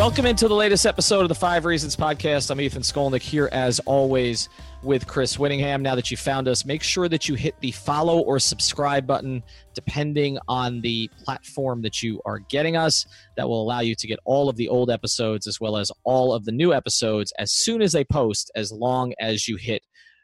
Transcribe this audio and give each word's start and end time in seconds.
Welcome 0.00 0.24
into 0.24 0.48
the 0.48 0.54
latest 0.54 0.86
episode 0.86 1.20
of 1.20 1.28
the 1.28 1.34
Five 1.34 1.66
Reasons 1.66 1.94
Podcast. 1.94 2.50
I'm 2.50 2.58
Ethan 2.58 2.80
Skolnick 2.80 3.20
here 3.20 3.50
as 3.52 3.80
always 3.80 4.48
with 4.82 5.06
Chris 5.06 5.36
Wittyngham. 5.36 5.82
Now 5.82 5.94
that 5.94 6.10
you 6.10 6.16
found 6.16 6.48
us, 6.48 6.64
make 6.64 6.82
sure 6.82 7.06
that 7.06 7.28
you 7.28 7.34
hit 7.34 7.54
the 7.60 7.70
follow 7.72 8.20
or 8.20 8.38
subscribe 8.38 9.06
button 9.06 9.42
depending 9.74 10.38
on 10.48 10.80
the 10.80 11.10
platform 11.22 11.82
that 11.82 12.02
you 12.02 12.22
are 12.24 12.38
getting 12.38 12.76
us. 12.76 13.04
That 13.36 13.46
will 13.46 13.60
allow 13.60 13.80
you 13.80 13.94
to 13.94 14.06
get 14.06 14.18
all 14.24 14.48
of 14.48 14.56
the 14.56 14.70
old 14.70 14.90
episodes 14.90 15.46
as 15.46 15.60
well 15.60 15.76
as 15.76 15.92
all 16.04 16.32
of 16.32 16.46
the 16.46 16.52
new 16.52 16.72
episodes 16.72 17.30
as 17.38 17.52
soon 17.52 17.82
as 17.82 17.92
they 17.92 18.02
post, 18.02 18.50
as 18.54 18.72
long 18.72 19.12
as 19.20 19.48
you 19.48 19.56
hit 19.56 19.82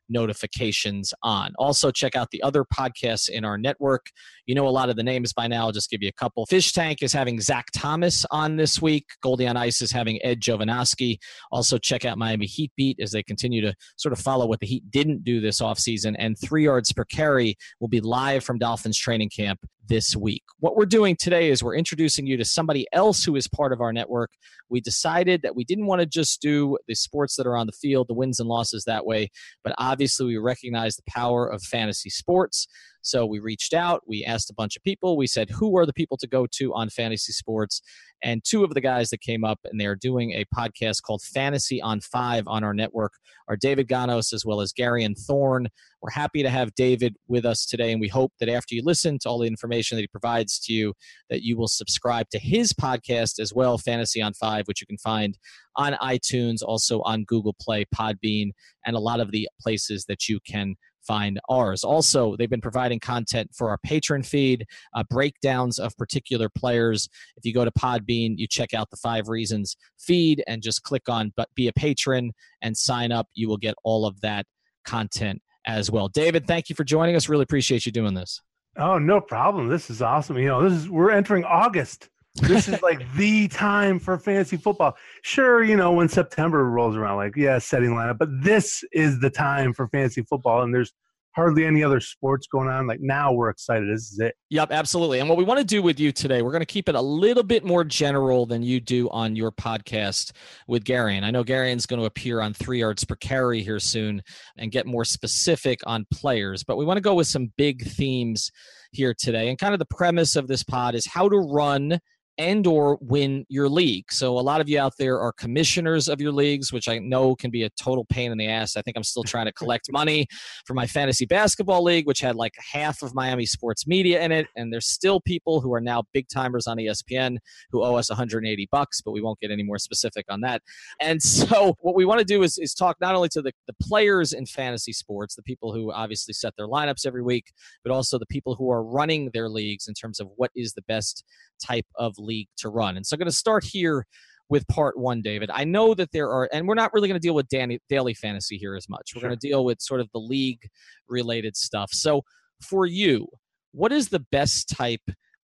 notifications 0.08 1.12
on. 1.22 1.52
Also, 1.58 1.90
check 1.90 2.16
out 2.16 2.30
the 2.30 2.42
other 2.42 2.64
podcasts 2.64 3.28
in 3.28 3.44
our 3.44 3.58
network. 3.58 4.06
You 4.46 4.54
know 4.54 4.66
a 4.66 4.70
lot 4.70 4.88
of 4.88 4.96
the 4.96 5.02
names 5.02 5.32
by 5.32 5.46
now. 5.46 5.66
I'll 5.66 5.72
just 5.72 5.90
give 5.90 6.02
you 6.02 6.08
a 6.08 6.12
couple. 6.12 6.46
Fish 6.46 6.72
Tank 6.72 7.02
is 7.02 7.12
having 7.12 7.40
Zach 7.40 7.66
Thomas 7.74 8.24
on 8.30 8.56
this 8.56 8.80
week. 8.80 9.06
Goldie 9.22 9.46
on 9.46 9.56
Ice 9.56 9.82
is 9.82 9.90
having 9.90 10.18
Ed 10.22 10.40
Jovanovski. 10.40 11.18
Also, 11.50 11.78
check 11.78 12.04
out 12.04 12.18
Miami 12.18 12.46
Heat 12.46 12.72
Beat 12.76 13.00
as 13.00 13.10
they 13.10 13.22
continue 13.22 13.60
to 13.62 13.74
sort 13.96 14.12
of 14.12 14.18
follow 14.18 14.46
what 14.46 14.60
the 14.60 14.66
Heat 14.66 14.90
didn't 14.90 15.24
do 15.24 15.40
this 15.40 15.60
offseason. 15.60 16.14
And 16.18 16.36
Three 16.38 16.64
Yards 16.64 16.92
Per 16.92 17.04
Carry 17.04 17.56
will 17.80 17.88
be 17.88 18.00
live 18.00 18.44
from 18.44 18.58
Dolphins 18.58 18.98
training 18.98 19.30
camp 19.30 19.60
this 19.88 20.16
week. 20.16 20.42
What 20.60 20.76
we're 20.76 20.86
doing 20.86 21.16
today 21.16 21.50
is 21.50 21.62
we're 21.62 21.76
introducing 21.76 22.26
you 22.26 22.36
to 22.36 22.44
somebody 22.44 22.86
else 22.92 23.24
who 23.24 23.36
is 23.36 23.48
part 23.48 23.72
of 23.72 23.80
our 23.80 23.92
network. 23.92 24.30
We 24.68 24.80
decided 24.80 25.42
that 25.42 25.54
we 25.54 25.64
didn't 25.64 25.86
want 25.86 26.00
to 26.00 26.06
just 26.06 26.40
do 26.40 26.78
the 26.88 26.94
sports 26.94 27.36
that 27.36 27.46
are 27.46 27.56
on 27.56 27.66
the 27.66 27.72
field, 27.72 28.08
the 28.08 28.14
wins 28.14 28.40
and 28.40 28.48
losses 28.48 28.84
that 28.84 29.06
way, 29.06 29.30
but 29.62 29.74
obviously 29.78 30.26
we 30.26 30.38
recognize 30.38 30.96
the 30.96 31.02
power 31.08 31.46
of 31.46 31.62
fantasy 31.62 32.10
sports. 32.10 32.66
So 33.06 33.24
we 33.24 33.38
reached 33.38 33.72
out, 33.72 34.02
we 34.04 34.24
asked 34.24 34.50
a 34.50 34.54
bunch 34.54 34.76
of 34.76 34.82
people, 34.82 35.16
we 35.16 35.28
said, 35.28 35.48
who 35.48 35.78
are 35.78 35.86
the 35.86 35.92
people 35.92 36.16
to 36.16 36.26
go 36.26 36.44
to 36.54 36.74
on 36.74 36.90
fantasy 36.90 37.32
sports? 37.32 37.80
And 38.20 38.42
two 38.42 38.64
of 38.64 38.74
the 38.74 38.80
guys 38.80 39.10
that 39.10 39.20
came 39.20 39.44
up, 39.44 39.60
and 39.64 39.80
they 39.80 39.86
are 39.86 39.94
doing 39.94 40.32
a 40.32 40.44
podcast 40.52 41.02
called 41.02 41.22
Fantasy 41.22 41.80
on 41.80 42.00
Five 42.00 42.48
on 42.48 42.64
our 42.64 42.74
network, 42.74 43.12
are 43.46 43.56
David 43.56 43.86
Gonos 43.86 44.32
as 44.32 44.44
well 44.44 44.60
as 44.60 44.72
Garion 44.72 45.16
Thorne. 45.16 45.68
We're 46.02 46.10
happy 46.10 46.42
to 46.42 46.50
have 46.50 46.74
David 46.74 47.14
with 47.28 47.46
us 47.46 47.64
today, 47.64 47.92
and 47.92 48.00
we 48.00 48.08
hope 48.08 48.32
that 48.40 48.48
after 48.48 48.74
you 48.74 48.82
listen 48.84 49.20
to 49.20 49.28
all 49.28 49.38
the 49.38 49.46
information 49.46 49.94
that 49.96 50.02
he 50.02 50.08
provides 50.08 50.58
to 50.64 50.72
you, 50.72 50.92
that 51.30 51.42
you 51.42 51.56
will 51.56 51.68
subscribe 51.68 52.28
to 52.30 52.40
his 52.40 52.72
podcast 52.72 53.38
as 53.38 53.54
well, 53.54 53.78
Fantasy 53.78 54.20
on 54.20 54.34
Five, 54.34 54.66
which 54.66 54.80
you 54.80 54.86
can 54.88 54.98
find 54.98 55.38
on 55.76 55.92
iTunes, 56.02 56.56
also 56.60 57.02
on 57.02 57.22
Google 57.22 57.54
Play, 57.60 57.84
Podbean, 57.94 58.50
and 58.84 58.96
a 58.96 59.00
lot 59.00 59.20
of 59.20 59.30
the 59.30 59.48
places 59.60 60.06
that 60.06 60.28
you 60.28 60.40
can 60.40 60.74
find 61.06 61.40
ours. 61.48 61.84
Also, 61.84 62.36
they've 62.36 62.50
been 62.50 62.60
providing 62.60 63.00
content 63.00 63.50
for 63.54 63.70
our 63.70 63.78
patron 63.78 64.22
feed, 64.22 64.66
uh, 64.94 65.04
breakdowns 65.08 65.78
of 65.78 65.96
particular 65.96 66.48
players. 66.48 67.08
If 67.36 67.44
you 67.44 67.54
go 67.54 67.64
to 67.64 67.70
Podbean, 67.70 68.34
you 68.36 68.46
check 68.46 68.74
out 68.74 68.90
the 68.90 68.96
Five 68.96 69.28
Reasons 69.28 69.76
feed 69.98 70.42
and 70.46 70.62
just 70.62 70.82
click 70.82 71.08
on 71.08 71.32
"But 71.36 71.48
Be 71.54 71.68
a 71.68 71.72
Patron" 71.72 72.32
and 72.62 72.76
sign 72.76 73.12
up. 73.12 73.28
You 73.34 73.48
will 73.48 73.56
get 73.56 73.74
all 73.84 74.06
of 74.06 74.20
that 74.20 74.46
content 74.84 75.42
as 75.66 75.90
well. 75.90 76.08
David, 76.08 76.46
thank 76.46 76.68
you 76.68 76.76
for 76.76 76.84
joining 76.84 77.16
us. 77.16 77.28
Really 77.28 77.42
appreciate 77.42 77.86
you 77.86 77.92
doing 77.92 78.14
this. 78.14 78.40
Oh, 78.78 78.98
no 78.98 79.20
problem. 79.20 79.68
This 79.68 79.90
is 79.90 80.02
awesome. 80.02 80.38
You 80.38 80.48
know, 80.48 80.68
this 80.68 80.72
is 80.72 80.88
we're 80.88 81.10
entering 81.10 81.44
August. 81.44 82.08
This 82.42 82.68
is 82.68 82.82
like 82.82 83.00
the 83.14 83.48
time 83.48 83.98
for 83.98 84.18
fantasy 84.18 84.56
football. 84.56 84.96
Sure, 85.22 85.62
you 85.62 85.76
know, 85.76 85.92
when 85.92 86.08
September 86.08 86.64
rolls 86.64 86.96
around, 86.96 87.16
like, 87.16 87.36
yeah, 87.36 87.58
setting 87.58 87.90
lineup, 87.90 88.18
but 88.18 88.28
this 88.42 88.84
is 88.92 89.20
the 89.20 89.30
time 89.30 89.72
for 89.72 89.88
fantasy 89.88 90.22
football. 90.22 90.62
And 90.62 90.74
there's 90.74 90.92
hardly 91.36 91.66
any 91.66 91.84
other 91.84 92.00
sports 92.00 92.46
going 92.46 92.66
on. 92.66 92.86
Like 92.86 93.00
now 93.02 93.30
we're 93.30 93.50
excited. 93.50 93.94
This 93.94 94.10
is 94.10 94.18
it. 94.18 94.34
Yep, 94.48 94.72
absolutely. 94.72 95.20
And 95.20 95.28
what 95.28 95.36
we 95.36 95.44
want 95.44 95.60
to 95.60 95.66
do 95.66 95.82
with 95.82 96.00
you 96.00 96.10
today, 96.10 96.40
we're 96.40 96.50
going 96.50 96.62
to 96.62 96.66
keep 96.66 96.88
it 96.88 96.94
a 96.94 97.00
little 97.00 97.42
bit 97.42 97.62
more 97.62 97.84
general 97.84 98.46
than 98.46 98.62
you 98.62 98.80
do 98.80 99.10
on 99.10 99.36
your 99.36 99.52
podcast 99.52 100.32
with 100.66 100.84
Garion. 100.84 101.24
I 101.24 101.30
know 101.30 101.44
Garion's 101.44 101.84
going 101.84 102.00
to 102.00 102.06
appear 102.06 102.40
on 102.40 102.54
three 102.54 102.78
yards 102.78 103.04
per 103.04 103.16
carry 103.16 103.62
here 103.62 103.78
soon 103.78 104.22
and 104.56 104.72
get 104.72 104.86
more 104.86 105.04
specific 105.04 105.80
on 105.86 106.06
players, 106.10 106.64
but 106.64 106.78
we 106.78 106.86
want 106.86 106.96
to 106.96 107.02
go 107.02 107.14
with 107.14 107.26
some 107.26 107.52
big 107.58 107.86
themes 107.86 108.50
here 108.92 109.14
today. 109.16 109.50
And 109.50 109.58
kind 109.58 109.74
of 109.74 109.78
the 109.78 109.84
premise 109.84 110.36
of 110.36 110.48
this 110.48 110.62
pod 110.62 110.94
is 110.94 111.06
how 111.06 111.28
to 111.28 111.36
run 111.36 112.00
and 112.38 112.66
or 112.66 112.98
win 113.00 113.44
your 113.48 113.68
league. 113.68 114.12
So 114.12 114.38
a 114.38 114.40
lot 114.40 114.60
of 114.60 114.68
you 114.68 114.78
out 114.78 114.94
there 114.98 115.18
are 115.20 115.32
commissioners 115.32 116.08
of 116.08 116.20
your 116.20 116.32
leagues, 116.32 116.72
which 116.72 116.88
I 116.88 116.98
know 116.98 117.34
can 117.34 117.50
be 117.50 117.62
a 117.62 117.70
total 117.70 118.04
pain 118.04 118.32
in 118.32 118.38
the 118.38 118.48
ass. 118.48 118.76
I 118.76 118.82
think 118.82 118.96
I'm 118.96 119.04
still 119.04 119.22
trying 119.22 119.46
to 119.46 119.52
collect 119.66 119.90
money 119.90 120.26
for 120.66 120.74
my 120.74 120.86
fantasy 120.86 121.26
basketball 121.26 121.82
league, 121.82 122.06
which 122.06 122.20
had 122.20 122.36
like 122.36 122.52
half 122.72 123.02
of 123.02 123.14
Miami 123.14 123.46
sports 123.46 123.86
media 123.86 124.22
in 124.22 124.32
it, 124.32 124.46
and 124.56 124.72
there's 124.72 124.88
still 124.88 125.20
people 125.20 125.60
who 125.60 125.72
are 125.72 125.80
now 125.80 126.02
big 126.12 126.26
timers 126.28 126.66
on 126.66 126.76
ESPN 126.76 127.38
who 127.70 127.82
owe 127.82 127.94
us 127.94 128.10
180 128.10 128.68
bucks, 128.70 129.00
but 129.00 129.12
we 129.12 129.22
won't 129.22 129.40
get 129.40 129.50
any 129.50 129.62
more 129.62 129.78
specific 129.78 130.26
on 130.28 130.40
that. 130.42 130.62
And 131.00 131.22
so 131.22 131.76
what 131.80 131.94
we 131.94 132.04
want 132.04 132.18
to 132.18 132.24
do 132.24 132.42
is, 132.42 132.58
is 132.58 132.74
talk 132.74 132.96
not 133.00 133.14
only 133.14 133.28
to 133.30 133.42
the, 133.42 133.52
the 133.66 133.74
players 133.82 134.32
in 134.32 134.46
fantasy 134.46 134.92
sports, 134.92 135.34
the 135.34 135.42
people 135.42 135.72
who 135.72 135.92
obviously 135.92 136.34
set 136.34 136.54
their 136.56 136.68
lineups 136.68 137.06
every 137.06 137.22
week, 137.22 137.52
but 137.82 137.92
also 137.92 138.18
the 138.18 138.26
people 138.26 138.54
who 138.54 138.70
are 138.70 138.82
running 138.82 139.30
their 139.32 139.48
leagues 139.48 139.88
in 139.88 139.94
terms 139.94 140.20
of 140.20 140.28
what 140.36 140.50
is 140.54 140.74
the 140.74 140.82
best 140.82 141.24
type 141.64 141.86
of 141.96 142.14
league 142.26 142.48
to 142.58 142.68
run. 142.68 142.96
And 142.96 143.06
so 143.06 143.14
I'm 143.14 143.18
going 143.18 143.26
to 143.26 143.36
start 143.36 143.64
here 143.64 144.06
with 144.48 144.66
part 144.68 144.98
one, 144.98 145.22
David. 145.22 145.50
I 145.52 145.64
know 145.64 145.94
that 145.94 146.12
there 146.12 146.30
are, 146.30 146.48
and 146.52 146.68
we're 146.68 146.74
not 146.74 146.92
really 146.92 147.08
going 147.08 147.20
to 147.20 147.26
deal 147.26 147.34
with 147.34 147.48
Danny, 147.48 147.80
daily 147.88 148.14
fantasy 148.14 148.56
here 148.56 148.76
as 148.76 148.88
much. 148.88 149.12
We're 149.14 149.20
sure. 149.20 149.28
going 149.28 149.38
to 149.38 149.48
deal 149.48 149.64
with 149.64 149.80
sort 149.80 150.00
of 150.00 150.08
the 150.12 150.20
league 150.20 150.68
related 151.08 151.56
stuff. 151.56 151.90
So 151.92 152.22
for 152.60 152.86
you, 152.86 153.26
what 153.72 153.92
is 153.92 154.08
the 154.08 154.24
best 154.30 154.68
type 154.68 155.02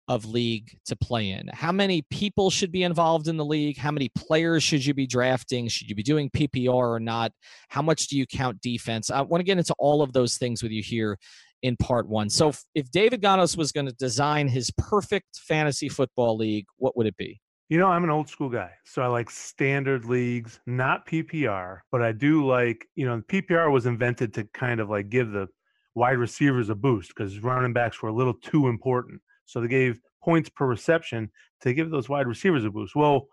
of 0.09 0.25
league 0.25 0.77
to 0.87 0.97
play 0.97 1.31
in? 1.31 1.49
How 1.53 1.73
many 1.73 2.03
people 2.11 2.51
should 2.51 2.73
be 2.73 2.83
involved 2.83 3.29
in 3.29 3.37
the 3.37 3.45
league? 3.45 3.77
How 3.77 3.91
many 3.91 4.09
players 4.11 4.63
should 4.63 4.85
you 4.85 4.95
be 4.95 5.07
drafting? 5.07 5.69
Should 5.69 5.89
you 5.89 5.95
be 5.95 6.03
doing 6.03 6.31
PPR 6.31 6.69
or 6.69 7.01
not? 7.01 7.33
How 7.69 7.83
much 7.83 8.09
do 8.09 8.17
you 8.17 8.27
count 8.27 8.61
defense? 8.61 9.11
I 9.11 9.21
want 9.23 9.41
to 9.41 9.45
get 9.45 9.59
into 9.59 9.75
all 9.79 10.03
of 10.03 10.13
those 10.13 10.39
things 10.39 10.63
with 10.63 10.73
you 10.73 10.83
here 10.83 11.19
in 11.63 11.77
part 11.77 12.09
one. 12.09 12.29
So 12.29 12.53
if 12.75 12.91
David 12.91 13.23
Gonos 13.23 13.57
was 13.57 13.73
going 13.73 13.87
to 13.87 13.93
design 13.93 14.49
his 14.49 14.71
perfect 14.77 15.39
fantasy 15.39 15.89
football 15.89 16.37
league, 16.37 16.67
what 16.77 16.97
would 16.97 17.07
it 17.07 17.17
be? 17.17 17.41
You 17.69 17.79
know, 17.79 17.87
I'm 17.87 18.05
an 18.05 18.11
old 18.11 18.29
school 18.29 18.51
guy, 18.51 18.71
so 18.85 19.01
I 19.01 19.07
like 19.07 19.31
standard 19.31 20.05
leagues, 20.05 20.61
not 20.67 21.07
PPR, 21.07 21.79
but 21.91 22.03
I 22.03 22.13
do 22.13 22.45
like, 22.47 22.87
you 22.97 23.07
know, 23.07 23.23
PPR 23.29 23.73
was 23.73 23.87
invented 23.87 24.35
to 24.35 24.45
kind 24.53 24.79
of 24.79 24.91
like 24.91 25.09
give 25.09 25.31
the 25.31 25.49
wide 25.95 26.19
receivers 26.19 26.69
a 26.69 26.75
boost 26.75 27.15
because 27.15 27.39
running 27.39 27.73
backs 27.73 28.03
were 28.03 28.11
a 28.11 28.15
little 28.15 28.35
too 28.35 28.69
important. 28.69 29.23
So 29.47 29.61
they 29.61 29.69
gave 29.69 30.01
points 30.23 30.51
per 30.51 30.67
reception 30.67 31.31
to 31.63 31.73
give 31.73 31.91
those 31.91 32.09
wide 32.09 32.27
receivers 32.27 32.65
a 32.65 32.71
boost. 32.71 32.95
Well, 32.95 33.29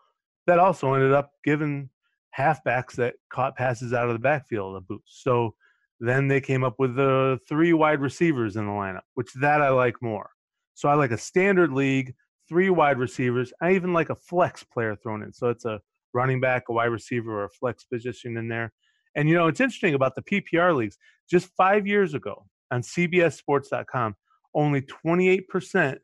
that 0.48 0.60
also 0.60 0.94
ended 0.94 1.12
up 1.12 1.32
giving 1.44 1.90
halfbacks 2.38 2.94
that 2.94 3.16
caught 3.30 3.58
passes 3.58 3.94
out 3.94 4.08
of 4.08 4.14
the 4.14 4.20
backfield 4.20 4.78
a 4.78 4.82
boost. 4.82 5.24
So 5.24 5.56
then 6.00 6.28
they 6.28 6.42
came 6.42 6.64
up 6.64 6.76
with 6.80 6.96
the 6.96 7.40
three 7.48 7.74
wide 7.74 8.00
receivers 8.00 8.56
in 8.56 8.66
the 8.66 8.72
lineup, 8.72 9.02
which 9.16 9.34
that 9.36 9.62
I 9.62 9.70
like 9.70 10.02
more. 10.02 10.30
So 10.74 10.88
I 10.88 10.94
like 10.94 11.12
a 11.12 11.18
standard 11.18 11.74
league, 11.74 12.14
three 12.48 12.70
wide 12.70 12.98
receivers. 12.98 13.52
I 13.62 13.74
even 13.74 13.94
like 13.94 14.10
a 14.10 14.16
flex 14.16 14.64
player 14.64 14.96
thrown 14.96 15.24
in. 15.24 15.34
So 15.34 15.50
it's 15.50 15.66
a 15.66 15.82
running 16.14 16.40
back, 16.40 16.64
a 16.70 16.74
wide 16.74 16.86
receiver, 16.86 17.42
or 17.42 17.46
a 17.46 17.50
flex 17.50 17.84
position 17.84 18.38
in 18.38 18.48
there. 18.48 18.72
And 19.16 19.28
you 19.28 19.36
know, 19.36 19.48
it's 19.48 19.60
interesting 19.60 19.94
about 19.94 20.16
the 20.16 20.22
PPR 20.22 20.76
leagues. 20.76 20.98
Just 21.30 21.50
five 21.58 21.86
years 21.86 22.14
ago 22.14 22.46
on 22.72 22.82
CBSSports.com, 22.82 24.16
only 24.56 24.82
28% 24.82 25.98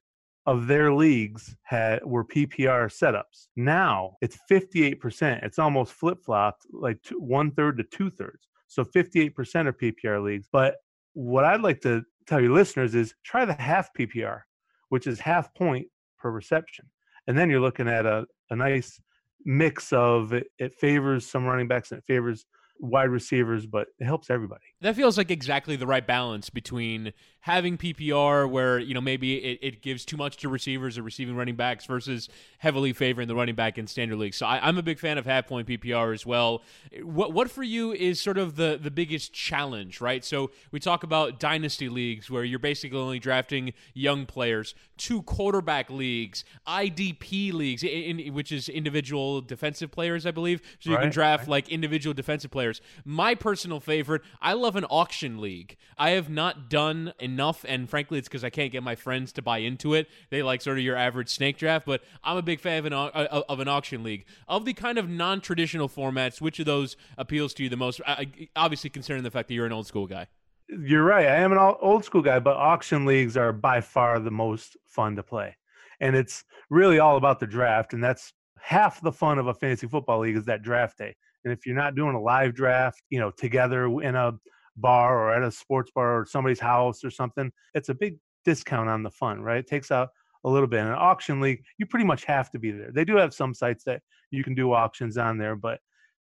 of 0.46 0.68
their 0.68 0.94
leagues 0.94 1.56
had 1.64 2.06
were 2.06 2.24
PPR 2.24 2.88
setups. 2.88 3.48
Now 3.56 4.18
it's 4.22 4.38
58%. 4.50 5.44
It's 5.44 5.58
almost 5.58 5.94
flip 5.94 6.20
flopped, 6.24 6.66
like 6.72 7.00
one 7.18 7.52
third 7.52 7.78
to 7.78 7.84
two 7.84 8.12
thirds. 8.12 8.48
So 8.68 8.84
58% 8.84 9.34
are 9.68 9.74
PPR 9.74 10.24
leagues. 10.24 10.48
But 10.52 10.76
what 11.14 11.46
I'd 11.46 11.62
like 11.62 11.82
to 11.82 12.04
tell 12.28 12.42
your 12.42 12.54
listeners 12.54 12.96
is 12.96 13.14
try 13.24 13.46
the 13.46 13.54
half 13.54 13.90
PPR, 13.98 14.42
which 14.90 15.08
is 15.08 15.20
half 15.20 15.54
point 15.54 15.88
per 16.18 16.32
reception. 16.32 16.86
And 17.28 17.38
then 17.38 17.50
you're 17.50 17.62
looking 17.62 17.88
at 17.88 18.06
a, 18.06 18.26
a 18.50 18.56
nice 18.56 19.00
mix 19.46 19.94
of 19.94 20.34
it, 20.34 20.48
it 20.58 20.74
favors 20.74 21.30
some 21.30 21.46
running 21.46 21.68
backs 21.68 21.92
and 21.92 22.00
it 22.00 22.06
favors 22.06 22.46
wide 22.80 23.10
receivers, 23.10 23.66
but 23.66 23.88
it 24.00 24.06
helps 24.06 24.30
everybody. 24.30 24.66
That 24.86 24.96
feels 24.96 25.18
like 25.18 25.32
exactly 25.32 25.76
the 25.78 25.88
right 25.88 26.06
balance 26.06 26.52
between 26.52 27.12
having 27.46 27.78
PPR 27.78 28.50
where, 28.50 28.80
you 28.80 28.96
know, 28.96 29.02
maybe 29.02 29.36
it, 29.36 29.60
it 29.62 29.82
gives 29.84 30.04
too 30.04 30.18
much 30.18 30.38
to 30.38 30.50
receivers 30.50 30.98
or 30.98 31.04
receiving 31.04 31.36
running 31.36 31.56
backs 31.56 31.86
versus 31.86 32.28
heavily 32.58 32.92
favoring 32.92 33.28
the 33.28 33.36
running 33.36 33.54
back 33.54 33.78
in 33.78 33.86
standard 33.86 34.18
leagues. 34.18 34.38
So 34.38 34.48
I, 34.48 34.68
am 34.68 34.80
a 34.80 34.84
big 34.84 34.98
fan 34.98 35.20
of 35.20 35.26
half 35.26 35.46
point 35.48 35.68
PPR 35.68 36.12
as 36.12 36.26
well. 36.26 36.64
What 37.04 37.34
what 37.34 37.52
for 37.52 37.62
you 37.62 37.94
is 37.94 38.20
sort 38.20 38.40
of 38.40 38.56
the, 38.56 38.80
the 38.82 38.90
biggest 38.90 39.32
challenge, 39.32 40.02
right? 40.02 40.26
So 40.26 40.50
we 40.72 40.80
talk 40.80 41.04
about 41.04 41.40
dynasty 41.40 41.88
leagues 41.88 42.32
where 42.32 42.44
you're 42.44 42.58
basically 42.58 42.98
only 42.98 43.20
drafting 43.20 43.74
young 43.94 44.26
players, 44.26 44.74
two 44.98 45.22
quarterback 45.22 45.92
leagues, 45.92 46.46
IDP 46.68 47.54
leagues, 47.54 47.84
in, 47.84 48.20
in, 48.20 48.34
which 48.34 48.52
is 48.52 48.70
individual 48.70 49.42
defensive 49.42 49.92
players, 49.92 50.26
I 50.26 50.32
believe. 50.32 50.62
So 50.80 50.90
you 50.90 50.96
right, 50.96 51.04
can 51.04 51.12
draft 51.12 51.42
right. 51.42 51.50
like 51.50 51.70
individual 51.70 52.16
defensive 52.16 52.50
players. 52.50 52.82
My 53.04 53.36
personal 53.36 53.80
favorite, 53.80 54.24
I 54.42 54.54
love 54.54 54.75
an 54.76 54.86
auction 54.90 55.40
league. 55.40 55.78
I 55.98 56.12
have 56.12 56.30
not 56.30 56.70
done 56.70 57.14
enough, 57.20 57.66
and 57.68 57.90
frankly, 57.90 58.18
it's 58.20 58.28
because 58.28 58.44
I 58.44 58.50
can't 58.50 58.72
get 58.72 58.84
my 58.84 58.96
friends 58.96 59.32
to 59.34 59.42
buy 59.42 59.60
into 59.60 59.94
it. 59.94 60.08
They 60.30 60.44
like 60.44 60.62
sort 60.62 60.78
of 60.78 60.84
your 60.84 60.96
average 60.96 61.30
snake 61.30 61.58
draft, 61.58 61.86
but 61.86 62.02
I'm 62.24 62.38
a 62.38 62.42
big 62.42 62.60
fan 62.60 62.80
of 62.80 62.86
an, 62.86 62.94
uh, 62.94 63.44
of 63.48 63.60
an 63.60 63.68
auction 63.68 64.04
league. 64.04 64.26
Of 64.48 64.66
the 64.66 64.74
kind 64.74 64.98
of 64.98 65.10
non 65.10 65.42
traditional 65.42 65.90
formats, 65.90 66.42
which 66.42 66.60
of 66.60 66.66
those 66.66 66.98
appeals 67.18 67.54
to 67.56 67.64
you 67.64 67.70
the 67.70 67.78
most? 67.78 68.02
I, 68.06 68.50
obviously, 68.56 68.90
considering 68.90 69.24
the 69.24 69.32
fact 69.32 69.48
that 69.48 69.54
you're 69.54 69.66
an 69.66 69.74
old 69.74 69.88
school 69.88 70.08
guy. 70.08 70.28
You're 70.68 71.04
right. 71.04 71.28
I 71.28 71.36
am 71.36 71.52
an 71.52 71.60
old 71.60 72.04
school 72.06 72.22
guy, 72.24 72.40
but 72.40 72.58
auction 72.58 73.06
leagues 73.06 73.38
are 73.38 73.54
by 73.54 73.82
far 73.82 74.20
the 74.20 74.32
most 74.32 74.78
fun 74.88 75.16
to 75.16 75.24
play. 75.24 75.56
And 76.00 76.16
it's 76.16 76.44
really 76.70 77.00
all 77.00 77.18
about 77.18 77.40
the 77.40 77.48
draft. 77.48 77.94
And 77.94 78.04
that's 78.04 78.34
half 78.60 79.00
the 79.02 79.12
fun 79.12 79.38
of 79.38 79.48
a 79.48 79.54
fantasy 79.54 79.88
football 79.88 80.20
league 80.20 80.36
is 80.36 80.46
that 80.46 80.64
draft 80.64 80.98
day. 80.98 81.16
And 81.44 81.54
if 81.54 81.68
you're 81.68 81.76
not 81.76 81.96
doing 81.96 82.16
a 82.16 82.22
live 82.22 82.56
draft, 82.56 83.04
you 83.10 83.20
know, 83.20 83.30
together 83.30 83.86
in 84.02 84.16
a 84.16 84.34
bar 84.78 85.18
or 85.18 85.34
at 85.34 85.44
a 85.44 85.52
sports 85.52 85.92
bar 85.94 86.22
or 86.22 86.26
somebody's 86.26 86.60
house 86.60 87.04
or 87.04 87.10
something, 87.10 87.52
it's 87.74 87.90
a 87.90 87.94
big 87.94 88.18
discount 88.44 88.90
on 88.90 89.04
the 89.04 89.12
fun, 89.12 89.42
right? 89.42 89.60
It 89.60 89.68
takes 89.68 89.92
out 89.92 90.10
a 90.44 90.50
little 90.50 90.68
bit. 90.68 90.82
In 90.82 90.88
an 90.88 90.94
auction 90.94 91.42
league, 91.42 91.64
you 91.78 91.86
pretty 91.86 92.06
much 92.06 92.24
have 92.26 92.52
to 92.52 92.60
be 92.60 92.72
there. 92.72 92.92
They 92.94 93.06
do 93.06 93.16
have 93.16 93.34
some 93.34 93.54
sites 93.54 93.84
that 93.86 94.02
you 94.32 94.44
can 94.44 94.56
do 94.56 94.74
auctions 94.74 95.18
on 95.18 95.38
there, 95.38 95.56
but 95.56 95.80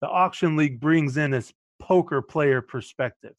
the 0.02 0.08
auction 0.08 0.56
league 0.56 0.80
brings 0.80 1.18
in 1.18 1.32
this 1.32 1.54
poker 1.80 2.22
player 2.22 2.62
perspective. 2.62 3.34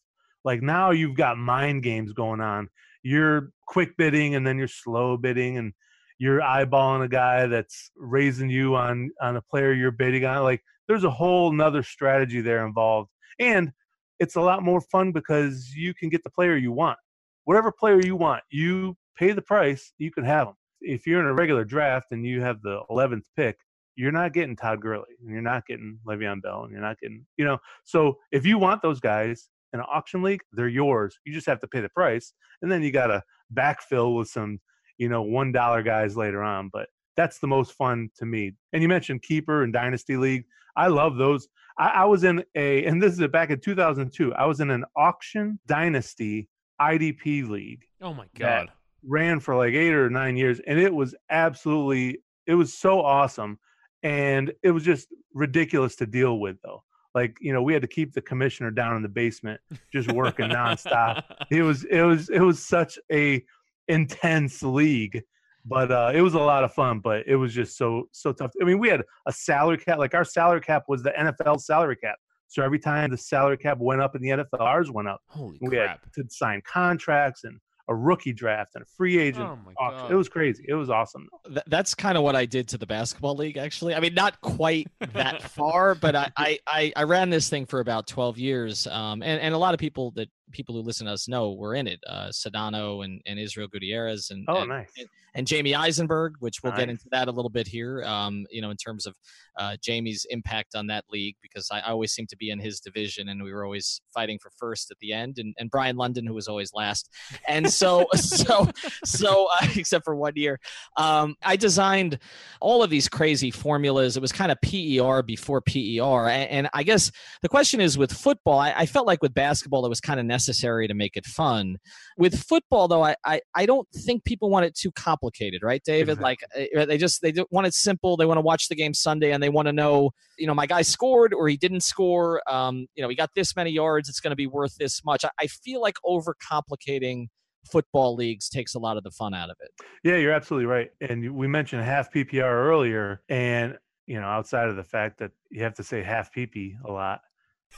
Like 0.45 0.63
now 0.63 0.91
you've 0.91 1.17
got 1.17 1.37
mind 1.39 1.83
games 1.83 2.13
going 2.13 2.41
on. 2.41 2.69
You're 3.03 3.51
quick 3.67 3.97
bidding 3.97 4.35
and 4.35 4.47
then 4.47 4.59
you're 4.59 4.69
slow 4.69 5.17
bidding 5.17 5.57
and 5.57 5.73
you're 6.19 6.41
eyeballing 6.41 7.05
a 7.05 7.09
guy 7.09 7.47
that's 7.47 7.91
raising 7.97 8.51
you 8.51 8.75
on 8.75 9.11
on 9.21 9.37
a 9.37 9.43
player 9.43 9.73
you're 9.73 9.91
bidding 9.91 10.25
on. 10.25 10.43
Like 10.43 10.63
there's 10.89 11.05
a 11.05 11.11
whole 11.11 11.53
nother 11.53 11.83
strategy 11.83 12.41
there 12.41 12.67
involved. 12.67 13.11
And 13.39 13.73
it's 14.19 14.37
a 14.37 14.41
lot 14.41 14.63
more 14.63 14.81
fun 14.81 15.13
because 15.13 15.73
you 15.75 15.95
can 15.95 16.09
get 16.09 16.25
the 16.25 16.31
player 16.31 16.57
you 16.57 16.73
want. 16.73 16.99
Whatever 17.45 17.73
player 17.73 18.01
you 18.01 18.17
want, 18.17 18.43
you 18.51 18.97
pay 19.17 19.33
the 19.33 19.43
price, 19.43 19.93
you 19.99 20.11
can 20.11 20.25
have 20.25 20.49
them. 20.49 20.55
If 20.81 21.07
you're 21.07 21.21
in 21.21 21.27
a 21.27 21.35
regular 21.35 21.65
draft 21.65 22.07
and 22.11 22.25
you 22.25 22.41
have 22.43 22.63
the 22.63 22.81
11th 22.91 23.25
pick, 23.37 23.57
you're 23.97 24.13
not 24.13 24.33
getting 24.33 24.55
Todd 24.55 24.81
Gurley 24.81 25.17
and 25.21 25.31
you're 25.31 25.43
not 25.43 25.67
getting 25.67 25.99
Le'Veon 26.07 26.41
Bell 26.41 26.63
and 26.63 26.73
you're 26.73 26.81
not 26.81 27.01
getting, 27.01 27.27
you 27.37 27.45
know. 27.45 27.59
So 27.85 28.19
if 28.31 28.47
you 28.47 28.57
want 28.59 28.81
those 28.81 29.01
guys 29.01 29.49
in 29.73 29.81
an 29.81 29.87
auction 29.91 30.23
league, 30.23 30.41
they're 30.53 30.69
yours. 30.69 31.19
You 31.25 31.33
just 31.33 31.47
have 31.47 31.61
to 31.61 31.67
pay 31.67 31.81
the 31.81 31.89
price. 31.89 32.33
And 32.63 32.71
then 32.71 32.83
you 32.83 32.93
got 32.93 33.09
to 33.09 33.23
backfill 33.53 34.17
with 34.17 34.29
some, 34.29 34.61
you 34.99 35.09
know, 35.09 35.25
$1 35.25 35.85
guys 35.85 36.17
later 36.17 36.43
on. 36.45 36.71
But 36.73 36.89
that's 37.17 37.41
the 37.41 37.49
most 37.49 37.73
fun 37.73 38.11
to 38.19 38.27
me. 38.27 38.53
And 38.73 38.83
you 38.83 38.89
mentioned 38.89 39.23
keeper 39.23 39.65
and 39.65 39.73
dynasty 39.73 40.17
league. 40.17 40.45
I 40.77 40.87
love 40.87 41.17
those. 41.17 41.49
I, 41.79 41.89
I 41.89 42.05
was 42.05 42.25
in 42.25 42.45
a, 42.55 42.85
and 42.85 43.03
this 43.03 43.19
is 43.19 43.27
back 43.29 43.51
in 43.51 43.61
2002. 43.61 44.35
I 44.35 44.47
was 44.47 44.61
in 44.61 44.71
an 44.71 44.85
auction 44.97 45.59
dynasty 45.67 46.49
IDP 46.81 47.49
league. 47.49 47.85
Oh 48.03 48.13
my 48.13 48.27
god! 48.37 48.71
Ran 49.05 49.41
for 49.41 49.57
like 49.57 49.75
eight 49.75 49.95
or 49.95 50.11
nine 50.11 50.37
years, 50.37 50.61
and 50.67 50.79
it 50.79 50.93
was 50.93 51.15
absolutely, 51.31 52.19
it 52.47 52.55
was 52.55 52.75
so 52.75 53.01
awesome, 53.01 53.59
and 54.03 54.53
it 54.63 54.71
was 54.71 54.83
just 54.83 55.09
ridiculous 55.35 55.97
to 55.97 56.07
deal 56.07 56.41
with 56.41 56.57
though. 56.63 56.83
Like 57.15 57.39
you 57.41 57.53
know, 57.53 57.63
we 57.63 57.73
had 57.73 57.83
to 57.83 57.89
keep 57.89 58.13
the 58.13 58.23
commissioner 58.23 58.71
down 58.71 58.97
in 58.97 59.03
the 59.03 59.09
basement, 59.09 59.61
just 59.93 60.11
working 60.13 60.51
nonstop. 60.51 61.25
It 61.51 61.63
was, 61.63 61.85
it 61.85 62.03
was, 62.03 62.29
it 62.29 62.41
was 62.41 62.63
such 62.63 62.99
a 63.11 63.43
intense 63.89 64.63
league 64.63 65.23
but 65.65 65.91
uh, 65.91 66.13
it 66.15 66.21
was 66.21 66.35
a 66.35 66.39
lot 66.39 66.65
of 66.65 66.73
fun. 66.73 67.01
But 67.01 67.27
it 67.27 67.37
was 67.37 67.53
just 67.53 67.77
so 67.77 68.09
so 68.13 68.33
tough. 68.33 68.53
I 68.61 68.65
mean, 68.65 68.79
we 68.79 68.89
had 68.89 69.03
a 69.27 69.33
salary 69.33 69.79
cap. 69.79 69.99
Like 69.99 70.15
our 70.15 70.25
salary 70.25 70.61
cap 70.61 70.85
was 70.89 71.03
the 71.03 71.11
NFL 71.11 71.61
salary 71.61 71.97
cap. 71.97 72.17
So 72.47 72.63
every 72.63 72.79
time 72.79 73.11
the 73.11 73.19
salary 73.19 73.59
cap 73.59 73.79
went 73.79 74.01
up 74.01 74.17
in 74.17 74.23
the 74.23 74.31
NFL, 74.31 74.61
ours 74.61 74.91
went 74.91 75.09
up. 75.09 75.21
Holy 75.29 75.59
we 75.61 75.69
crap! 75.69 76.01
Had 76.05 76.13
to 76.15 76.31
sign 76.31 76.63
contracts 76.65 77.45
and 77.45 77.61
a 77.89 77.95
rookie 77.95 78.33
draft 78.33 78.75
and 78.75 78.83
a 78.83 78.87
free 78.87 79.19
agent. 79.19 79.49
Oh 79.49 79.59
my 79.65 79.73
God. 79.79 80.11
It 80.11 80.15
was 80.15 80.29
crazy. 80.29 80.65
It 80.69 80.75
was 80.75 80.91
awesome. 80.91 81.29
Th- 81.47 81.65
that's 81.67 81.95
kind 81.95 82.19
of 82.19 82.25
what 82.25 82.37
I 82.37 82.45
did 82.45 82.69
to 82.69 82.79
the 82.79 82.87
basketball 82.87 83.35
league, 83.35 83.57
actually. 83.57 83.95
I 83.95 84.01
mean, 84.01 84.15
not 84.15 84.41
quite 84.43 84.89
that 85.13 85.43
far, 85.51 85.95
but 85.95 86.15
I, 86.15 86.31
I, 86.37 86.93
I, 86.95 87.03
ran 87.05 87.31
this 87.31 87.49
thing 87.49 87.65
for 87.65 87.81
about 87.81 88.07
12 88.07 88.39
years. 88.39 88.87
Um, 88.87 89.23
and, 89.23 89.41
and 89.41 89.55
a 89.55 89.59
lot 89.59 89.73
of 89.73 89.81
people 89.81 90.11
that 90.13 90.29
people 90.51 90.75
who 90.75 90.83
listen 90.83 91.07
to 91.07 91.13
us 91.13 91.29
know 91.29 91.53
were 91.53 91.75
in 91.75 91.87
it. 91.87 92.01
Uh, 92.07 92.29
Sedano 92.29 93.05
and, 93.05 93.21
and 93.27 93.39
Israel 93.39 93.69
Gutierrez 93.69 94.31
and, 94.31 94.45
oh, 94.49 94.61
and, 94.61 94.69
nice. 94.69 94.91
and, 94.99 95.09
and 95.35 95.47
Jamey 95.47 95.77
Eisenberg, 95.77 96.35
which 96.41 96.63
we'll 96.63 96.73
nice. 96.73 96.81
get 96.81 96.89
into 96.91 97.07
that 97.13 97.29
a 97.29 97.31
little 97.31 97.51
bit 97.51 97.67
here. 97.67 98.03
Um, 98.05 98.47
you 98.51 98.61
know, 98.61 98.71
in 98.71 98.77
terms 98.77 99.07
of 99.07 99.15
uh, 99.59 99.77
Jamey's 99.83 100.27
impact 100.31 100.75
on 100.75 100.87
that 100.89 101.05
league, 101.11 101.37
because 101.43 101.69
I, 101.71 101.81
I, 101.81 101.91
always 101.91 102.13
seem 102.13 102.27
to 102.29 102.37
be 102.37 102.51
in 102.51 102.59
his 102.59 102.81
division, 102.81 103.29
and 103.29 103.43
we 103.43 103.53
were 103.53 103.65
always 103.65 104.01
fighting 104.15 104.39
for 104.41 104.51
first 104.57 104.91
at 104.91 104.99
the 105.01 105.13
end, 105.13 105.39
and, 105.39 105.55
and 105.59 105.71
Brian 105.71 105.97
London, 105.97 106.27
who 106.27 106.35
was 106.35 106.49
always 106.49 106.73
last. 106.75 107.11
And 107.47 107.71
so, 107.71 108.07
so, 108.15 108.69
so, 109.05 109.49
uh, 109.61 109.67
except 109.77 110.05
for 110.05 110.15
one 110.17 110.33
year, 110.37 110.61
um, 110.97 111.35
I 111.43 111.57
designed 111.57 112.19
all 112.61 112.83
of 112.83 112.91
these 112.91 113.09
crazy 113.09 113.51
formulas. 113.51 114.17
It 114.17 114.21
was 114.21 114.33
kind 114.33 114.53
of 114.53 114.61
PER 114.61 115.23
before 115.23 115.61
PER, 115.61 116.29
and, 116.29 116.51
and 116.51 116.69
I 116.73 116.83
guess 116.83 117.11
the 117.43 117.49
question 117.49 117.81
is 117.81 117.99
with 117.99 118.13
football. 118.13 118.59
I, 118.59 118.73
I 118.77 118.87
felt 118.87 119.07
like 119.07 119.23
with 119.23 119.35
basketball, 119.35 119.85
it 119.85 119.89
was 119.89 120.01
kind 120.01 120.21
of 120.21 120.27
necessary 120.27 120.38
to 120.47 120.95
make 120.95 121.17
it 121.17 121.27
fun. 121.27 121.77
With 122.17 122.39
football, 122.43 122.89
though, 122.89 123.05
I, 123.05 123.17
I, 123.25 123.41
I 123.55 123.67
don't 123.67 123.89
think 124.05 124.25
people 124.25 124.51
want 124.51 124.67
it 124.67 124.75
too 124.75 124.91
complicated 124.93 125.63
right, 125.63 125.83
David? 125.85 126.19
Exactly. 126.19 126.69
Like 126.75 126.77
uh, 126.77 126.85
they 126.87 126.99
just 126.99 127.23
they 127.23 127.33
want 127.51 127.67
it 127.67 127.75
simple. 127.75 128.17
They 128.17 128.27
want 128.27 128.39
to 128.39 128.43
watch 128.43 128.69
the 128.69 128.75
game 128.75 128.95
Sunday 128.95 129.33
and 129.33 129.43
they 129.43 129.49
want 129.49 129.67
to 129.67 129.73
know, 129.73 130.11
you 130.39 130.47
know, 130.47 130.55
my 130.55 130.67
guy 130.67 130.83
scored 130.83 131.35
or 131.35 131.49
he 131.49 131.57
didn't 131.57 131.83
score. 131.83 132.43
Um, 132.51 132.87
you 132.95 133.03
know, 133.03 133.09
he 133.09 133.15
got 133.15 133.31
this 133.35 133.57
many 133.57 133.71
yards. 133.71 134.09
It's 134.09 134.21
going 134.21 134.33
to 134.33 134.37
be 134.37 134.47
worth 134.47 134.77
this 134.77 135.05
much. 135.05 135.25
I, 135.25 135.31
I 135.41 135.47
feel 135.47 135.81
like 135.81 135.97
overcomplicating 136.05 137.27
football 137.71 138.15
leagues 138.15 138.49
takes 138.49 138.75
a 138.75 138.79
lot 138.79 138.97
of 138.97 139.03
the 139.03 139.11
fun 139.11 139.35
out 139.35 139.51
of 139.51 139.57
it. 139.61 139.71
Yeah, 140.03 140.17
you're 140.17 140.33
absolutely 140.33 140.67
right. 140.67 140.91
And 141.01 141.35
we 141.35 141.47
mentioned 141.47 141.83
half 141.83 142.13
PPR 142.13 142.45
earlier, 142.45 143.23
and 143.29 143.77
you 144.07 144.19
know, 144.21 144.27
outside 144.27 144.69
of 144.69 144.77
the 144.77 144.85
fact 144.85 145.19
that 145.19 145.33
you 145.51 145.63
have 145.63 145.75
to 145.75 145.85
say 145.85 146.03
half 146.03 146.33
PP 146.33 146.77
a 146.85 146.91
lot, 146.91 147.21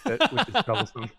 that, 0.04 0.32
which 0.32 0.48
is 0.48 0.64
troublesome 0.64 1.10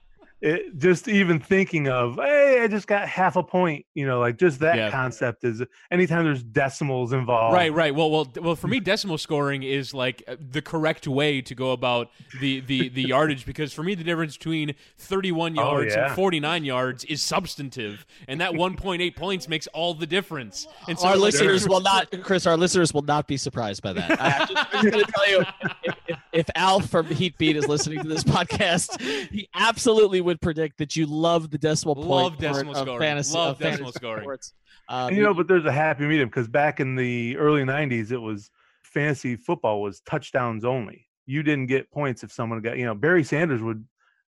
it, 0.42 0.78
just 0.78 1.08
even 1.08 1.40
thinking 1.40 1.88
of 1.88 2.16
hey 2.16 2.62
i 2.62 2.68
just 2.68 2.88
got 2.88 3.08
half 3.08 3.36
a 3.36 3.44
point 3.44 3.86
you 3.94 4.06
know 4.06 4.20
like 4.20 4.38
just 4.38 4.60
that 4.60 4.76
yeah. 4.76 4.90
concept 4.90 5.44
is 5.44 5.62
anytime 5.92 6.24
there's 6.24 6.44
decimals 6.44 7.14
involved 7.14 7.54
right 7.54 7.74
right 7.74 7.94
well 7.94 8.10
well 8.10 8.28
well 8.42 8.56
for 8.56 8.68
me 8.68 8.80
decimal 8.80 9.18
scoring 9.18 9.62
is 9.62 9.94
like 9.94 10.24
uh, 10.28 10.36
the 10.52 10.62
correct 10.62 11.08
way 11.08 11.42
to 11.42 11.54
go 11.54 11.72
about 11.72 12.10
the 12.40 12.60
the 12.62 12.90
the 12.90 13.04
yardage 13.04 13.46
because 13.46 13.72
for 13.72 13.84
me 13.84 13.94
the 13.94 14.04
difference 14.04 14.36
between 14.36 14.74
31 14.98 15.56
yards 15.56 15.94
oh, 15.94 15.98
yeah. 15.98 16.08
and 16.08 16.16
49 16.16 16.66
yards 16.66 17.04
is 17.06 17.22
substantive 17.22 18.06
and 18.28 18.42
that 18.42 18.52
1.8 18.52 19.16
points 19.16 19.48
makes 19.48 19.68
all 19.68 19.94
the 19.94 20.08
difference 20.08 20.68
and 20.88 20.98
so 20.98 21.08
our 21.08 21.18
listeners 21.18 21.68
will 21.68 21.82
not 21.82 22.10
chris 22.24 22.48
our 22.48 22.58
listeners 22.58 22.94
will 22.94 23.04
not 23.04 23.28
be 23.28 23.38
surprised 23.38 23.84
by 23.84 23.94
that 23.94 24.20
I 24.20 24.42
am 24.42 24.48
just 24.48 24.72
going 24.72 25.06
to 25.06 25.12
tell 25.12 25.30
you 25.30 25.46
if, 25.84 25.96
if, 26.08 26.18
if 26.34 26.50
Alf 26.56 26.90
from 26.90 27.06
Heat 27.06 27.38
Beat 27.38 27.56
is 27.56 27.68
listening 27.68 28.02
to 28.02 28.08
this 28.08 28.24
podcast 28.24 29.00
he 29.30 29.48
absolutely 29.54 30.20
would 30.22 30.32
would 30.32 30.42
predict 30.42 30.78
that 30.78 30.96
you 30.96 31.06
love 31.06 31.52
the 31.52 31.58
decimal 31.58 31.96
point 31.96 32.08
love 32.08 32.38
decimal 32.38 32.74
of 32.74 32.78
scoring. 32.80 33.00
fantasy, 33.00 33.38
love 33.38 33.56
of 33.56 33.60
decimal 33.60 33.92
scoring. 33.92 34.24
Sports. 34.24 34.54
Um, 34.88 35.14
you 35.14 35.22
know, 35.22 35.34
but 35.34 35.48
there's 35.48 35.66
a 35.66 35.72
happy 35.72 36.06
medium 36.06 36.30
because 36.30 36.48
back 36.48 36.80
in 36.80 36.96
the 36.96 37.38
early 37.38 37.64
'90s, 37.64 38.12
it 38.12 38.18
was 38.18 38.50
fantasy 38.84 39.36
football 39.36 39.82
was 39.82 40.00
touchdowns 40.02 40.64
only. 40.64 41.06
You 41.26 41.44
didn't 41.44 41.68
get 41.68 41.92
points 41.92 42.24
if 42.24 42.32
someone 42.32 42.62
got, 42.62 42.78
you 42.78 42.86
know, 42.86 42.96
Barry 42.96 43.24
Sanders 43.24 43.62
would 43.62 43.86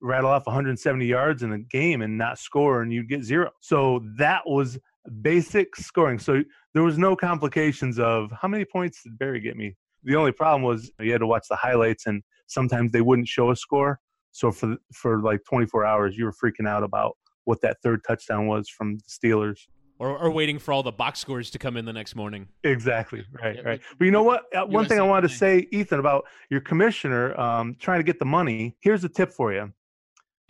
rattle 0.01 0.31
off 0.31 0.47
170 0.47 1.05
yards 1.07 1.43
in 1.43 1.53
a 1.53 1.59
game 1.59 2.03
and 2.03 2.17
not 2.17 2.39
score, 2.39 2.83
and 2.83 2.93
you'd 2.93 3.09
get 3.09 3.25
zero. 3.25 3.51
So 3.61 4.05
that 4.19 4.43
was 4.47 4.79
basic 5.23 5.75
scoring. 5.77 6.19
So 6.19 6.43
there 6.75 6.83
was 6.83 6.99
no 6.99 7.17
complications 7.17 7.99
of 7.99 8.31
how 8.41 8.49
many 8.49 8.65
points 8.65 9.03
did 9.03 9.19
Barry 9.19 9.41
get 9.41 9.57
me. 9.57 9.77
The 10.07 10.15
only 10.15 10.33
problem 10.33 10.63
was 10.63 10.91
you 11.01 11.11
had 11.13 11.21
to 11.21 11.27
watch 11.27 11.47
the 11.51 11.57
highlights, 11.57 12.07
and 12.07 12.23
sometimes 12.47 12.93
they 12.93 13.01
wouldn't 13.01 13.29
show 13.29 13.51
a 13.51 13.57
score. 13.57 14.01
So 14.31 14.53
for 14.53 14.77
for 14.95 15.21
like 15.21 15.41
24 15.49 15.85
hours, 15.85 16.17
you 16.17 16.25
were 16.25 16.33
freaking 16.33 16.69
out 16.69 16.83
about 16.85 17.17
what 17.45 17.61
that 17.63 17.79
third 17.83 18.03
touchdown 18.07 18.47
was 18.47 18.69
from 18.69 18.97
the 18.99 19.05
Steelers. 19.09 19.59
Or, 19.99 20.17
or 20.19 20.31
waiting 20.31 20.59
for 20.59 20.73
all 20.73 20.83
the 20.83 20.93
box 20.93 21.21
scores 21.21 21.51
to 21.53 21.59
come 21.59 21.79
in 21.79 21.87
the 21.87 21.93
next 21.93 22.15
morning. 22.15 22.49
Exactly. 22.65 23.25
Right. 23.33 23.65
Right. 23.65 23.81
But 23.99 24.05
you 24.05 24.11
know 24.11 24.23
what? 24.23 24.45
Uh, 24.55 24.67
one 24.67 24.87
thing 24.87 24.99
I 24.99 25.03
wanted 25.03 25.29
to 25.29 25.35
say, 25.35 25.67
Ethan, 25.73 25.99
about 25.99 26.27
your 26.51 26.61
commissioner 26.61 27.39
um, 27.41 27.75
trying 27.81 28.01
to 28.01 28.05
get 28.05 28.19
the 28.19 28.27
money. 28.27 28.77
Here's 28.81 29.05
a 29.05 29.09
tip 29.09 29.33
for 29.33 29.55
you. 29.55 29.73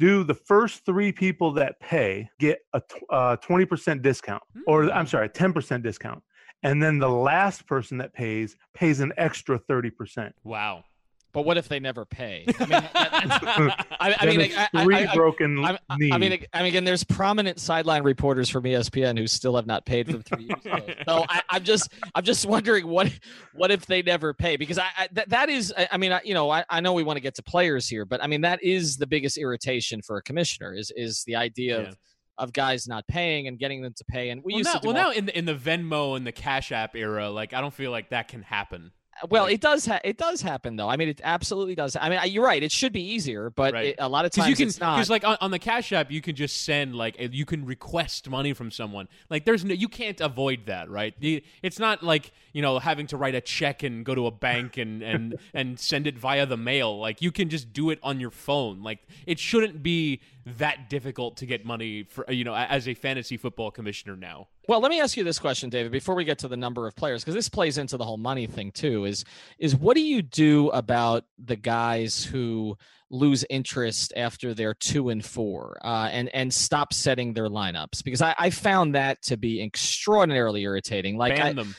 do 0.00 0.24
the 0.24 0.34
first 0.34 0.84
three 0.84 1.12
people 1.12 1.52
that 1.52 1.78
pay 1.80 2.28
get 2.40 2.58
a 2.74 2.80
tw- 2.80 3.04
uh, 3.08 3.36
20% 3.36 4.02
discount, 4.02 4.42
or 4.66 4.90
I'm 4.92 5.06
sorry, 5.06 5.28
10% 5.28 5.82
discount. 5.82 6.22
And 6.62 6.82
then 6.82 6.98
the 6.98 7.08
last 7.10 7.66
person 7.66 7.98
that 7.98 8.12
pays 8.12 8.56
pays 8.74 9.00
an 9.00 9.12
extra 9.16 9.58
30%. 9.58 10.32
Wow. 10.44 10.84
But 11.32 11.44
what 11.44 11.58
if 11.58 11.68
they 11.68 11.78
never 11.78 12.06
pay? 12.06 12.46
I 12.58 12.60
mean, 12.60 12.68
that- 12.70 13.86
I, 14.00 14.16
I 14.20 14.24
mean, 14.26 14.52
I, 14.56 14.68
I, 14.72 14.84
three 14.84 15.06
broken 15.14 15.62
I, 15.62 15.78
I, 15.90 15.96
mean, 15.98 16.12
I 16.54 16.62
mean, 16.62 16.66
again, 16.68 16.84
there's 16.84 17.04
prominent 17.04 17.60
sideline 17.60 18.04
reporters 18.04 18.48
from 18.48 18.64
ESPN 18.64 19.18
who 19.18 19.26
still 19.26 19.54
have 19.56 19.66
not 19.66 19.84
paid 19.84 20.10
for 20.10 20.22
three 20.22 20.44
years. 20.44 20.64
ago. 20.64 20.94
So 21.06 21.26
I, 21.28 21.42
I'm 21.50 21.62
just, 21.62 21.92
I'm 22.14 22.24
just 22.24 22.46
wondering 22.46 22.86
what, 22.86 23.12
what 23.52 23.70
if 23.70 23.84
they 23.84 24.00
never 24.00 24.32
pay? 24.32 24.56
Because 24.56 24.78
I, 24.78 24.86
I 24.96 25.08
that, 25.12 25.28
that 25.28 25.50
is, 25.50 25.74
I, 25.76 25.88
I 25.92 25.96
mean, 25.98 26.12
I, 26.12 26.22
you 26.24 26.32
know, 26.32 26.48
I, 26.48 26.64
I 26.70 26.80
know 26.80 26.94
we 26.94 27.02
want 27.02 27.18
to 27.18 27.22
get 27.22 27.34
to 27.34 27.42
players 27.42 27.86
here, 27.86 28.06
but 28.06 28.24
I 28.24 28.28
mean, 28.28 28.40
that 28.40 28.62
is 28.62 28.96
the 28.96 29.06
biggest 29.06 29.36
irritation 29.36 30.00
for 30.00 30.16
a 30.16 30.22
commissioner 30.22 30.72
is, 30.72 30.90
is 30.96 31.22
the 31.24 31.36
idea 31.36 31.82
Yeah. 31.82 31.88
of, 31.88 31.98
of 32.38 32.52
guys 32.52 32.86
not 32.86 33.06
paying 33.08 33.48
and 33.48 33.58
getting 33.58 33.82
them 33.82 33.92
to 33.96 34.04
pay. 34.04 34.30
And 34.30 34.42
we 34.44 34.52
Well, 34.54 34.58
used 34.58 34.68
now, 34.68 34.74
to 34.74 34.80
do 34.80 34.88
well 34.88 34.96
all- 34.98 35.10
now 35.12 35.16
in 35.16 35.26
the 35.26 35.38
in 35.38 35.44
the 35.46 35.54
Venmo 35.54 36.16
and 36.16 36.26
the 36.26 36.32
Cash 36.32 36.72
App 36.72 36.94
era, 36.96 37.30
like 37.30 37.52
I 37.54 37.60
don't 37.60 37.74
feel 37.74 37.90
like 37.90 38.10
that 38.10 38.28
can 38.28 38.42
happen. 38.42 38.92
Well, 39.30 39.44
Like- 39.44 39.54
it 39.54 39.60
does. 39.62 39.86
Ha- 39.86 40.00
it 40.04 40.18
does 40.18 40.42
happen, 40.42 40.76
though. 40.76 40.90
I 40.90 40.98
mean, 40.98 41.08
it 41.08 41.22
absolutely 41.24 41.74
does. 41.74 41.96
I 41.98 42.10
mean, 42.10 42.20
you're 42.30 42.44
right. 42.44 42.62
It 42.62 42.70
should 42.70 42.92
be 42.92 43.00
easier, 43.00 43.48
but 43.48 43.72
Right. 43.72 43.86
it, 43.86 43.96
a 43.98 44.10
lot 44.10 44.26
of 44.26 44.30
times 44.30 44.50
you 44.50 44.56
can, 44.56 44.68
it's 44.68 44.78
not. 44.78 44.96
because 44.96 45.08
like 45.08 45.24
on, 45.24 45.38
on 45.40 45.50
the 45.50 45.58
Cash 45.58 45.90
App, 45.94 46.10
you 46.12 46.20
can 46.20 46.36
just 46.36 46.66
send 46.66 46.94
like 46.94 47.16
uh, 47.18 47.28
you 47.32 47.46
can 47.46 47.64
request 47.64 48.28
money 48.28 48.52
from 48.52 48.70
someone. 48.70 49.08
Like 49.30 49.46
there's 49.46 49.64
no, 49.64 49.72
you 49.72 49.88
can't 49.88 50.20
avoid 50.20 50.66
that, 50.66 50.90
right? 50.90 51.14
It's 51.62 51.78
not 51.78 52.02
like 52.02 52.30
you 52.52 52.60
know 52.60 52.78
having 52.78 53.06
to 53.06 53.16
write 53.16 53.34
a 53.34 53.40
check 53.40 53.82
and 53.82 54.04
go 54.04 54.14
to 54.14 54.26
a 54.26 54.30
bank 54.30 54.76
and 54.76 55.02
and 55.02 55.36
and 55.54 55.80
send 55.80 56.06
it 56.06 56.18
via 56.18 56.44
the 56.44 56.58
mail. 56.58 56.98
Like 56.98 57.22
you 57.22 57.32
can 57.32 57.48
just 57.48 57.72
do 57.72 57.88
it 57.88 57.98
on 58.02 58.20
your 58.20 58.30
phone. 58.30 58.82
Like 58.82 58.98
it 59.26 59.38
shouldn't 59.38 59.82
be 59.82 60.20
that 60.46 60.88
difficult 60.88 61.36
to 61.38 61.46
get 61.46 61.64
money 61.64 62.04
for 62.04 62.24
you 62.30 62.44
know 62.44 62.54
as 62.54 62.86
a 62.86 62.94
fantasy 62.94 63.36
football 63.36 63.70
commissioner 63.70 64.16
now. 64.16 64.46
Well, 64.68 64.80
let 64.80 64.90
me 64.90 65.00
ask 65.00 65.16
you 65.16 65.24
this 65.24 65.38
question, 65.38 65.70
David, 65.70 65.92
before 65.92 66.14
we 66.14 66.24
get 66.24 66.38
to 66.40 66.48
the 66.48 66.56
number 66.56 66.86
of 66.86 66.94
players, 66.94 67.22
because 67.22 67.34
this 67.34 67.48
plays 67.48 67.78
into 67.78 67.96
the 67.96 68.04
whole 68.04 68.16
money 68.16 68.46
thing 68.46 68.70
too. 68.70 69.04
Is 69.04 69.24
is 69.58 69.74
what 69.74 69.94
do 69.96 70.02
you 70.02 70.22
do 70.22 70.68
about 70.70 71.24
the 71.44 71.56
guys 71.56 72.24
who 72.24 72.78
lose 73.10 73.44
interest 73.50 74.12
after 74.16 74.54
they're 74.54 74.74
two 74.74 75.08
and 75.08 75.24
four 75.24 75.78
uh, 75.84 76.08
and 76.12 76.28
and 76.34 76.54
stop 76.54 76.92
setting 76.92 77.32
their 77.32 77.48
lineups? 77.48 78.04
Because 78.04 78.22
I, 78.22 78.34
I 78.38 78.50
found 78.50 78.94
that 78.94 79.22
to 79.22 79.36
be 79.36 79.60
extraordinarily 79.62 80.62
irritating. 80.62 81.16
Like, 81.16 81.36
Ban 81.36 81.46
I, 81.46 81.52
them. 81.52 81.74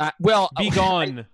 uh, 0.00 0.10
well, 0.20 0.50
Be 0.56 0.70
gone. 0.74 1.26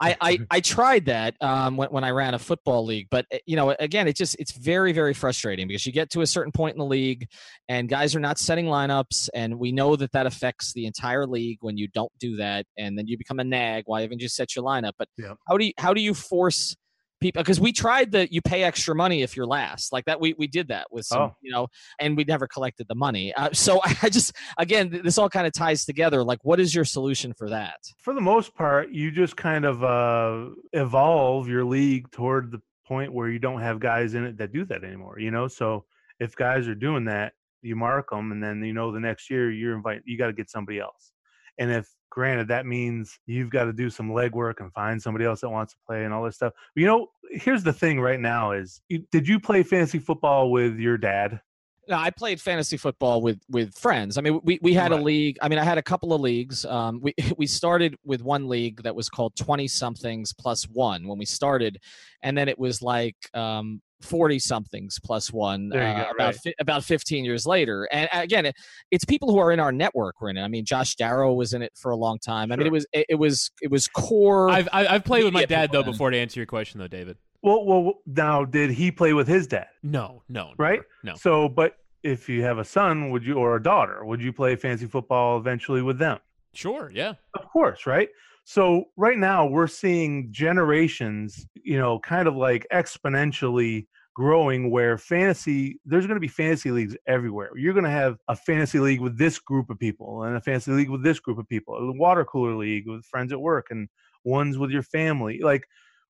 I, 0.00 0.16
I, 0.20 0.38
I 0.50 0.60
tried 0.60 1.06
that 1.06 1.36
um, 1.40 1.76
when, 1.76 1.88
when 1.90 2.04
I 2.04 2.10
ran 2.10 2.34
a 2.34 2.38
football 2.38 2.84
league, 2.84 3.08
but 3.10 3.26
uh, 3.32 3.38
you 3.46 3.56
know, 3.56 3.74
again, 3.78 4.08
it 4.08 4.16
just 4.16 4.36
it's 4.38 4.52
very 4.52 4.92
very 4.92 5.14
frustrating 5.14 5.68
because 5.68 5.86
you 5.86 5.92
get 5.92 6.10
to 6.10 6.22
a 6.22 6.26
certain 6.26 6.52
point 6.52 6.74
in 6.74 6.78
the 6.78 6.86
league, 6.86 7.26
and 7.68 7.88
guys 7.88 8.14
are 8.16 8.20
not 8.20 8.38
setting 8.38 8.66
lineups, 8.66 9.28
and 9.34 9.58
we 9.58 9.72
know 9.72 9.96
that 9.96 10.12
that 10.12 10.26
affects 10.26 10.72
the 10.72 10.86
entire 10.86 11.26
league 11.26 11.58
when 11.60 11.76
you 11.76 11.88
don't 11.88 12.12
do 12.18 12.36
that, 12.36 12.66
and 12.78 12.96
then 12.98 13.06
you 13.06 13.18
become 13.18 13.38
a 13.40 13.44
nag. 13.44 13.84
Why 13.86 14.02
haven't 14.02 14.20
you 14.20 14.28
set 14.28 14.56
your 14.56 14.64
lineup? 14.64 14.92
But 14.98 15.08
Yeah. 15.18 15.34
how 15.48 15.56
do 15.56 15.66
you 15.66 15.72
how 15.78 15.94
do 15.94 16.00
you 16.00 16.14
force 16.14 16.76
people? 17.20 17.42
Because 17.42 17.60
we 17.60 17.72
tried 17.72 18.12
the 18.12 18.32
you 18.32 18.40
pay 18.42 18.62
extra 18.62 18.94
money 18.94 19.22
if 19.22 19.36
you're 19.36 19.46
last, 19.46 19.92
like 19.92 20.04
that. 20.06 20.20
We 20.20 20.34
we 20.38 20.46
did 20.46 20.68
that 20.68 20.86
with 20.90 21.06
some, 21.06 21.20
Oh. 21.22 21.36
you 21.40 21.52
know, 21.52 21.68
and 21.98 22.16
we 22.16 22.24
never 22.24 22.46
collected 22.46 22.86
the 22.88 22.94
money. 22.94 23.32
Uh, 23.34 23.50
so 23.52 23.80
I 24.02 24.08
just 24.08 24.32
again, 24.58 25.00
this 25.04 25.18
all 25.18 25.28
kind 25.28 25.46
of 25.46 25.52
ties 25.52 25.84
together. 25.84 26.22
Like, 26.24 26.40
what 26.44 26.58
is 26.60 26.74
your 26.74 26.84
solution 26.84 27.32
for 27.34 27.48
that? 27.50 27.76
for 27.98 28.14
the 28.14 28.20
most 28.20 28.54
part, 28.54 28.90
you 28.90 29.10
just 29.10 29.36
kind 29.36 29.64
of 29.64 29.84
uh, 29.84 30.50
evolve 30.72 31.48
your 31.48 31.64
league 31.64 32.10
toward 32.10 32.50
the 32.50 32.60
point 32.86 33.12
where 33.12 33.28
you 33.28 33.38
don't 33.38 33.60
have 33.60 33.78
guys 33.78 34.14
in 34.14 34.24
it 34.24 34.38
that 34.38 34.52
do 34.52 34.64
that 34.64 34.82
anymore. 34.84 35.18
You 35.18 35.30
know, 35.30 35.46
so 35.48 35.84
if 36.18 36.34
guys 36.34 36.66
are 36.68 36.74
doing 36.74 37.04
that, 37.04 37.32
you 37.62 37.76
mark 37.76 38.10
them, 38.10 38.32
and 38.32 38.42
then 38.42 38.64
you 38.64 38.72
know 38.72 38.90
the 38.90 39.00
next 39.00 39.30
year 39.30 39.50
you're 39.50 39.76
invite 39.76 40.00
you 40.04 40.16
got 40.18 40.28
to 40.28 40.32
get 40.32 40.50
somebody 40.50 40.78
else. 40.80 41.12
And 41.58 41.70
if 41.70 41.86
granted 42.10 42.48
that 42.48 42.66
means 42.66 43.18
you've 43.26 43.50
got 43.50 43.64
to 43.64 43.72
do 43.72 43.88
some 43.88 44.10
legwork 44.10 44.60
and 44.60 44.72
find 44.72 45.00
somebody 45.00 45.24
else 45.24 45.40
that 45.40 45.50
wants 45.50 45.72
to 45.72 45.78
play 45.86 46.04
and 46.04 46.12
all 46.12 46.24
this 46.24 46.36
stuff. 46.36 46.52
You 46.74 46.86
know, 46.86 47.08
here's 47.30 47.62
the 47.62 47.72
thing 47.72 48.00
right 48.00 48.20
now 48.20 48.52
is 48.52 48.80
did 49.10 49.26
you 49.26 49.40
play 49.40 49.62
fantasy 49.62 49.98
football 49.98 50.50
with 50.50 50.78
your 50.78 50.98
dad? 50.98 51.40
No, 51.88 51.96
I 51.96 52.10
played 52.10 52.40
fantasy 52.40 52.76
football 52.76 53.20
with 53.20 53.40
with 53.48 53.76
friends. 53.76 54.16
I 54.16 54.20
mean, 54.20 54.40
we, 54.44 54.60
we 54.62 54.74
had 54.74 54.92
a 54.92 54.96
league. 54.96 55.38
I 55.42 55.48
mean, 55.48 55.58
I 55.58 55.64
had 55.64 55.76
a 55.76 55.82
couple 55.82 56.12
of 56.12 56.20
leagues. 56.20 56.64
Um, 56.64 57.00
we 57.02 57.14
we 57.36 57.46
started 57.46 57.96
with 58.04 58.22
one 58.22 58.48
league 58.48 58.82
that 58.84 58.94
was 58.94 59.08
called 59.08 59.34
Twenty 59.34 59.66
Somethings 59.66 60.32
Plus 60.32 60.64
One 60.64 61.08
when 61.08 61.18
we 61.18 61.24
started, 61.24 61.78
and 62.22 62.38
then 62.38 62.48
it 62.48 62.58
was 62.58 62.80
like 62.80 63.16
um, 63.34 63.80
Forty 64.00 64.38
Somethings 64.38 64.98
Plus 65.02 65.32
One 65.32 65.70
uh, 65.72 65.76
go, 65.76 66.10
about 66.10 66.18
right. 66.18 66.36
fi- 66.36 66.54
about 66.58 66.84
fifteen 66.84 67.24
years 67.24 67.46
later. 67.46 67.88
And 67.92 68.08
uh, 68.12 68.20
again, 68.20 68.46
it, 68.46 68.56
it's 68.90 69.04
people 69.04 69.30
who 69.30 69.38
are 69.38 69.52
in 69.52 69.60
our 69.60 69.72
network. 69.72 70.20
We're 70.20 70.30
in 70.30 70.36
it. 70.38 70.42
I 70.42 70.48
mean, 70.48 70.64
Josh 70.64 70.94
Darrow 70.96 71.32
was 71.34 71.52
in 71.52 71.62
it 71.62 71.72
for 71.76 71.90
a 71.90 71.96
long 71.96 72.18
time. 72.18 72.50
I 72.52 72.56
mean, 72.56 72.66
it 72.66 72.72
was 72.72 72.86
it, 72.92 73.06
it 73.10 73.14
was 73.16 73.50
it 73.62 73.70
was 73.70 73.88
core. 73.88 74.50
I've 74.50 74.68
I- 74.72 74.86
I've 74.86 75.04
played 75.04 75.24
with 75.24 75.32
my 75.34 75.44
dad 75.44 75.70
though 75.72 75.82
then. 75.82 75.92
before 75.92 76.10
to 76.10 76.16
answer 76.16 76.40
your 76.40 76.46
question 76.46 76.78
though, 76.80 76.88
David. 76.88 77.16
Well, 77.42 77.64
well, 77.64 77.94
now 78.06 78.44
did 78.44 78.70
he 78.70 78.90
play 78.92 79.12
with 79.14 79.26
his 79.26 79.46
dad? 79.46 79.68
No, 79.82 80.22
no, 80.28 80.52
Right? 80.58 80.80
never. 80.80 80.86
No. 81.04 81.14
So, 81.14 81.48
but 81.48 81.76
if 82.02 82.28
you 82.28 82.42
have 82.42 82.58
a 82.58 82.64
son, 82.64 83.10
would 83.10 83.24
you 83.24 83.34
or 83.38 83.56
a 83.56 83.62
daughter, 83.62 84.04
would 84.04 84.20
you 84.20 84.30
play 84.32 84.56
fancy 84.56 84.84
football 84.86 85.38
eventually 85.38 85.80
with 85.80 85.98
them? 85.98 86.18
Sure, 86.52 86.90
yeah. 86.94 87.14
Of 87.34 87.48
course, 87.50 87.86
right? 87.86 88.08
So 88.50 88.86
right 88.96 89.16
now 89.16 89.46
we're 89.46 89.68
seeing 89.68 90.32
generations, 90.32 91.46
you 91.54 91.78
know, 91.78 92.00
kind 92.00 92.26
of 92.26 92.34
like 92.34 92.66
exponentially 92.72 93.86
growing 94.16 94.72
where 94.72 94.98
fantasy 94.98 95.78
there's 95.84 96.04
going 96.04 96.16
to 96.16 96.20
be 96.20 96.26
fantasy 96.26 96.72
leagues 96.72 96.96
everywhere. 97.06 97.50
You're 97.54 97.74
going 97.74 97.84
to 97.84 97.90
have 97.90 98.16
a 98.26 98.34
fantasy 98.34 98.80
league 98.80 98.98
with 98.98 99.16
this 99.16 99.38
group 99.38 99.70
of 99.70 99.78
people 99.78 100.24
and 100.24 100.36
a 100.36 100.40
fantasy 100.40 100.72
league 100.72 100.90
with 100.90 101.04
this 101.04 101.20
group 101.20 101.38
of 101.38 101.48
people, 101.48 101.76
a 101.76 101.92
water 101.92 102.24
cooler 102.24 102.56
league 102.56 102.88
with 102.88 103.04
friends 103.04 103.32
at 103.32 103.40
work 103.40 103.68
and 103.70 103.88
ones 104.24 104.58
with 104.58 104.72
your 104.72 104.82
family. 104.82 105.38
Like 105.38 105.62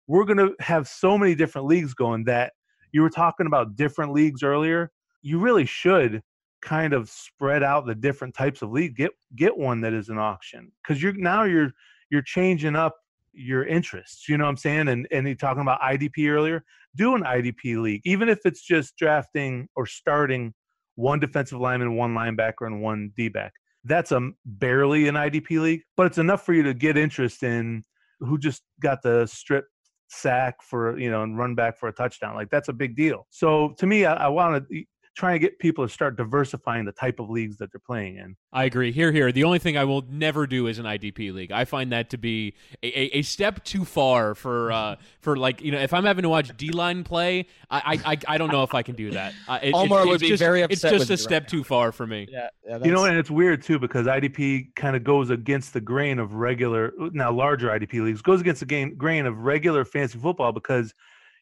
we're 0.06 0.24
going 0.24 0.38
to 0.38 0.54
have 0.60 0.88
so 0.88 1.18
many 1.18 1.34
different 1.34 1.66
leagues 1.66 1.92
going 1.92 2.24
that 2.24 2.54
you 2.90 3.02
were 3.02 3.10
talking 3.10 3.48
about 3.48 3.76
different 3.76 4.14
leagues 4.14 4.42
earlier. 4.42 4.90
You 5.20 5.40
really 5.40 5.66
should 5.66 6.22
kind 6.62 6.94
of 6.94 7.10
spread 7.10 7.62
out 7.62 7.84
the 7.84 7.94
different 7.94 8.34
types 8.34 8.62
of 8.62 8.70
league. 8.70 8.96
Get 8.96 9.10
get 9.36 9.58
one 9.58 9.82
that 9.82 9.92
is 9.92 10.08
an 10.08 10.16
auction 10.16 10.72
because 10.82 11.02
you're 11.02 11.12
now 11.12 11.44
you're 11.44 11.72
you're 12.10 12.22
changing 12.22 12.76
up 12.76 12.96
your 13.32 13.64
interests. 13.64 14.28
You 14.28 14.36
know 14.38 14.44
what 14.44 14.50
I'm 14.50 14.56
saying? 14.56 14.88
And 14.88 15.06
and 15.10 15.26
you're 15.26 15.36
talking 15.36 15.62
about 15.62 15.80
IDP 15.80 16.28
earlier. 16.28 16.64
Do 16.96 17.14
an 17.14 17.22
IDP 17.22 17.80
league, 17.80 18.02
even 18.04 18.28
if 18.28 18.40
it's 18.44 18.62
just 18.62 18.96
drafting 18.96 19.68
or 19.76 19.86
starting 19.86 20.52
one 20.96 21.20
defensive 21.20 21.60
lineman, 21.60 21.96
one 21.96 22.14
linebacker, 22.14 22.66
and 22.66 22.82
one 22.82 23.12
D 23.16 23.28
back. 23.28 23.52
That's 23.84 24.12
a 24.12 24.30
barely 24.44 25.08
an 25.08 25.14
IDP 25.14 25.60
league, 25.60 25.82
but 25.96 26.06
it's 26.06 26.18
enough 26.18 26.44
for 26.44 26.52
you 26.52 26.62
to 26.64 26.74
get 26.74 26.98
interest 26.98 27.42
in 27.42 27.84
who 28.18 28.36
just 28.36 28.62
got 28.82 29.02
the 29.02 29.26
strip 29.26 29.64
sack 30.08 30.56
for 30.60 30.98
you 30.98 31.10
know 31.10 31.22
and 31.22 31.38
run 31.38 31.54
back 31.54 31.78
for 31.78 31.88
a 31.88 31.92
touchdown. 31.92 32.34
Like 32.34 32.50
that's 32.50 32.68
a 32.68 32.72
big 32.72 32.96
deal. 32.96 33.26
So 33.30 33.74
to 33.78 33.86
me, 33.86 34.04
I, 34.04 34.26
I 34.26 34.28
want 34.28 34.68
to 34.68 34.84
try 35.20 35.32
and 35.32 35.40
get 35.40 35.58
people 35.58 35.86
to 35.86 35.92
start 35.92 36.16
diversifying 36.16 36.86
the 36.86 36.92
type 36.92 37.20
of 37.20 37.28
leagues 37.28 37.58
that 37.58 37.70
they're 37.70 37.78
playing 37.78 38.16
in. 38.16 38.34
I 38.54 38.64
agree. 38.64 38.90
Here, 38.90 39.12
here. 39.12 39.30
The 39.30 39.44
only 39.44 39.58
thing 39.58 39.76
I 39.76 39.84
will 39.84 40.02
never 40.08 40.46
do 40.46 40.66
is 40.66 40.78
an 40.78 40.86
IDP 40.86 41.32
league. 41.32 41.52
I 41.52 41.66
find 41.66 41.92
that 41.92 42.08
to 42.10 42.18
be 42.18 42.54
a, 42.82 42.86
a, 42.86 43.18
a 43.18 43.22
step 43.22 43.62
too 43.62 43.84
far 43.84 44.34
for 44.34 44.72
uh, 44.72 44.96
for 45.20 45.36
like 45.36 45.60
you 45.60 45.72
know 45.72 45.78
if 45.78 45.92
I'm 45.92 46.04
having 46.04 46.22
to 46.22 46.30
watch 46.30 46.56
D 46.56 46.70
line 46.70 47.04
play, 47.04 47.46
I, 47.70 48.00
I 48.04 48.12
I 48.12 48.18
I 48.34 48.38
don't 48.38 48.50
know 48.50 48.62
if 48.62 48.74
I 48.74 48.82
can 48.82 48.96
do 48.96 49.10
that. 49.10 49.34
Uh, 49.46 49.58
it- 49.62 49.74
Omar 49.74 50.00
it's 50.00 50.08
would 50.08 50.20
be 50.20 50.28
just, 50.28 50.40
very 50.40 50.62
upset. 50.62 50.72
It's 50.72 50.82
just 50.82 51.10
with 51.10 51.18
a 51.18 51.22
step 51.22 51.42
right 51.42 51.50
too 51.50 51.64
far 51.64 51.92
for 51.92 52.06
me. 52.06 52.26
yeah, 52.30 52.48
yeah 52.66 52.78
You 52.82 52.90
know, 52.90 53.04
and 53.04 53.18
it's 53.18 53.30
weird 53.30 53.62
too 53.62 53.78
because 53.78 54.06
IDP 54.06 54.74
kind 54.74 54.96
of 54.96 55.04
goes 55.04 55.28
against 55.28 55.74
the 55.74 55.80
grain 55.80 56.18
of 56.18 56.32
regular, 56.32 56.92
now 57.12 57.30
larger 57.30 57.68
IDP 57.68 58.02
leagues, 58.02 58.22
goes 58.22 58.40
against 58.40 58.60
the 58.60 58.66
game, 58.66 58.96
grain 58.96 59.26
of 59.26 59.36
regular 59.38 59.84
fantasy 59.84 60.18
football 60.18 60.52
because 60.52 60.94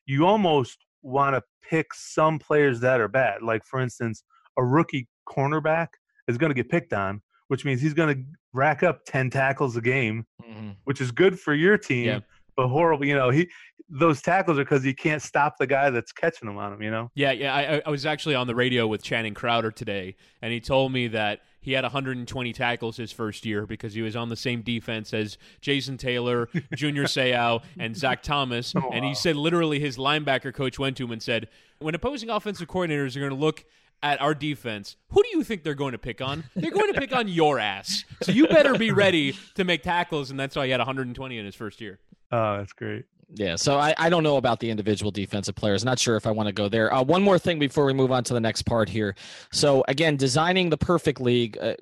you 0.07 0.27
almost 0.27 0.79
want 1.03 1.35
to 1.37 1.43
pick 1.69 1.93
some 1.95 2.39
players 2.39 2.81
that 2.81 3.01
are 3.01 3.09
bad. 3.09 3.43
Like, 3.43 3.65
for 3.65 3.81
instance, 3.81 4.23
a 4.57 4.65
rookie 4.65 5.07
cornerback 5.29 5.89
is 6.27 6.39
going 6.39 6.51
to 6.51 6.55
get 6.55 6.69
picked 6.69 6.93
on, 6.93 7.21
which 7.49 7.65
means 7.65 7.81
he's 7.81 7.95
going 7.95 8.15
to 8.15 8.23
rack 8.53 8.83
up 8.83 9.05
10 9.07 9.31
tackles 9.31 9.77
a 9.77 9.81
game, 9.81 10.27
Mhm. 10.43 10.77
which 10.85 11.01
is 11.01 11.11
good 11.11 11.39
for 11.39 11.55
your 11.55 11.79
team. 11.79 12.07
Yeah. 12.07 12.21
But 12.57 12.69
horrible, 12.69 13.05
you 13.07 13.15
know. 13.15 13.31
He 13.31 13.49
those 13.91 14.21
tackles 14.21 14.59
are 14.59 14.65
because 14.65 14.83
he 14.83 14.93
can't 14.93 15.23
stop 15.23 15.55
the 15.59 15.67
guy 15.67 15.89
that's 15.89 16.13
catching 16.13 16.47
them 16.49 16.59
on 16.59 16.73
him. 16.75 16.83
You 16.83 16.91
know. 16.91 17.11
Yeah, 17.15 17.31
yeah. 17.33 17.55
I, 17.55 17.83
I 17.87 17.91
was 17.91 18.05
actually 18.05 18.35
on 18.35 18.47
the 18.47 18.55
radio 18.55 18.87
with 18.87 19.03
Channing 19.03 19.33
Crowder 19.33 19.71
today, 19.71 20.17
and 20.43 20.53
he 20.53 20.61
told 20.61 20.93
me 20.93 21.07
that 21.09 21.41
he 21.61 21.73
had 21.73 21.85
120 21.85 22.53
tackles 22.53 22.97
his 22.97 23.13
first 23.13 23.45
year 23.45 23.67
because 23.67 23.95
he 23.95 24.03
was 24.03 24.17
on 24.17 24.29
the 24.29 24.37
same 24.37 24.63
defense 24.63 25.13
as 25.13 25.39
Jason 25.61 25.97
Taylor, 25.97 26.49
Junior 26.75 27.05
Seau, 27.07 27.63
and 27.79 27.97
Zach 27.97 28.23
Thomas. 28.23 28.75
Oh, 28.77 28.91
and 28.93 29.05
he 29.05 29.15
said 29.15 29.37
literally 29.37 29.81
his 29.81 29.97
linebacker 29.97 30.55
coach 30.55 30.79
went 30.79 30.97
to 30.99 31.05
him 31.05 31.13
and 31.13 31.23
said, 31.23 31.49
"When 31.79 31.95
opposing 31.95 32.31
offensive 32.31 32.69
coordinators 32.69 33.17
are 33.17 33.21
going 33.21 33.31
to 33.31 33.37
look." 33.37 33.65
At 34.01 34.21
our 34.21 34.35
defense, 34.35 34.97
who 35.11 35.23
do 35.25 35.29
you 35.37 35.43
think 35.43 35.65
they're 35.65 35.75
going 35.75 35.93
to 35.93 35.99
pick 35.99 36.21
on? 36.21 36.45
They're 36.55 36.71
going 36.71 36.93
to 36.93 37.01
pick 37.01 37.13
on 37.13 37.27
your 37.27 37.59
ass. 37.59 38.05
So 38.23 38.31
you 38.31 38.47
better 38.47 38.79
be 38.79 38.93
ready 38.93 39.37
to 39.57 39.65
make 39.65 39.83
tackles, 39.83 40.31
and 40.31 40.39
that's 40.39 40.55
why 40.55 40.67
he 40.67 40.71
had 40.71 40.79
120 40.79 41.39
in 41.39 41.45
his 41.45 41.57
first 41.57 41.81
year. 41.81 41.99
Oh, 42.31 42.59
that's 42.59 42.73
great. 42.73 43.07
Yeah, 43.35 43.57
so 43.57 43.77
I, 43.79 43.95
I 43.99 44.09
don't 44.09 44.23
know 44.23 44.39
about 44.39 44.59
the 44.59 44.71
individual 44.71 45.11
defensive 45.11 45.55
players. 45.55 45.85
Not 45.85 45.99
sure 45.99 46.17
if 46.17 46.27
I 46.27 46.31
want 46.31 46.47
to 46.47 46.53
go 46.53 46.69
there. 46.69 46.93
Uh, 46.93 47.03
one 47.03 47.23
more 47.23 47.39
thing 47.39 47.59
before 47.59 47.85
we 47.85 47.93
move 47.93 48.11
on 48.11 48.25
to 48.25 48.33
the 48.33 48.41
next 48.41 48.63
part 48.63 48.89
here. 48.89 49.15
So 49.53 49.85
again, 49.87 50.17
designing 50.17 50.71
the 50.71 50.79
perfect 50.79 51.21
league. 51.21 51.59
Uh, 51.61 51.75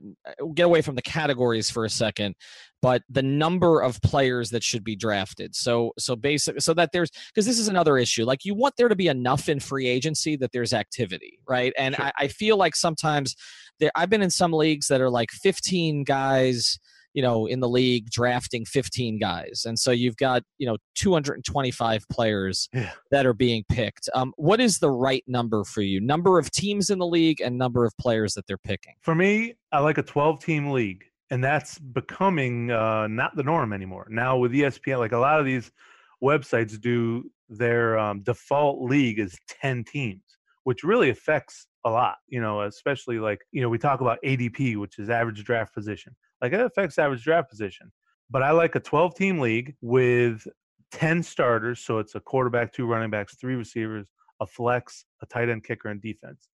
get 0.54 0.64
away 0.64 0.82
from 0.82 0.96
the 0.96 1.02
categories 1.02 1.70
for 1.70 1.85
a 1.85 1.90
second, 1.90 2.35
but 2.86 3.02
the 3.08 3.20
number 3.20 3.80
of 3.80 4.00
players 4.02 4.50
that 4.50 4.62
should 4.62 4.84
be 4.84 4.94
drafted. 4.94 5.56
So 5.56 5.90
so 5.98 6.14
basic 6.14 6.60
so 6.60 6.72
that 6.74 6.90
there's 6.92 7.10
because 7.34 7.44
this 7.44 7.58
is 7.58 7.66
another 7.66 7.98
issue. 7.98 8.24
Like 8.24 8.44
you 8.44 8.54
want 8.54 8.74
there 8.78 8.88
to 8.88 8.94
be 8.94 9.08
enough 9.08 9.48
in 9.48 9.58
free 9.58 9.88
agency 9.88 10.36
that 10.36 10.52
there's 10.52 10.72
activity, 10.72 11.40
right? 11.48 11.72
And 11.76 11.96
sure. 11.96 12.04
I, 12.04 12.12
I 12.16 12.28
feel 12.28 12.56
like 12.56 12.76
sometimes 12.76 13.34
there. 13.80 13.90
I've 13.96 14.08
been 14.08 14.22
in 14.22 14.30
some 14.30 14.52
leagues 14.52 14.86
that 14.86 15.00
are 15.00 15.10
like 15.10 15.32
15 15.32 16.04
guys 16.04 16.78
you 17.12 17.22
know, 17.22 17.46
in 17.46 17.60
the 17.60 17.68
league 17.68 18.10
drafting 18.10 18.66
15 18.66 19.18
guys. 19.18 19.62
And 19.64 19.78
so 19.78 19.90
you've 19.90 20.18
got, 20.18 20.42
you 20.58 20.66
know, 20.66 20.76
225 20.96 22.04
players 22.12 22.68
yeah. 22.74 22.90
that 23.10 23.24
are 23.24 23.32
being 23.32 23.64
picked. 23.70 24.10
Um, 24.14 24.34
what 24.36 24.60
is 24.60 24.80
the 24.80 24.90
right 24.90 25.24
number 25.26 25.64
for 25.64 25.80
you? 25.80 25.98
Number 25.98 26.38
of 26.38 26.50
teams 26.50 26.90
in 26.90 26.98
the 26.98 27.06
league 27.06 27.40
and 27.40 27.56
number 27.56 27.86
of 27.86 27.96
players 27.96 28.34
that 28.34 28.46
they're 28.46 28.58
picking? 28.58 28.96
For 29.00 29.14
me, 29.14 29.54
I 29.72 29.78
like 29.78 29.96
a 29.96 30.02
12 30.02 30.44
team 30.44 30.70
league. 30.72 31.04
And 31.30 31.42
that's 31.42 31.78
becoming 31.78 32.71
uh, 32.71 33.09
not 33.09 33.35
the 33.35 33.42
norm 33.42 33.73
anymore. 33.73 34.06
Now 34.11 34.37
with 34.37 34.52
ESPN, 34.52 34.99
like 34.99 35.12
a 35.12 35.18
lot 35.18 35.40
of 35.40 35.47
these 35.47 35.73
websites 36.23 36.80
do 36.80 37.30
their 37.49 37.99
um, 37.99 38.23
default 38.23 38.83
league 38.83 39.18
is 39.18 39.37
10 39.61 39.85
teams, 39.85 40.23
which 40.64 40.85
really 40.85 41.11
affects 41.11 41.66
a 41.85 41.90
lot, 41.90 42.16
you 42.28 42.40
know, 42.40 42.62
especially 42.62 43.18
like, 43.18 43.40
you 43.52 43.61
know, 43.61 43.68
we 43.68 43.78
talk 43.78 44.00
about 44.00 44.18
ADP, 44.25 44.76
which 44.76 44.99
is 44.99 45.11
average 45.11 45.42
draft 45.45 45.75
position. 45.75 46.14
Like 46.40 46.52
it 46.52 46.61
affects 46.61 46.99
average 46.99 47.25
draft 47.25 47.50
position. 47.50 47.92
But 48.30 48.42
I 48.42 48.50
like 48.50 48.75
a 48.75 48.80
12 48.80 49.14
team 49.14 49.38
league 49.38 49.75
with 49.80 50.47
10 50.92 51.23
starters. 51.23 51.80
So 51.80 51.99
it's 51.99 52.14
a 52.14 52.21
quarterback, 52.21 52.73
two 52.73 52.87
running 52.87 53.11
backs, 53.11 53.37
three 53.37 53.54
receivers, 53.54 54.06
a 54.40 54.47
flex, 54.47 55.04
a 55.23 55.26
tight 55.26 55.49
end 55.49 55.64
kicker, 55.64 55.88
and 55.88 56.00
defense. 56.00 56.49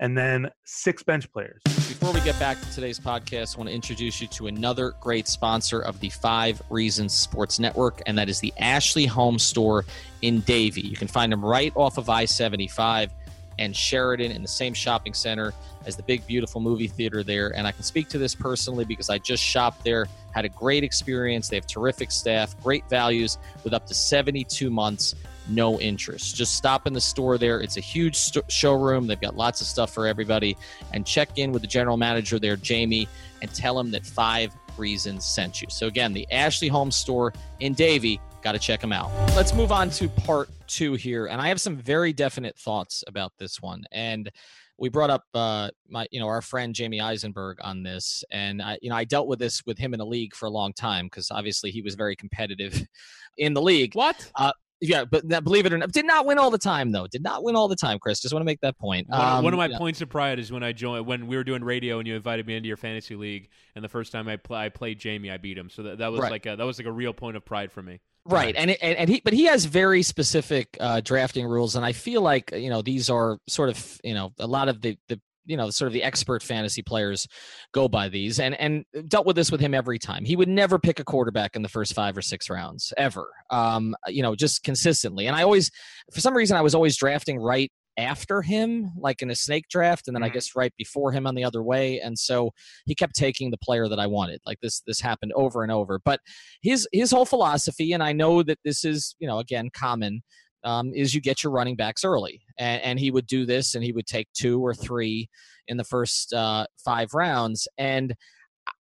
And 0.00 0.18
then 0.18 0.50
six 0.64 1.02
bench 1.02 1.30
players. 1.32 1.60
Before 1.64 2.12
we 2.12 2.20
get 2.20 2.38
back 2.38 2.60
to 2.60 2.72
today's 2.72 2.98
podcast, 2.98 3.54
I 3.54 3.58
want 3.58 3.68
to 3.68 3.74
introduce 3.74 4.20
you 4.20 4.26
to 4.28 4.48
another 4.48 4.94
great 5.00 5.28
sponsor 5.28 5.80
of 5.80 6.00
the 6.00 6.10
Five 6.10 6.60
Reasons 6.68 7.14
Sports 7.14 7.58
Network, 7.60 8.02
and 8.06 8.18
that 8.18 8.28
is 8.28 8.40
the 8.40 8.52
Ashley 8.58 9.06
Home 9.06 9.38
Store 9.38 9.84
in 10.22 10.40
Davie. 10.40 10.80
You 10.80 10.96
can 10.96 11.08
find 11.08 11.32
them 11.32 11.44
right 11.44 11.72
off 11.76 11.96
of 11.96 12.10
I 12.10 12.24
75 12.24 13.12
and 13.58 13.74
Sheridan 13.74 14.32
in 14.32 14.42
the 14.42 14.48
same 14.48 14.74
shopping 14.74 15.14
center 15.14 15.52
as 15.86 15.96
the 15.96 16.02
big, 16.02 16.26
beautiful 16.26 16.60
movie 16.60 16.88
theater 16.88 17.22
there. 17.22 17.56
And 17.56 17.66
I 17.66 17.72
can 17.72 17.84
speak 17.84 18.08
to 18.08 18.18
this 18.18 18.34
personally 18.34 18.84
because 18.84 19.10
I 19.10 19.18
just 19.18 19.42
shopped 19.42 19.84
there, 19.84 20.06
had 20.32 20.44
a 20.44 20.48
great 20.48 20.82
experience. 20.82 21.48
They 21.48 21.56
have 21.56 21.66
terrific 21.66 22.10
staff, 22.10 22.60
great 22.62 22.88
values 22.88 23.38
with 23.62 23.74
up 23.74 23.86
to 23.86 23.94
72 23.94 24.70
months, 24.70 25.14
no 25.48 25.80
interest. 25.80 26.36
Just 26.36 26.56
stop 26.56 26.86
in 26.86 26.92
the 26.92 27.00
store 27.00 27.38
there. 27.38 27.60
It's 27.60 27.76
a 27.76 27.80
huge 27.80 28.16
st- 28.16 28.50
showroom. 28.50 29.06
They've 29.06 29.20
got 29.20 29.36
lots 29.36 29.60
of 29.60 29.66
stuff 29.66 29.92
for 29.92 30.06
everybody. 30.06 30.56
And 30.92 31.06
check 31.06 31.38
in 31.38 31.52
with 31.52 31.62
the 31.62 31.68
general 31.68 31.96
manager 31.96 32.38
there, 32.38 32.56
Jamie, 32.56 33.08
and 33.42 33.52
tell 33.54 33.78
him 33.78 33.90
that 33.92 34.06
Five 34.06 34.52
Reasons 34.76 35.24
sent 35.24 35.62
you. 35.62 35.68
So, 35.70 35.86
again, 35.86 36.12
the 36.12 36.26
Ashley 36.32 36.68
Home 36.68 36.90
Store 36.90 37.32
in 37.60 37.74
Davie 37.74 38.20
Got 38.44 38.52
to 38.52 38.58
check 38.58 38.82
them 38.82 38.92
out. 38.92 39.10
Let's 39.34 39.54
move 39.54 39.72
on 39.72 39.88
to 39.92 40.06
part 40.06 40.50
two 40.66 40.92
here. 40.92 41.28
And 41.28 41.40
I 41.40 41.48
have 41.48 41.62
some 41.62 41.78
very 41.78 42.12
definite 42.12 42.58
thoughts 42.58 43.02
about 43.06 43.32
this 43.38 43.62
one. 43.62 43.86
And 43.90 44.30
we 44.76 44.90
brought 44.90 45.08
up 45.08 45.24
uh, 45.32 45.70
my, 45.88 46.06
you 46.10 46.20
know, 46.20 46.26
our 46.26 46.42
friend 46.42 46.74
Jamey 46.74 47.02
Eisenberg 47.02 47.56
on 47.62 47.82
this, 47.82 48.22
and 48.30 48.60
I, 48.60 48.78
you 48.82 48.90
know, 48.90 48.96
I 48.96 49.04
dealt 49.04 49.28
with 49.28 49.38
this 49.38 49.64
with 49.64 49.78
him 49.78 49.94
in 49.94 49.98
the 49.98 50.04
league 50.04 50.34
for 50.34 50.44
a 50.44 50.50
long 50.50 50.74
time 50.74 51.06
because 51.06 51.30
obviously 51.30 51.70
he 51.70 51.80
was 51.80 51.94
very 51.94 52.14
competitive 52.14 52.86
in 53.38 53.54
the 53.54 53.62
league. 53.62 53.94
What? 53.94 54.30
Uh, 54.34 54.52
yeah, 54.80 55.04
but 55.04 55.28
that, 55.28 55.44
believe 55.44 55.66
it 55.66 55.72
or 55.72 55.78
not, 55.78 55.92
did 55.92 56.06
not 56.06 56.26
win 56.26 56.38
all 56.38 56.50
the 56.50 56.58
time 56.58 56.92
though. 56.92 57.06
Did 57.06 57.22
not 57.22 57.42
win 57.42 57.56
all 57.56 57.68
the 57.68 57.76
time, 57.76 57.98
Chris. 57.98 58.20
Just 58.20 58.34
want 58.34 58.42
to 58.42 58.46
make 58.46 58.60
that 58.60 58.78
point. 58.78 59.08
One, 59.08 59.20
um, 59.20 59.44
one 59.44 59.52
of 59.52 59.58
my 59.58 59.68
points 59.68 60.00
of 60.00 60.08
pride 60.08 60.38
is 60.38 60.52
when 60.52 60.62
I 60.62 60.72
joined 60.72 61.06
when 61.06 61.26
we 61.26 61.36
were 61.36 61.44
doing 61.44 61.64
radio 61.64 61.98
and 61.98 62.08
you 62.08 62.14
invited 62.14 62.46
me 62.46 62.56
into 62.56 62.68
your 62.68 62.76
fantasy 62.76 63.16
league, 63.16 63.48
and 63.74 63.84
the 63.84 63.88
first 63.88 64.12
time 64.12 64.28
I, 64.28 64.36
pl- 64.36 64.56
I 64.56 64.68
played 64.68 65.00
Jamey, 65.00 65.32
I 65.32 65.36
beat 65.36 65.56
him. 65.56 65.70
So 65.70 65.84
that, 65.84 65.98
that 65.98 66.12
was 66.12 66.20
right. 66.20 66.30
like 66.30 66.46
a, 66.46 66.56
that 66.56 66.64
was 66.64 66.78
like 66.78 66.86
a 66.86 66.92
real 66.92 67.12
point 67.12 67.36
of 67.36 67.44
pride 67.44 67.72
for 67.72 67.82
me. 67.82 68.00
Right, 68.26 68.54
and, 68.56 68.70
and 68.70 68.96
and 68.96 69.10
he, 69.10 69.20
but 69.22 69.34
he 69.34 69.44
has 69.44 69.66
very 69.66 70.02
specific 70.02 70.78
uh, 70.80 71.02
drafting 71.02 71.46
rules, 71.46 71.76
and 71.76 71.84
I 71.84 71.92
feel 71.92 72.22
like 72.22 72.52
you 72.52 72.70
know 72.70 72.80
these 72.80 73.10
are 73.10 73.38
sort 73.46 73.68
of 73.68 74.00
you 74.02 74.14
know 74.14 74.32
a 74.38 74.46
lot 74.46 74.68
of 74.68 74.80
the 74.80 74.96
the 75.08 75.20
you 75.46 75.56
know 75.56 75.70
sort 75.70 75.86
of 75.86 75.92
the 75.92 76.02
expert 76.02 76.42
fantasy 76.42 76.82
players 76.82 77.26
go 77.72 77.88
by 77.88 78.08
these 78.08 78.38
and 78.40 78.54
and 78.60 78.84
dealt 79.08 79.26
with 79.26 79.36
this 79.36 79.50
with 79.50 79.60
him 79.60 79.74
every 79.74 79.98
time 79.98 80.24
he 80.24 80.36
would 80.36 80.48
never 80.48 80.78
pick 80.78 80.98
a 80.98 81.04
quarterback 81.04 81.56
in 81.56 81.62
the 81.62 81.68
first 81.68 81.94
five 81.94 82.16
or 82.16 82.22
six 82.22 82.48
rounds 82.50 82.92
ever 82.96 83.28
um 83.50 83.94
you 84.08 84.22
know 84.22 84.34
just 84.34 84.62
consistently 84.62 85.26
and 85.26 85.36
i 85.36 85.42
always 85.42 85.70
for 86.12 86.20
some 86.20 86.34
reason 86.34 86.56
i 86.56 86.62
was 86.62 86.74
always 86.74 86.96
drafting 86.96 87.38
right 87.38 87.70
after 87.96 88.42
him, 88.42 88.90
like 88.98 89.22
in 89.22 89.30
a 89.30 89.36
snake 89.36 89.68
draft, 89.68 90.08
and 90.08 90.14
then 90.14 90.22
mm-hmm. 90.22 90.32
I 90.32 90.34
guess 90.34 90.56
right 90.56 90.72
before 90.76 91.12
him 91.12 91.26
on 91.26 91.34
the 91.34 91.44
other 91.44 91.62
way. 91.62 92.00
And 92.00 92.18
so 92.18 92.50
he 92.86 92.94
kept 92.94 93.14
taking 93.14 93.50
the 93.50 93.58
player 93.58 93.88
that 93.88 93.98
I 93.98 94.06
wanted. 94.06 94.40
Like 94.44 94.58
this, 94.60 94.82
this 94.86 95.00
happened 95.00 95.32
over 95.34 95.62
and 95.62 95.70
over. 95.70 96.00
But 96.04 96.20
his 96.62 96.88
his 96.92 97.10
whole 97.10 97.26
philosophy, 97.26 97.92
and 97.92 98.02
I 98.02 98.12
know 98.12 98.42
that 98.42 98.58
this 98.64 98.84
is 98.84 99.14
you 99.18 99.28
know 99.28 99.38
again 99.38 99.70
common, 99.72 100.22
um, 100.64 100.92
is 100.94 101.14
you 101.14 101.20
get 101.20 101.42
your 101.42 101.52
running 101.52 101.76
backs 101.76 102.04
early, 102.04 102.42
and, 102.58 102.82
and, 102.82 102.98
he 102.98 103.10
would 103.10 103.26
do 103.26 103.46
this, 103.46 103.74
and 103.74 103.84
he 103.84 103.92
would 103.92 104.06
take 104.06 104.28
two 104.32 104.64
or 104.64 104.74
three 104.74 105.28
in 105.68 105.76
the 105.76 105.84
first 105.84 106.32
uh, 106.32 106.66
five 106.84 107.14
rounds, 107.14 107.68
and 107.78 108.14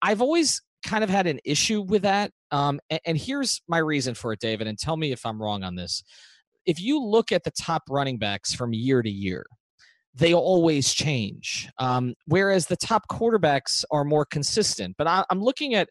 I've 0.02 0.20
always 0.20 0.62
kind 0.84 1.02
of 1.02 1.10
had 1.10 1.26
an 1.26 1.40
issue 1.44 1.82
with 1.82 2.02
that. 2.02 2.30
Um, 2.50 2.80
and, 2.90 3.00
and 3.06 3.18
here's 3.18 3.60
my 3.66 3.78
reason 3.78 4.14
for 4.14 4.32
it, 4.32 4.40
David, 4.40 4.66
and 4.66 4.78
tell 4.78 4.96
me 4.96 5.12
if 5.12 5.26
I'm 5.26 5.40
wrong 5.42 5.64
on 5.64 5.74
this 5.74 6.02
if 6.66 6.80
you 6.80 7.02
look 7.02 7.32
at 7.32 7.44
the 7.44 7.52
top 7.52 7.84
running 7.88 8.18
backs 8.18 8.52
from 8.52 8.74
year 8.74 9.00
to 9.00 9.10
year, 9.10 9.46
they 10.16 10.32
always 10.32 10.94
change. 10.94 11.68
Um, 11.78 12.14
whereas 12.26 12.66
the 12.66 12.76
top 12.76 13.06
quarterbacks 13.08 13.84
are 13.90 14.02
more 14.02 14.24
consistent. 14.24 14.96
But 14.96 15.06
I, 15.06 15.24
am 15.30 15.42
looking 15.42 15.74
at, 15.74 15.90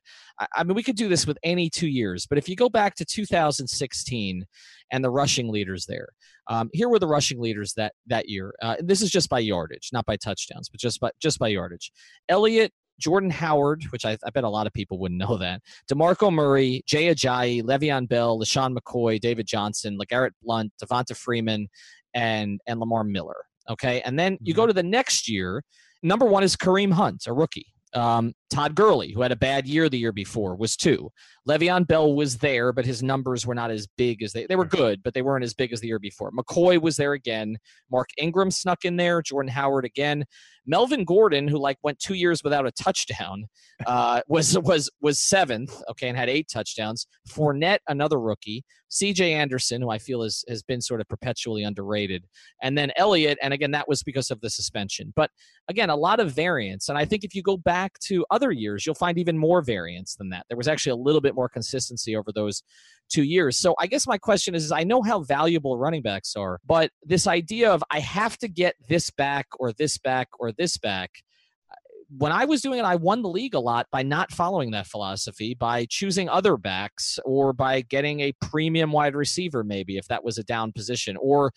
I 0.55 0.63
mean, 0.63 0.75
we 0.75 0.81
could 0.81 0.95
do 0.95 1.07
this 1.07 1.27
with 1.27 1.37
any 1.43 1.69
two 1.69 1.87
years, 1.87 2.25
but 2.25 2.39
if 2.39 2.49
you 2.49 2.55
go 2.55 2.67
back 2.67 2.95
to 2.95 3.05
2016 3.05 4.45
and 4.91 5.03
the 5.03 5.11
rushing 5.11 5.49
leaders 5.49 5.85
there, 5.85 6.09
um, 6.47 6.69
here 6.73 6.89
were 6.89 6.99
the 6.99 7.07
rushing 7.07 7.39
leaders 7.39 7.73
that 7.73 7.93
that 8.07 8.29
year. 8.29 8.53
Uh, 8.61 8.75
this 8.79 9.01
is 9.01 9.09
just 9.09 9.29
by 9.29 9.39
yardage, 9.39 9.89
not 9.93 10.05
by 10.05 10.15
touchdowns, 10.15 10.69
but 10.69 10.79
just 10.79 10.99
by 10.99 11.09
just 11.19 11.39
by 11.39 11.47
yardage. 11.47 11.91
Elliott, 12.29 12.71
Jordan 12.99 13.31
Howard, 13.31 13.83
which 13.89 14.05
I, 14.05 14.17
I, 14.23 14.29
bet 14.29 14.43
a 14.43 14.49
lot 14.49 14.67
of 14.67 14.73
people 14.73 14.99
wouldn't 14.99 15.19
know 15.19 15.37
that, 15.37 15.61
DeMarco 15.91 16.31
Murray, 16.31 16.83
Jay 16.85 17.13
Ajayi, 17.13 17.63
Le'Veon 17.63 18.07
Bell, 18.07 18.39
LeSean 18.39 18.77
McCoy, 18.77 19.19
David 19.19 19.47
Johnson, 19.47 19.97
LeGarrette 19.99 20.31
Blunt, 20.43 20.71
Devonta 20.81 21.15
Freeman, 21.15 21.67
and, 22.13 22.61
and 22.67 22.79
Lamar 22.79 23.03
Miller. 23.03 23.43
Okay. 23.69 24.01
And 24.01 24.17
then 24.17 24.37
you 24.41 24.53
go 24.53 24.63
mm-hmm. 24.63 24.69
to 24.69 24.73
the 24.73 24.83
next 24.83 25.29
year. 25.29 25.63
Number 26.03 26.25
one 26.25 26.43
is 26.43 26.55
Kareem 26.55 26.93
Hunt, 26.93 27.23
a 27.27 27.33
rookie. 27.33 27.67
Um, 27.93 28.33
Todd 28.49 28.75
Gurley, 28.75 29.11
who 29.11 29.21
had 29.21 29.31
a 29.31 29.35
bad 29.35 29.67
year 29.67 29.89
the 29.89 29.97
year 29.97 30.11
before, 30.11 30.55
was 30.55 30.75
two. 30.75 31.11
Le'Veon 31.47 31.87
Bell 31.87 32.13
was 32.13 32.37
there, 32.37 32.71
but 32.71 32.85
his 32.85 33.03
numbers 33.03 33.45
were 33.45 33.55
not 33.55 33.71
as 33.71 33.87
big 33.97 34.23
as 34.23 34.33
they 34.33 34.45
they 34.45 34.55
were 34.55 34.65
good, 34.65 35.01
but 35.03 35.13
they 35.13 35.21
weren't 35.21 35.43
as 35.43 35.53
big 35.53 35.73
as 35.73 35.79
the 35.79 35.87
year 35.87 35.99
before. 35.99 36.31
McCoy 36.31 36.81
was 36.81 36.95
there 36.95 37.13
again. 37.13 37.57
Mark 37.91 38.09
Ingram 38.17 38.51
snuck 38.51 38.85
in 38.85 38.97
there. 38.97 39.21
Jordan 39.21 39.51
Howard 39.51 39.85
again. 39.85 40.25
Melvin 40.67 41.03
Gordon, 41.03 41.47
who 41.47 41.59
like 41.59 41.77
went 41.83 41.99
two 41.99 42.15
years 42.15 42.43
without 42.43 42.65
a 42.65 42.71
touchdown, 42.71 43.45
uh, 43.85 44.21
was 44.27 44.57
was 44.59 44.89
was 45.01 45.19
seventh. 45.19 45.81
Okay, 45.91 46.09
and 46.09 46.17
had 46.17 46.29
eight 46.29 46.47
touchdowns. 46.51 47.07
Fournette, 47.29 47.79
another 47.87 48.19
rookie. 48.19 48.63
C.J. 48.89 49.33
Anderson, 49.33 49.81
who 49.81 49.89
I 49.89 49.97
feel 49.97 50.23
has 50.23 50.43
has 50.47 50.63
been 50.63 50.81
sort 50.81 51.01
of 51.01 51.07
perpetually 51.07 51.63
underrated, 51.63 52.25
and 52.61 52.77
then 52.77 52.91
Elliott, 52.95 53.37
and 53.41 53.53
again 53.53 53.71
that 53.71 53.87
was 53.87 54.03
because 54.03 54.31
of 54.31 54.41
the 54.41 54.49
suspension. 54.49 55.13
But 55.15 55.31
again, 55.67 55.89
a 55.89 55.95
lot 55.95 56.19
of 56.19 56.31
variance, 56.31 56.89
and 56.89 56.97
I 56.97 57.05
think 57.05 57.23
if 57.23 57.35
you 57.35 57.43
go 57.43 57.57
back 57.57 57.99
to 58.05 58.25
other 58.35 58.51
years, 58.51 58.85
you'll 58.85 58.95
find 59.05 59.17
even 59.17 59.37
more 59.37 59.61
variance 59.61 60.15
than 60.15 60.29
that. 60.29 60.45
There 60.49 60.57
was 60.57 60.67
actually 60.67 60.91
a 60.91 61.03
little 61.07 61.21
bit 61.21 61.35
more 61.35 61.49
consistency 61.49 62.15
over 62.15 62.31
those 62.31 62.61
two 63.09 63.23
years. 63.23 63.57
So 63.57 63.75
I 63.79 63.87
guess 63.87 64.05
my 64.07 64.17
question 64.17 64.55
is, 64.55 64.65
is 64.65 64.71
I 64.71 64.83
know 64.83 65.01
how 65.01 65.23
valuable 65.23 65.77
running 65.77 66.01
backs 66.01 66.35
are, 66.35 66.59
but 66.65 66.91
this 67.03 67.27
idea 67.27 67.71
of 67.71 67.83
I 67.89 67.99
have 67.99 68.37
to 68.39 68.47
get 68.47 68.75
this 68.89 69.09
back 69.11 69.47
or 69.59 69.73
this 69.73 69.97
back 69.97 70.27
or 70.39 70.51
this 70.51 70.77
back. 70.77 71.11
When 72.15 72.31
I 72.31 72.45
was 72.45 72.61
doing 72.61 72.79
it, 72.79 72.85
I 72.85 72.95
won 72.95 73.23
the 73.23 73.29
league 73.29 73.55
a 73.55 73.59
lot 73.59 73.87
by 73.91 74.03
not 74.03 74.31
following 74.31 74.71
that 74.71 74.87
philosophy, 74.87 75.55
by 75.55 75.87
choosing 75.89 76.29
other 76.29 76.55
backs 76.57 77.17
or 77.25 77.53
by 77.53 77.81
getting 77.81 78.19
a 78.19 78.33
premium 78.41 78.91
wide 78.91 79.15
receiver, 79.15 79.63
maybe 79.63 79.97
if 79.97 80.07
that 80.09 80.23
was 80.23 80.37
a 80.37 80.43
down 80.43 80.71
position. 80.71 81.17
Or 81.17 81.51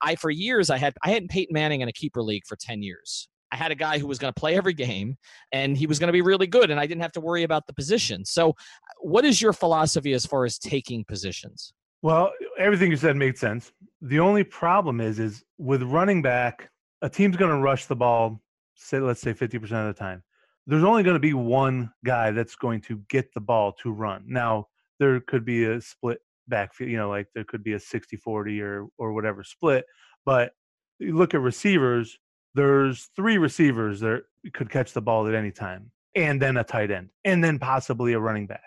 I, 0.00 0.14
for 0.16 0.30
years, 0.30 0.70
I 0.70 0.78
had 0.78 0.94
I 1.04 1.10
hadn't 1.10 1.30
Peyton 1.30 1.52
Manning 1.52 1.82
in 1.82 1.88
a 1.88 1.92
keeper 1.92 2.22
league 2.22 2.44
for 2.46 2.56
ten 2.56 2.82
years. 2.82 3.28
I 3.52 3.56
had 3.56 3.70
a 3.70 3.74
guy 3.74 3.98
who 3.98 4.06
was 4.06 4.18
going 4.18 4.32
to 4.32 4.40
play 4.40 4.56
every 4.56 4.72
game 4.72 5.16
and 5.52 5.76
he 5.76 5.86
was 5.86 5.98
going 5.98 6.08
to 6.08 6.12
be 6.12 6.22
really 6.22 6.46
good 6.46 6.70
and 6.70 6.80
I 6.80 6.86
didn't 6.86 7.02
have 7.02 7.12
to 7.12 7.20
worry 7.20 7.42
about 7.42 7.66
the 7.66 7.74
position. 7.74 8.24
So, 8.24 8.56
what 9.00 9.24
is 9.24 9.42
your 9.42 9.52
philosophy 9.52 10.14
as 10.14 10.24
far 10.24 10.44
as 10.44 10.58
taking 10.58 11.04
positions? 11.04 11.74
Well, 12.00 12.32
everything 12.58 12.90
you 12.90 12.96
said 12.96 13.16
made 13.16 13.38
sense. 13.38 13.70
The 14.00 14.18
only 14.18 14.42
problem 14.42 15.00
is 15.00 15.18
is 15.18 15.44
with 15.58 15.82
running 15.82 16.22
back, 16.22 16.70
a 17.02 17.08
team's 17.08 17.36
going 17.36 17.50
to 17.50 17.58
rush 17.58 17.86
the 17.86 17.96
ball 17.96 18.40
say 18.74 18.98
let's 18.98 19.20
say 19.20 19.34
50% 19.34 19.62
of 19.62 19.94
the 19.94 19.98
time. 19.98 20.22
There's 20.66 20.84
only 20.84 21.02
going 21.02 21.14
to 21.14 21.20
be 21.20 21.34
one 21.34 21.92
guy 22.04 22.30
that's 22.30 22.54
going 22.54 22.80
to 22.82 23.00
get 23.08 23.32
the 23.34 23.40
ball 23.40 23.72
to 23.82 23.92
run. 23.92 24.24
Now, 24.26 24.68
there 24.98 25.20
could 25.20 25.44
be 25.44 25.64
a 25.64 25.80
split 25.80 26.18
backfield. 26.48 26.90
You 26.90 26.96
know, 26.96 27.08
like 27.08 27.26
there 27.34 27.44
could 27.44 27.64
be 27.64 27.72
a 27.72 27.78
60-40 27.78 28.62
or 28.62 28.86
or 28.98 29.12
whatever 29.12 29.42
split. 29.42 29.84
But 30.24 30.52
you 30.98 31.16
look 31.16 31.34
at 31.34 31.40
receivers. 31.40 32.16
There's 32.54 33.08
three 33.16 33.38
receivers 33.38 34.00
that 34.00 34.22
could 34.52 34.70
catch 34.70 34.92
the 34.92 35.00
ball 35.00 35.26
at 35.26 35.34
any 35.34 35.50
time, 35.50 35.90
and 36.14 36.40
then 36.40 36.56
a 36.56 36.64
tight 36.64 36.90
end, 36.90 37.10
and 37.24 37.42
then 37.42 37.58
possibly 37.58 38.12
a 38.12 38.20
running 38.20 38.46
back. 38.46 38.60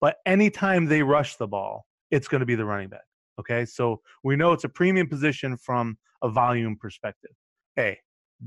But 0.00 0.16
anytime 0.26 0.86
they 0.86 1.02
rush 1.02 1.36
the 1.36 1.46
ball, 1.46 1.86
it's 2.10 2.28
going 2.28 2.40
to 2.40 2.46
be 2.46 2.54
the 2.54 2.64
running 2.64 2.88
back. 2.88 3.04
Okay, 3.38 3.66
so 3.66 4.00
we 4.24 4.36
know 4.36 4.52
it's 4.52 4.64
a 4.64 4.68
premium 4.68 5.08
position 5.08 5.56
from 5.56 5.98
a 6.22 6.28
volume 6.28 6.76
perspective. 6.76 7.32
A. 7.78 7.98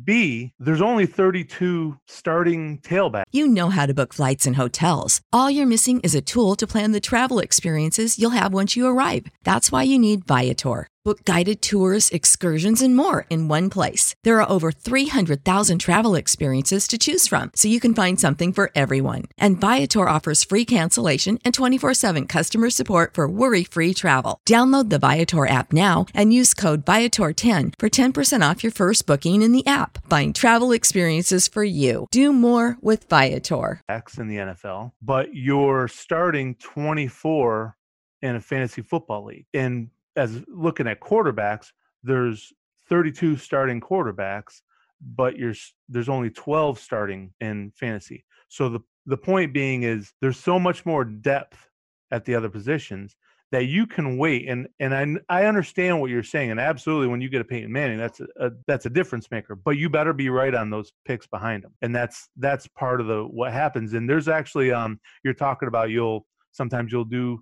B, 0.03 0.53
there's 0.59 0.81
only 0.81 1.07
32 1.07 1.97
starting 2.07 2.79
tailbacks. 2.79 3.23
You 3.31 3.47
know 3.47 3.69
how 3.69 3.87
to 3.87 3.93
book 3.93 4.13
flights 4.13 4.45
and 4.45 4.55
hotels. 4.55 5.21
All 5.33 5.49
you're 5.49 5.65
missing 5.65 5.99
is 6.01 6.13
a 6.13 6.21
tool 6.21 6.55
to 6.57 6.67
plan 6.67 6.91
the 6.91 6.99
travel 6.99 7.39
experiences 7.39 8.19
you'll 8.19 8.29
have 8.31 8.53
once 8.53 8.75
you 8.75 8.85
arrive. 8.85 9.25
That's 9.43 9.71
why 9.71 9.83
you 9.83 9.97
need 9.97 10.25
Viator. 10.25 10.87
Book 11.09 11.25
guided 11.25 11.63
tours, 11.63 12.11
excursions, 12.11 12.83
and 12.83 12.95
more 12.95 13.25
in 13.31 13.47
one 13.47 13.71
place. 13.71 14.13
There 14.23 14.39
are 14.39 14.47
over 14.47 14.71
300,000 14.71 15.79
travel 15.79 16.13
experiences 16.13 16.87
to 16.87 16.99
choose 16.99 17.25
from, 17.25 17.49
so 17.55 17.67
you 17.67 17.79
can 17.79 17.95
find 17.95 18.19
something 18.19 18.53
for 18.53 18.69
everyone. 18.75 19.23
And 19.35 19.59
Viator 19.59 20.07
offers 20.07 20.43
free 20.43 20.65
cancellation 20.65 21.39
and 21.43 21.51
24 21.51 21.95
7 21.95 22.27
customer 22.27 22.69
support 22.69 23.15
for 23.15 23.27
worry 23.27 23.63
free 23.63 23.95
travel. 23.95 24.39
Download 24.47 24.91
the 24.91 24.99
Viator 24.99 25.47
app 25.47 25.73
now 25.73 26.05
and 26.13 26.31
use 26.31 26.53
code 26.53 26.85
Viator10 26.85 27.73
for 27.79 27.89
10% 27.89 28.47
off 28.47 28.63
your 28.63 28.71
first 28.71 29.07
booking 29.07 29.41
in 29.41 29.51
the 29.51 29.65
app. 29.65 30.07
Find 30.11 30.35
travel 30.35 30.71
experiences 30.71 31.47
for 31.47 31.63
you. 31.63 32.05
Do 32.11 32.31
more 32.31 32.77
with 32.81 33.09
Viator. 33.09 33.81
X 33.89 34.19
in 34.19 34.27
the 34.27 34.37
NFL, 34.37 34.91
but 35.01 35.33
you're 35.33 35.87
starting 35.87 36.53
24 36.53 37.75
in 38.21 38.35
a 38.35 38.41
fantasy 38.41 38.83
football 38.83 39.25
league. 39.25 39.47
And 39.55 39.89
as 40.15 40.41
looking 40.47 40.87
at 40.87 40.99
quarterbacks, 40.99 41.67
there's 42.03 42.51
32 42.89 43.37
starting 43.37 43.79
quarterbacks, 43.79 44.61
but 45.01 45.37
you're 45.37 45.55
there's 45.87 46.09
only 46.09 46.29
12 46.29 46.79
starting 46.79 47.33
in 47.39 47.71
fantasy. 47.75 48.25
So 48.47 48.69
the 48.69 48.79
the 49.05 49.17
point 49.17 49.53
being 49.53 49.83
is 49.83 50.13
there's 50.21 50.39
so 50.39 50.59
much 50.59 50.85
more 50.85 51.03
depth 51.03 51.69
at 52.11 52.25
the 52.25 52.35
other 52.35 52.49
positions 52.49 53.15
that 53.51 53.65
you 53.65 53.87
can 53.87 54.17
wait 54.17 54.47
and 54.47 54.67
and 54.79 54.93
I 54.93 55.41
I 55.41 55.45
understand 55.45 55.99
what 55.99 56.11
you're 56.11 56.23
saying 56.23 56.51
and 56.51 56.59
absolutely 56.59 57.07
when 57.07 57.21
you 57.21 57.29
get 57.29 57.41
a 57.41 57.45
Peyton 57.45 57.71
Manning 57.71 57.97
that's 57.97 58.19
a, 58.19 58.27
a, 58.39 58.51
that's 58.67 58.85
a 58.85 58.89
difference 58.89 59.29
maker 59.31 59.55
but 59.55 59.71
you 59.71 59.89
better 59.89 60.13
be 60.13 60.29
right 60.29 60.53
on 60.53 60.69
those 60.69 60.91
picks 61.05 61.25
behind 61.25 61.63
them 61.63 61.73
and 61.81 61.95
that's 61.95 62.29
that's 62.37 62.67
part 62.67 63.01
of 63.01 63.07
the 63.07 63.23
what 63.23 63.51
happens 63.51 63.93
and 63.93 64.07
there's 64.07 64.27
actually 64.27 64.71
um 64.71 64.99
you're 65.23 65.33
talking 65.33 65.67
about 65.67 65.89
you'll 65.89 66.25
sometimes 66.51 66.91
you'll 66.91 67.05
do 67.05 67.39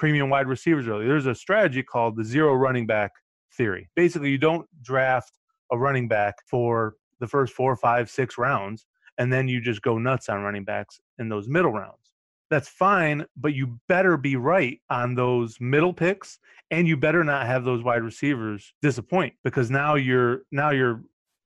premium 0.00 0.30
wide 0.30 0.48
receivers 0.48 0.88
early. 0.88 1.06
There's 1.06 1.26
a 1.26 1.34
strategy 1.34 1.82
called 1.82 2.16
the 2.16 2.24
zero 2.24 2.54
running 2.54 2.86
back 2.86 3.12
theory. 3.52 3.90
Basically, 3.94 4.30
you 4.30 4.38
don't 4.38 4.66
draft 4.82 5.38
a 5.70 5.78
running 5.78 6.08
back 6.08 6.36
for 6.46 6.94
the 7.20 7.28
first 7.28 7.52
four, 7.52 7.76
five, 7.76 8.10
six 8.10 8.38
rounds, 8.38 8.86
and 9.18 9.30
then 9.30 9.46
you 9.46 9.60
just 9.60 9.82
go 9.82 9.98
nuts 9.98 10.30
on 10.30 10.40
running 10.40 10.64
backs 10.64 10.98
in 11.18 11.28
those 11.28 11.48
middle 11.48 11.72
rounds. 11.72 12.10
That's 12.48 12.68
fine, 12.68 13.26
but 13.36 13.54
you 13.54 13.78
better 13.88 14.16
be 14.16 14.36
right 14.36 14.80
on 14.88 15.14
those 15.14 15.60
middle 15.60 15.92
picks, 15.92 16.38
and 16.70 16.88
you 16.88 16.96
better 16.96 17.22
not 17.22 17.46
have 17.46 17.64
those 17.64 17.84
wide 17.84 18.02
receivers 18.02 18.72
disappoint 18.80 19.34
because 19.44 19.70
now 19.70 19.96
you're 19.96 20.42
now 20.50 20.70
you're 20.70 21.04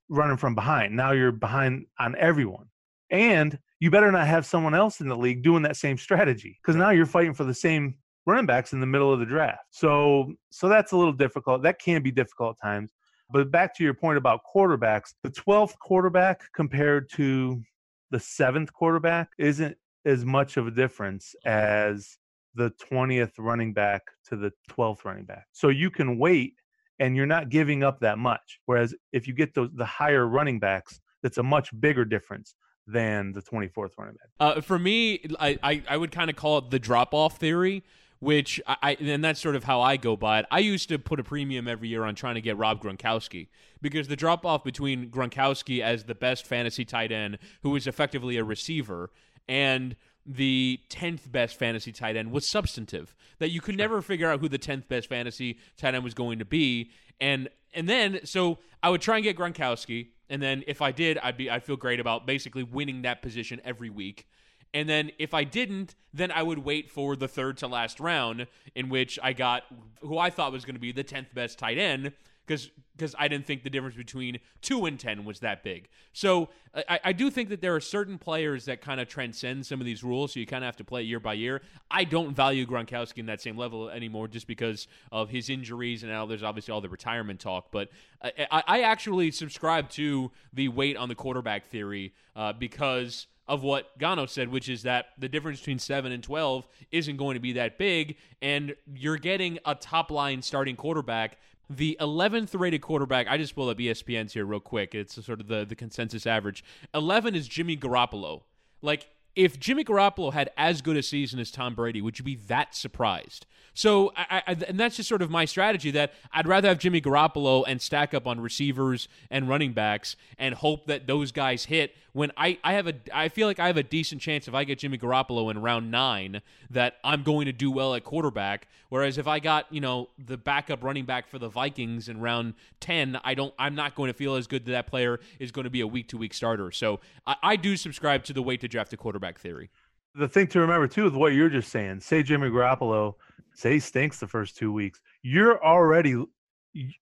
running 0.08 0.36
from 0.36 0.54
behind. 0.54 0.96
Now 0.96 1.10
you're 1.10 1.32
behind 1.32 1.86
on 1.98 2.14
everyone. 2.16 2.66
And 3.10 3.58
you 3.80 3.90
better 3.90 4.10
not 4.10 4.26
have 4.26 4.46
someone 4.46 4.74
else 4.74 5.00
in 5.00 5.08
the 5.08 5.16
league 5.16 5.42
doing 5.42 5.62
that 5.64 5.76
same 5.76 5.98
strategy 5.98 6.58
because 6.62 6.76
now 6.76 6.90
you're 6.90 7.04
fighting 7.04 7.34
for 7.34 7.44
the 7.44 7.54
same 7.54 7.96
running 8.26 8.46
backs 8.46 8.72
in 8.72 8.80
the 8.80 8.86
middle 8.86 9.12
of 9.12 9.20
the 9.20 9.26
draft. 9.26 9.64
So 9.70 10.32
so 10.50 10.68
that's 10.68 10.92
a 10.92 10.96
little 10.96 11.12
difficult. 11.12 11.62
That 11.62 11.78
can 11.78 12.02
be 12.02 12.10
difficult 12.10 12.58
times. 12.62 12.90
But 13.30 13.50
back 13.50 13.74
to 13.76 13.84
your 13.84 13.94
point 13.94 14.18
about 14.18 14.40
quarterbacks, 14.54 15.14
the 15.22 15.30
12th 15.30 15.78
quarterback 15.80 16.42
compared 16.54 17.10
to 17.12 17.62
the 18.10 18.20
seventh 18.20 18.72
quarterback 18.72 19.30
isn't 19.38 19.76
as 20.04 20.24
much 20.24 20.56
of 20.56 20.66
a 20.66 20.70
difference 20.70 21.34
as 21.44 22.18
the 22.54 22.70
20th 22.90 23.32
running 23.38 23.72
back 23.72 24.02
to 24.28 24.36
the 24.36 24.52
12th 24.70 25.04
running 25.04 25.24
back. 25.24 25.46
So 25.52 25.68
you 25.68 25.90
can 25.90 26.18
wait 26.18 26.54
and 26.98 27.16
you're 27.16 27.26
not 27.26 27.48
giving 27.48 27.82
up 27.82 28.00
that 28.00 28.18
much. 28.18 28.60
Whereas 28.66 28.94
if 29.12 29.26
you 29.26 29.34
get 29.34 29.54
those 29.54 29.70
the 29.74 29.86
higher 29.86 30.26
running 30.26 30.60
backs, 30.60 31.00
that's 31.22 31.38
a 31.38 31.42
much 31.42 31.70
bigger 31.80 32.04
difference 32.04 32.54
than 32.86 33.32
the 33.32 33.40
24th 33.40 33.92
running 33.98 34.14
back. 34.14 34.28
Uh, 34.38 34.60
for 34.60 34.78
me, 34.78 35.20
I, 35.40 35.58
I, 35.62 35.82
I 35.88 35.96
would 35.96 36.12
kind 36.12 36.30
of 36.30 36.36
call 36.36 36.58
it 36.58 36.70
the 36.70 36.78
drop 36.78 37.14
off 37.14 37.38
theory 37.38 37.82
which 38.20 38.60
I, 38.66 38.96
and 39.00 39.22
that's 39.22 39.40
sort 39.40 39.56
of 39.56 39.64
how 39.64 39.80
I 39.80 39.96
go 39.96 40.16
by 40.16 40.40
it. 40.40 40.46
I 40.50 40.60
used 40.60 40.88
to 40.88 40.98
put 40.98 41.20
a 41.20 41.24
premium 41.24 41.68
every 41.68 41.88
year 41.88 42.04
on 42.04 42.14
trying 42.14 42.36
to 42.36 42.40
get 42.40 42.56
Rob 42.56 42.82
Gronkowski 42.82 43.48
because 43.82 44.08
the 44.08 44.16
drop 44.16 44.46
off 44.46 44.64
between 44.64 45.10
Gronkowski 45.10 45.80
as 45.80 46.04
the 46.04 46.14
best 46.14 46.46
fantasy 46.46 46.84
tight 46.84 47.12
end, 47.12 47.38
who 47.62 47.76
is 47.76 47.86
effectively 47.86 48.36
a 48.36 48.44
receiver, 48.44 49.10
and 49.48 49.96
the 50.26 50.80
10th 50.88 51.30
best 51.30 51.58
fantasy 51.58 51.92
tight 51.92 52.16
end 52.16 52.32
was 52.32 52.48
substantive. 52.48 53.14
That 53.38 53.50
you 53.50 53.60
could 53.60 53.76
never 53.76 54.00
figure 54.00 54.30
out 54.30 54.40
who 54.40 54.48
the 54.48 54.58
10th 54.58 54.88
best 54.88 55.08
fantasy 55.08 55.58
tight 55.76 55.94
end 55.94 56.04
was 56.04 56.14
going 56.14 56.38
to 56.38 56.44
be. 56.44 56.90
And 57.20 57.48
and 57.74 57.88
then 57.88 58.20
so 58.24 58.58
I 58.82 58.90
would 58.90 59.00
try 59.00 59.16
and 59.16 59.24
get 59.24 59.36
Gronkowski, 59.36 60.08
and 60.30 60.40
then 60.40 60.64
if 60.66 60.80
I 60.80 60.92
did, 60.92 61.18
I'd 61.18 61.36
be 61.36 61.50
I'd 61.50 61.64
feel 61.64 61.76
great 61.76 62.00
about 62.00 62.26
basically 62.26 62.62
winning 62.62 63.02
that 63.02 63.22
position 63.22 63.60
every 63.64 63.90
week. 63.90 64.26
And 64.74 64.88
then 64.88 65.12
if 65.18 65.32
I 65.32 65.44
didn't, 65.44 65.94
then 66.12 66.32
I 66.32 66.42
would 66.42 66.58
wait 66.58 66.90
for 66.90 67.14
the 67.14 67.28
third 67.28 67.56
to 67.58 67.68
last 67.68 68.00
round 68.00 68.48
in 68.74 68.88
which 68.88 69.18
I 69.22 69.32
got 69.32 69.62
who 70.00 70.18
I 70.18 70.30
thought 70.30 70.52
was 70.52 70.64
going 70.64 70.74
to 70.74 70.80
be 70.80 70.92
the 70.92 71.04
10th 71.04 71.32
best 71.32 71.58
tight 71.58 71.78
end 71.78 72.12
because 72.44 72.70
because 72.96 73.14
I 73.18 73.26
didn't 73.26 73.46
think 73.46 73.64
the 73.64 73.70
difference 73.70 73.96
between 73.96 74.38
2 74.62 74.86
and 74.86 75.00
10 75.00 75.24
was 75.24 75.40
that 75.40 75.64
big. 75.64 75.88
So 76.12 76.50
I, 76.88 77.00
I 77.06 77.12
do 77.12 77.28
think 77.28 77.48
that 77.48 77.60
there 77.60 77.74
are 77.74 77.80
certain 77.80 78.18
players 78.18 78.66
that 78.66 78.80
kind 78.80 79.00
of 79.00 79.08
transcend 79.08 79.66
some 79.66 79.80
of 79.80 79.84
these 79.84 80.04
rules, 80.04 80.32
so 80.32 80.38
you 80.38 80.46
kind 80.46 80.62
of 80.62 80.66
have 80.66 80.76
to 80.76 80.84
play 80.84 81.02
year 81.02 81.18
by 81.18 81.32
year. 81.32 81.62
I 81.90 82.04
don't 82.04 82.36
value 82.36 82.66
Gronkowski 82.66 83.18
in 83.18 83.26
that 83.26 83.40
same 83.40 83.56
level 83.56 83.90
anymore 83.90 84.28
just 84.28 84.46
because 84.46 84.86
of 85.10 85.28
his 85.28 85.50
injuries, 85.50 86.04
and 86.04 86.12
now 86.12 86.26
there's 86.26 86.44
obviously 86.44 86.70
all 86.70 86.80
the 86.80 86.88
retirement 86.88 87.40
talk. 87.40 87.72
But 87.72 87.90
I, 88.22 88.62
I 88.66 88.80
actually 88.82 89.32
subscribe 89.32 89.90
to 89.90 90.30
the 90.52 90.68
wait 90.68 90.96
on 90.96 91.08
the 91.08 91.16
quarterback 91.16 91.66
theory 91.66 92.14
uh, 92.36 92.52
because– 92.52 93.26
of 93.46 93.62
what 93.62 93.98
Gonos 93.98 94.30
said, 94.30 94.48
which 94.48 94.68
is 94.68 94.82
that 94.84 95.06
the 95.18 95.28
difference 95.28 95.60
between 95.60 95.78
7 95.78 96.10
and 96.12 96.22
12 96.22 96.66
isn't 96.90 97.16
going 97.16 97.34
to 97.34 97.40
be 97.40 97.52
that 97.52 97.78
big, 97.78 98.16
and 98.40 98.74
you're 98.94 99.18
getting 99.18 99.58
a 99.64 99.74
top 99.74 100.10
line 100.10 100.42
starting 100.42 100.76
quarterback. 100.76 101.38
The 101.68 101.96
11th 102.00 102.58
rated 102.58 102.82
quarterback, 102.82 103.26
I 103.28 103.36
just 103.36 103.54
pulled 103.54 103.70
up 103.70 103.78
ESPN's 103.78 104.32
here 104.32 104.44
real 104.44 104.60
quick. 104.60 104.94
It's 104.94 105.22
sort 105.24 105.40
of 105.40 105.48
the, 105.48 105.64
the 105.64 105.74
consensus 105.74 106.26
average. 106.26 106.64
11 106.94 107.34
is 107.34 107.48
Jimmy 107.48 107.76
Garoppolo. 107.76 108.42
Like, 108.82 109.08
if 109.36 109.58
Jimmy 109.58 109.84
Garoppolo 109.84 110.32
had 110.32 110.50
as 110.56 110.82
good 110.82 110.96
a 110.96 111.02
season 111.02 111.40
as 111.40 111.50
Tom 111.50 111.74
Brady, 111.74 112.00
would 112.00 112.18
you 112.18 112.24
be 112.24 112.36
that 112.36 112.74
surprised? 112.74 113.46
So, 113.76 114.12
I, 114.16 114.42
I, 114.46 114.56
and 114.68 114.78
that's 114.78 114.96
just 114.96 115.08
sort 115.08 115.20
of 115.20 115.30
my 115.30 115.44
strategy 115.46 115.90
that 115.90 116.12
I'd 116.32 116.46
rather 116.46 116.68
have 116.68 116.78
Jimmy 116.78 117.00
Garoppolo 117.00 117.64
and 117.66 117.82
stack 117.82 118.14
up 118.14 118.24
on 118.24 118.38
receivers 118.38 119.08
and 119.30 119.48
running 119.48 119.72
backs 119.72 120.14
and 120.38 120.54
hope 120.54 120.86
that 120.86 121.08
those 121.08 121.32
guys 121.32 121.64
hit. 121.64 121.96
When 122.12 122.30
I, 122.36 122.58
I 122.62 122.74
have 122.74 122.86
a, 122.86 122.94
I 123.12 123.28
feel 123.28 123.48
like 123.48 123.58
I 123.58 123.66
have 123.66 123.76
a 123.76 123.82
decent 123.82 124.20
chance 124.20 124.46
if 124.46 124.54
I 124.54 124.62
get 124.62 124.78
Jimmy 124.78 124.96
Garoppolo 124.96 125.50
in 125.50 125.60
round 125.60 125.90
nine 125.90 126.40
that 126.70 126.98
I'm 127.02 127.24
going 127.24 127.46
to 127.46 127.52
do 127.52 127.72
well 127.72 127.96
at 127.96 128.04
quarterback. 128.04 128.68
Whereas 128.88 129.18
if 129.18 129.26
I 129.26 129.40
got 129.40 129.66
you 129.72 129.80
know 129.80 130.10
the 130.24 130.36
backup 130.36 130.84
running 130.84 131.06
back 131.06 131.26
for 131.26 131.40
the 131.40 131.48
Vikings 131.48 132.08
in 132.08 132.20
round 132.20 132.54
ten, 132.78 133.18
I 133.24 133.34
don't, 133.34 133.52
I'm 133.58 133.74
not 133.74 133.96
going 133.96 134.06
to 134.06 134.14
feel 134.14 134.36
as 134.36 134.46
good 134.46 134.64
that 134.66 134.70
that 134.70 134.86
player 134.86 135.18
is 135.40 135.50
going 135.50 135.64
to 135.64 135.70
be 135.70 135.80
a 135.80 135.86
week 135.88 136.06
to 136.10 136.16
week 136.16 136.34
starter. 136.34 136.70
So 136.70 137.00
I, 137.26 137.34
I 137.42 137.56
do 137.56 137.76
subscribe 137.76 138.22
to 138.26 138.32
the 138.32 138.42
wait 138.42 138.60
to 138.60 138.68
draft 138.68 138.92
a 138.92 138.96
quarterback 138.96 139.23
theory. 139.32 139.70
The 140.14 140.28
thing 140.28 140.46
to 140.48 140.60
remember 140.60 140.86
too 140.86 141.04
with 141.04 141.14
what 141.14 141.32
you're 141.32 141.48
just 141.48 141.70
saying, 141.70 142.00
say 142.00 142.22
Jimmy 142.22 142.48
Garoppolo 142.48 143.14
say 143.54 143.74
he 143.74 143.80
stinks 143.80 144.18
the 144.18 144.28
first 144.28 144.56
two 144.56 144.72
weeks, 144.72 145.00
you're 145.22 145.64
already 145.64 146.24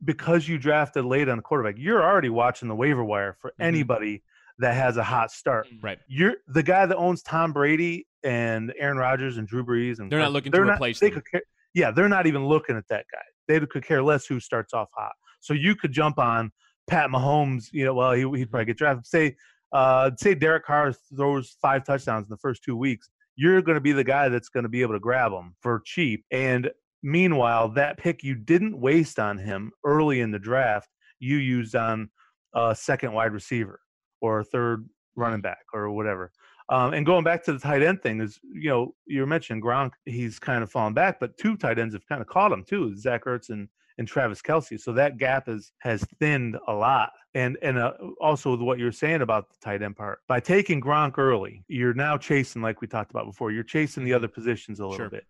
because 0.04 0.48
you 0.48 0.58
drafted 0.58 1.04
late 1.04 1.28
on 1.28 1.38
the 1.38 1.42
quarterback, 1.42 1.76
you're 1.78 2.02
already 2.02 2.28
watching 2.28 2.68
the 2.68 2.74
waiver 2.74 3.04
wire 3.04 3.36
for 3.40 3.50
mm-hmm. 3.50 3.62
anybody 3.62 4.22
that 4.58 4.74
has 4.74 4.96
a 4.96 5.02
hot 5.02 5.30
start. 5.30 5.66
Right. 5.82 5.98
You're 6.08 6.36
the 6.48 6.62
guy 6.62 6.86
that 6.86 6.96
owns 6.96 7.22
Tom 7.22 7.52
Brady 7.52 8.06
and 8.22 8.72
Aaron 8.78 8.98
Rodgers 8.98 9.38
and 9.38 9.48
Drew 9.48 9.64
Brees, 9.64 9.98
and 9.98 10.10
they're 10.10 10.20
not 10.20 10.32
looking 10.32 10.52
they're 10.52 10.62
to 10.62 10.68
not, 10.68 10.76
replace 10.76 11.00
they 11.00 11.08
them. 11.08 11.20
Could 11.20 11.30
care, 11.30 11.42
yeah, 11.74 11.90
they're 11.90 12.08
not 12.08 12.26
even 12.26 12.46
looking 12.46 12.76
at 12.76 12.86
that 12.88 13.06
guy. 13.10 13.22
They 13.48 13.64
could 13.66 13.84
care 13.84 14.02
less 14.02 14.26
who 14.26 14.40
starts 14.40 14.72
off 14.72 14.88
hot. 14.94 15.12
So 15.40 15.54
you 15.54 15.74
could 15.74 15.92
jump 15.92 16.18
on 16.18 16.52
Pat 16.86 17.10
Mahomes. 17.10 17.68
You 17.72 17.86
know, 17.86 17.94
well, 17.94 18.12
he, 18.12 18.24
would 18.24 18.50
probably 18.50 18.66
get 18.66 18.78
drafted. 18.78 19.06
Say, 19.06 19.36
uh, 19.72 20.10
say 20.18 20.34
Derek 20.34 20.64
Carr 20.64 20.92
throws 21.16 21.56
five 21.60 21.84
touchdowns 21.84 22.24
in 22.26 22.30
the 22.30 22.38
first 22.38 22.62
two 22.62 22.76
weeks 22.76 23.08
you're 23.36 23.62
going 23.62 23.76
to 23.76 23.80
be 23.80 23.92
the 23.92 24.04
guy 24.04 24.28
that's 24.28 24.48
going 24.48 24.64
to 24.64 24.68
be 24.68 24.82
able 24.82 24.94
to 24.94 25.00
grab 25.00 25.32
them 25.32 25.54
for 25.60 25.82
cheap. 25.84 26.24
And 26.30 26.70
meanwhile, 27.02 27.68
that 27.70 27.98
pick 27.98 28.22
you 28.22 28.34
didn't 28.34 28.78
waste 28.78 29.18
on 29.18 29.38
him 29.38 29.72
early 29.84 30.20
in 30.20 30.30
the 30.30 30.38
draft, 30.38 30.88
you 31.18 31.38
used 31.38 31.74
on 31.74 32.10
a 32.54 32.74
second 32.74 33.12
wide 33.12 33.32
receiver 33.32 33.80
or 34.20 34.40
a 34.40 34.44
third 34.44 34.88
running 35.16 35.40
back 35.40 35.64
or 35.72 35.90
whatever. 35.90 36.30
Um, 36.68 36.94
and 36.94 37.04
going 37.04 37.24
back 37.24 37.42
to 37.44 37.52
the 37.52 37.58
tight 37.58 37.82
end 37.82 38.02
thing 38.02 38.20
is, 38.20 38.38
you 38.54 38.70
know, 38.70 38.94
you 39.06 39.26
mentioned 39.26 39.62
Gronk, 39.62 39.92
he's 40.04 40.38
kind 40.38 40.62
of 40.62 40.70
fallen 40.70 40.94
back, 40.94 41.18
but 41.18 41.36
two 41.36 41.56
tight 41.56 41.78
ends 41.78 41.94
have 41.94 42.06
kind 42.06 42.20
of 42.20 42.28
caught 42.28 42.52
him 42.52 42.64
too, 42.64 42.96
Zach 42.96 43.24
Ertz 43.24 43.50
and, 43.50 43.68
and 43.98 44.06
Travis 44.08 44.40
Kelce. 44.42 44.80
So 44.80 44.92
that 44.92 45.18
gap 45.18 45.48
is 45.48 45.72
has 45.78 46.04
thinned 46.18 46.56
a 46.68 46.72
lot. 46.72 47.10
And 47.34 47.56
and 47.62 47.78
uh, 47.78 47.92
also 48.20 48.56
what 48.56 48.78
you're 48.78 48.92
saying 48.92 49.22
about 49.22 49.48
the 49.48 49.56
tight 49.62 49.82
end 49.82 49.96
part, 49.96 50.20
by 50.28 50.40
taking 50.40 50.80
Gronk 50.80 51.16
early, 51.18 51.64
you're 51.68 51.94
now 51.94 52.16
chasing, 52.18 52.60
like 52.62 52.80
we 52.80 52.86
talked 52.86 53.10
about 53.10 53.26
before, 53.26 53.50
you're 53.50 53.62
chasing 53.64 54.04
the 54.04 54.12
other 54.12 54.28
positions 54.28 54.80
a 54.80 54.84
little 54.84 54.98
Sure. 54.98 55.10
bit. 55.10 55.24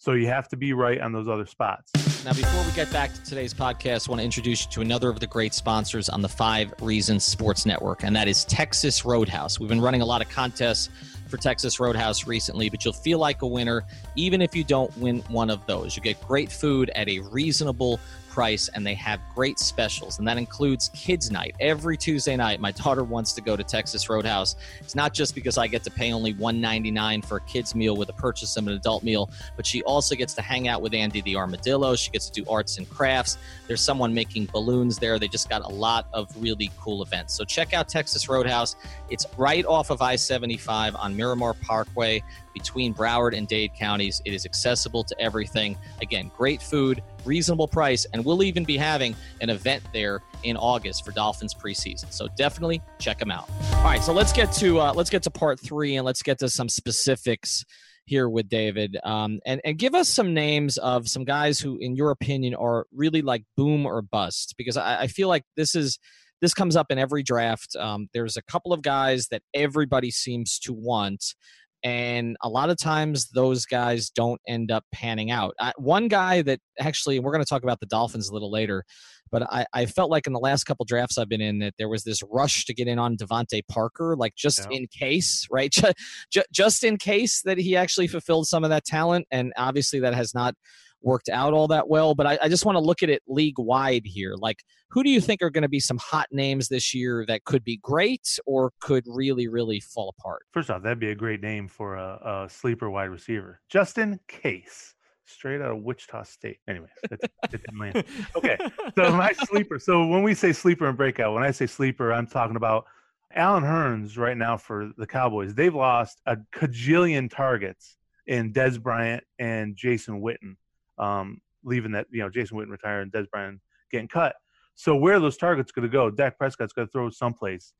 So 0.00 0.12
you 0.12 0.28
have 0.28 0.46
to 0.50 0.56
be 0.56 0.72
right 0.74 1.00
on 1.00 1.12
those 1.12 1.26
other 1.26 1.44
spots. 1.46 1.90
Now, 2.24 2.32
before 2.32 2.64
we 2.64 2.70
get 2.70 2.92
back 2.92 3.12
to 3.14 3.22
today's 3.24 3.52
podcast, 3.52 4.08
I 4.08 4.12
want 4.12 4.20
to 4.20 4.24
introduce 4.24 4.64
you 4.64 4.70
to 4.70 4.80
another 4.80 5.10
of 5.10 5.18
the 5.18 5.26
great 5.26 5.52
sponsors 5.52 6.08
on 6.08 6.22
the 6.22 6.28
Five 6.28 6.72
Reasons 6.80 7.24
Sports 7.24 7.66
Network, 7.66 8.04
and 8.04 8.14
that 8.14 8.28
is 8.28 8.44
Texas 8.44 9.04
Roadhouse. 9.04 9.58
We've 9.58 9.68
been 9.68 9.80
running 9.80 10.00
a 10.00 10.06
lot 10.06 10.22
of 10.22 10.28
contests 10.28 10.88
for 11.28 11.36
Texas 11.36 11.78
Roadhouse 11.78 12.26
recently, 12.26 12.68
but 12.68 12.84
you'll 12.84 12.94
feel 12.94 13.18
like 13.18 13.42
a 13.42 13.46
winner 13.46 13.84
even 14.16 14.42
if 14.42 14.54
you 14.54 14.64
don't 14.64 14.96
win 14.98 15.20
one 15.28 15.50
of 15.50 15.64
those. 15.66 15.96
You 15.96 16.02
get 16.02 16.20
great 16.26 16.50
food 16.50 16.90
at 16.94 17.08
a 17.08 17.20
reasonable 17.20 18.00
price, 18.38 18.70
and 18.72 18.86
they 18.86 18.94
have 18.94 19.18
great 19.34 19.58
specials, 19.58 20.20
and 20.20 20.28
that 20.28 20.38
includes 20.38 20.90
Kids 20.94 21.28
Night. 21.28 21.56
Every 21.58 21.96
Tuesday 21.96 22.36
night, 22.36 22.60
my 22.60 22.70
daughter 22.84 23.02
wants 23.02 23.32
to 23.32 23.40
go 23.40 23.56
to 23.56 23.64
Texas 23.64 24.08
Roadhouse. 24.08 24.54
It's 24.78 24.94
not 24.94 25.12
just 25.12 25.34
because 25.34 25.58
I 25.58 25.66
get 25.66 25.82
to 25.82 25.90
pay 25.90 26.12
only 26.12 26.34
$1.99 26.34 27.24
for 27.24 27.38
a 27.38 27.40
kid's 27.40 27.74
meal 27.74 27.96
with 27.96 28.10
a 28.10 28.12
purchase 28.12 28.56
of 28.56 28.68
an 28.68 28.74
adult 28.74 29.02
meal, 29.02 29.28
but 29.56 29.66
she 29.66 29.82
also 29.82 30.14
gets 30.14 30.34
to 30.34 30.42
hang 30.42 30.68
out 30.68 30.82
with 30.82 30.94
Andy 30.94 31.20
the 31.20 31.34
Armadillo. 31.34 31.96
She 31.96 32.12
gets 32.12 32.30
to 32.30 32.40
do 32.40 32.48
arts 32.48 32.78
and 32.78 32.88
crafts. 32.88 33.38
There's 33.66 33.80
someone 33.80 34.14
making 34.14 34.46
balloons 34.52 34.98
there. 34.98 35.18
They 35.18 35.26
just 35.26 35.48
got 35.48 35.62
a 35.62 35.74
lot 35.74 36.06
of 36.12 36.30
really 36.40 36.70
cool 36.78 37.02
events. 37.02 37.34
So 37.34 37.44
check 37.44 37.74
out 37.74 37.88
Texas 37.88 38.28
Roadhouse. 38.28 38.76
It's 39.10 39.26
right 39.36 39.66
off 39.66 39.90
of 39.90 40.00
I 40.00 40.14
75 40.14 40.94
on 40.94 41.16
Miramar 41.16 41.54
Parkway 41.54 42.22
between 42.54 42.94
Broward 42.94 43.36
and 43.36 43.46
Dade 43.46 43.74
counties. 43.74 44.20
It 44.24 44.32
is 44.32 44.44
accessible 44.44 45.04
to 45.04 45.20
everything. 45.20 45.76
Again, 46.02 46.30
great 46.36 46.62
food, 46.62 47.02
reasonable 47.28 47.68
price, 47.68 48.06
and 48.12 48.24
we'll 48.24 48.42
even 48.42 48.64
be 48.64 48.76
having 48.76 49.14
an 49.40 49.50
event 49.50 49.82
there 49.92 50.22
in 50.42 50.56
August 50.56 51.04
for 51.04 51.12
Dolphins 51.12 51.54
preseason. 51.54 52.12
So 52.12 52.28
definitely 52.36 52.80
check 52.98 53.18
them 53.18 53.30
out. 53.30 53.48
All 53.74 53.84
right, 53.84 54.02
so 54.02 54.12
let's 54.12 54.32
get 54.32 54.52
to 54.54 54.80
uh, 54.80 54.92
let's 54.94 55.10
get 55.10 55.22
to 55.24 55.30
part 55.30 55.60
three 55.60 55.96
and 55.96 56.04
let's 56.06 56.22
get 56.22 56.38
to 56.38 56.48
some 56.48 56.68
specifics 56.68 57.64
here 58.06 58.28
with 58.28 58.48
David, 58.48 58.96
um, 59.04 59.38
and 59.44 59.60
and 59.64 59.78
give 59.78 59.94
us 59.94 60.08
some 60.08 60.32
names 60.34 60.78
of 60.78 61.08
some 61.08 61.24
guys 61.24 61.60
who, 61.60 61.76
in 61.78 61.94
your 61.94 62.10
opinion, 62.10 62.54
are 62.54 62.86
really 62.92 63.22
like 63.22 63.44
boom 63.56 63.86
or 63.86 64.02
bust. 64.02 64.54
Because 64.56 64.76
I, 64.76 65.02
I 65.02 65.06
feel 65.06 65.28
like 65.28 65.44
this 65.56 65.74
is 65.74 65.98
this 66.40 66.54
comes 66.54 66.76
up 66.76 66.90
in 66.90 66.98
every 66.98 67.22
draft. 67.22 67.76
Um, 67.76 68.08
there's 68.14 68.36
a 68.36 68.42
couple 68.42 68.72
of 68.72 68.82
guys 68.82 69.28
that 69.28 69.42
everybody 69.54 70.10
seems 70.10 70.58
to 70.60 70.72
want, 70.72 71.34
and 71.82 72.36
a 72.42 72.48
lot 72.48 72.70
of 72.70 72.76
times 72.76 73.28
those 73.30 73.64
guys 73.66 74.10
don't 74.10 74.40
end 74.48 74.70
up 74.70 74.84
panning 74.92 75.30
out. 75.30 75.54
I, 75.60 75.72
one 75.76 76.08
guy 76.08 76.42
that 76.42 76.60
actually, 76.80 77.20
we're 77.20 77.32
going 77.32 77.44
to 77.44 77.48
talk 77.48 77.62
about 77.62 77.80
the 77.80 77.86
Dolphins 77.86 78.28
a 78.28 78.32
little 78.32 78.50
later, 78.50 78.84
but 79.30 79.42
I, 79.44 79.66
I 79.72 79.86
felt 79.86 80.10
like 80.10 80.26
in 80.26 80.32
the 80.32 80.40
last 80.40 80.64
couple 80.64 80.84
drafts 80.84 81.18
I've 81.18 81.28
been 81.28 81.40
in 81.40 81.58
that 81.60 81.74
there 81.78 81.88
was 81.88 82.02
this 82.04 82.20
rush 82.30 82.64
to 82.66 82.74
get 82.74 82.88
in 82.88 82.98
on 82.98 83.16
DeVante 83.16 83.60
Parker, 83.68 84.16
like 84.18 84.34
just 84.34 84.60
Yeah. 84.70 84.78
in 84.78 84.86
case, 84.88 85.46
right? 85.50 85.70
Ju- 85.72 85.92
ju- 86.30 86.42
just 86.52 86.82
in 86.84 86.96
case 86.96 87.42
that 87.42 87.58
he 87.58 87.76
actually 87.76 88.08
fulfilled 88.08 88.46
some 88.48 88.64
of 88.64 88.70
that 88.70 88.84
talent, 88.84 89.26
and 89.30 89.52
obviously 89.56 90.00
that 90.00 90.14
has 90.14 90.34
not 90.34 90.54
worked 91.02 91.28
out 91.28 91.52
all 91.52 91.68
that 91.68 91.88
well. 91.88 92.14
But 92.14 92.26
I, 92.26 92.38
I 92.42 92.48
just 92.48 92.64
want 92.64 92.76
to 92.76 92.80
look 92.80 93.02
at 93.02 93.10
it 93.10 93.22
league 93.26 93.58
wide 93.58 94.02
here. 94.04 94.34
Like, 94.36 94.62
who 94.90 95.02
do 95.02 95.10
you 95.10 95.20
think 95.20 95.42
are 95.42 95.50
going 95.50 95.62
to 95.62 95.68
be 95.68 95.80
some 95.80 95.98
hot 95.98 96.26
names 96.30 96.68
this 96.68 96.94
year 96.94 97.24
that 97.28 97.44
could 97.44 97.64
be 97.64 97.76
great 97.78 98.38
or 98.46 98.72
could 98.80 99.04
really, 99.06 99.48
really 99.48 99.80
fall 99.80 100.14
apart? 100.18 100.42
First 100.52 100.70
off, 100.70 100.82
that'd 100.82 100.98
be 100.98 101.10
a 101.10 101.14
great 101.14 101.42
name 101.42 101.68
for 101.68 101.96
a, 101.96 102.46
a 102.46 102.50
sleeper 102.50 102.90
wide 102.90 103.10
receiver. 103.10 103.60
Justin 103.68 104.18
Case, 104.28 104.94
straight 105.26 105.60
out 105.60 105.70
of 105.70 105.82
Wichita 105.82 106.22
State. 106.24 106.58
It, 106.66 106.82
it 107.10 107.30
didn't. 107.50 108.06
Okay, 108.34 108.56
so 108.96 109.12
my 109.16 109.32
sleeper. 109.32 109.78
So 109.78 110.06
when 110.06 110.22
we 110.22 110.34
say 110.34 110.52
sleeper 110.52 110.86
and 110.88 110.96
breakout, 110.96 111.34
when 111.34 111.44
I 111.44 111.50
say 111.50 111.66
sleeper, 111.66 112.12
I'm 112.12 112.26
talking 112.26 112.56
about 112.56 112.86
Allen 113.34 113.62
Hurns 113.62 114.16
right 114.16 114.36
now 114.36 114.56
for 114.56 114.90
the 114.96 115.06
Cowboys. 115.06 115.54
They've 115.54 115.74
lost 115.74 116.20
a 116.26 116.38
cajillion 116.54 117.30
targets 117.30 117.96
in 118.26 118.52
Dez 118.52 118.80
Bryant 118.80 119.24
and 119.38 119.76
Jason 119.76 120.20
Witten, 120.20 120.56
um, 120.98 121.40
leaving 121.64 121.92
that 121.92 122.06
you 122.10 122.20
know 122.20 122.28
Jason 122.28 122.56
Witten 122.56 122.70
retired 122.70 123.02
and 123.02 123.12
Dez 123.12 123.30
Bryant 123.30 123.60
getting 123.90 124.08
cut. 124.08 124.36
So 124.74 124.94
where 124.96 125.14
are 125.14 125.20
those 125.20 125.36
targets 125.36 125.72
going 125.72 125.88
to 125.88 125.92
go? 125.92 126.10
Dak 126.10 126.38
Prescott's 126.38 126.72
going 126.72 126.86
to 126.86 126.92
throw 126.92 127.10
someplace. 127.10 127.72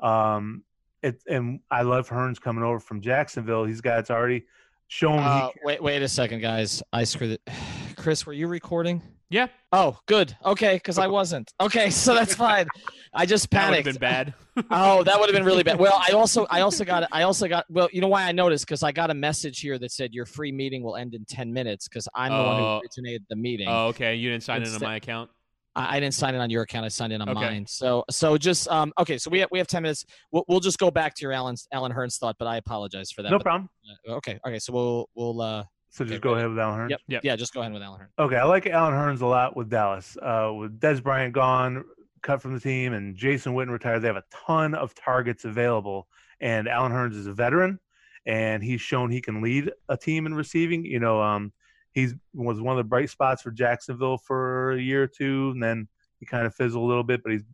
Um, 0.00 0.62
it, 1.02 1.20
and 1.28 1.60
I 1.70 1.82
love 1.82 2.08
Hurns 2.08 2.40
coming 2.40 2.62
over 2.64 2.80
from 2.80 3.00
Jacksonville. 3.00 3.64
He's 3.64 3.80
got 3.80 3.98
it's 3.98 4.10
already 4.10 4.44
shown. 4.88 5.18
Uh, 5.18 5.50
wait, 5.62 5.82
wait 5.82 6.02
a 6.02 6.08
second, 6.08 6.40
guys. 6.40 6.82
I 6.92 7.04
screwed 7.04 7.32
it. 7.32 7.42
Chris, 7.96 8.26
were 8.26 8.32
you 8.32 8.46
recording? 8.46 9.02
Yeah, 9.34 9.48
Oh, 9.72 9.98
good. 10.06 10.36
Okay, 10.44 10.74
because 10.76 10.96
I 10.96 11.06
wasn't. 11.18 11.52
Okay, 11.60 11.90
so 11.90 12.14
that's 12.14 12.36
fine. 12.36 12.68
I 13.12 13.26
just 13.26 13.50
panicked. 13.50 13.84
that 13.84 13.94
would 13.94 13.94
have 13.94 13.94
been 13.94 14.00
bad. 14.00 14.34
oh, 14.70 15.02
that 15.02 15.18
would 15.18 15.28
have 15.28 15.34
been 15.34 15.44
really 15.44 15.64
bad. 15.64 15.76
Well, 15.80 16.00
I 16.08 16.12
also, 16.12 16.46
I 16.50 16.60
also 16.60 16.84
got, 16.84 17.08
I 17.10 17.22
also 17.22 17.48
got. 17.48 17.64
Well, 17.68 17.88
you 17.92 18.00
know 18.00 18.06
why 18.06 18.22
I 18.22 18.30
noticed? 18.30 18.64
Because 18.64 18.84
I 18.84 18.92
got 18.92 19.10
a 19.10 19.14
message 19.14 19.58
here 19.58 19.76
that 19.80 19.90
said 19.90 20.14
your 20.14 20.24
free 20.24 20.52
meeting 20.52 20.84
will 20.84 20.94
end 20.94 21.14
in 21.14 21.24
ten 21.24 21.52
minutes. 21.52 21.88
Because 21.88 22.06
I'm 22.14 22.30
the 22.30 22.44
one 22.44 22.58
who 22.58 22.62
Oh. 22.64 22.80
originated 22.80 23.24
the 23.28 23.34
meeting. 23.34 23.66
Oh, 23.68 23.88
okay. 23.88 24.14
You 24.14 24.30
didn't 24.30 24.44
sign 24.44 24.62
in 24.62 24.72
on 24.72 24.80
my 24.80 24.94
account. 24.96 25.30
I, 25.74 25.96
I 25.96 26.00
didn't 26.00 26.14
sign 26.14 26.36
in 26.36 26.40
on 26.40 26.50
your 26.50 26.62
account. 26.62 26.84
I 26.84 26.88
signed 26.88 27.12
in 27.12 27.20
on 27.20 27.28
Okay. 27.30 27.40
mine. 27.40 27.66
So, 27.66 28.04
so 28.08 28.38
just 28.38 28.68
um, 28.68 28.92
okay. 29.00 29.18
So 29.18 29.30
we 29.30 29.40
have 29.40 29.48
we 29.50 29.58
have 29.58 29.66
ten 29.66 29.82
minutes. 29.82 30.04
We'll, 30.30 30.44
we'll 30.46 30.60
just 30.60 30.78
go 30.78 30.92
back 30.92 31.14
to 31.16 31.22
your 31.22 31.32
Allen 31.32 31.56
Allen 31.72 31.90
Hurns 31.90 32.16
thought, 32.20 32.36
but 32.38 32.46
I 32.46 32.58
apologize 32.58 33.10
for 33.10 33.22
that. 33.22 33.30
no 33.32 33.38
But, 33.38 33.42
problem. 33.44 33.68
uh, 34.08 34.12
okay, 34.12 34.38
okay. 34.46 34.60
So 34.60 34.72
we'll 34.72 35.08
we'll 35.16 35.40
uh, 35.40 35.64
So 35.94 36.04
just 36.04 36.14
okay, 36.14 36.20
go 36.22 36.30
ready. 36.30 36.40
ahead 36.40 36.50
with 36.50 36.58
Allen 36.58 36.80
Hurns. 36.80 36.90
yep, 36.90 37.00
Yep. 37.06 37.24
yeah. 37.24 37.36
Just 37.36 37.54
go 37.54 37.60
ahead 37.60 37.72
with 37.72 37.80
Allen 37.82 38.00
Hurns. 38.00 38.24
Okay, 38.24 38.36
I 38.36 38.42
like 38.44 38.66
Allen 38.66 38.94
Hurns 38.94 39.20
a 39.20 39.26
lot 39.26 39.56
with 39.56 39.70
Dallas. 39.70 40.16
Uh, 40.20 40.52
with 40.58 40.80
Dez 40.80 41.00
Bryant 41.00 41.32
gone, 41.32 41.84
cut 42.22 42.42
from 42.42 42.52
the 42.52 42.58
team, 42.58 42.92
and 42.94 43.14
Jason 43.14 43.54
Witten 43.54 43.70
retired, 43.70 44.00
they 44.00 44.08
have 44.08 44.16
a 44.16 44.24
ton 44.32 44.74
of 44.74 44.92
targets 44.96 45.44
available. 45.44 46.08
And 46.40 46.66
Allen 46.66 46.90
Hurns 46.90 47.14
is 47.14 47.28
a 47.28 47.32
veteran, 47.32 47.78
and 48.26 48.60
he's 48.60 48.80
shown 48.80 49.08
he 49.08 49.20
can 49.20 49.40
lead 49.40 49.70
a 49.88 49.96
team 49.96 50.26
in 50.26 50.34
receiving. 50.34 50.84
You 50.84 50.98
know, 50.98 51.22
um, 51.22 51.52
he's 51.92 52.12
was 52.34 52.60
one 52.60 52.72
of 52.76 52.84
the 52.84 52.88
bright 52.88 53.08
spots 53.10 53.42
for 53.42 53.52
Jacksonville 53.52 54.18
for 54.18 54.72
a 54.72 54.80
year 54.80 55.04
or 55.04 55.06
two, 55.06 55.50
and 55.50 55.62
then 55.62 55.86
he 56.18 56.26
kind 56.26 56.44
of 56.44 56.56
fizzled 56.56 56.82
a 56.82 56.86
little 56.86 57.04
bit. 57.04 57.22
But 57.22 57.34
he's, 57.34 57.44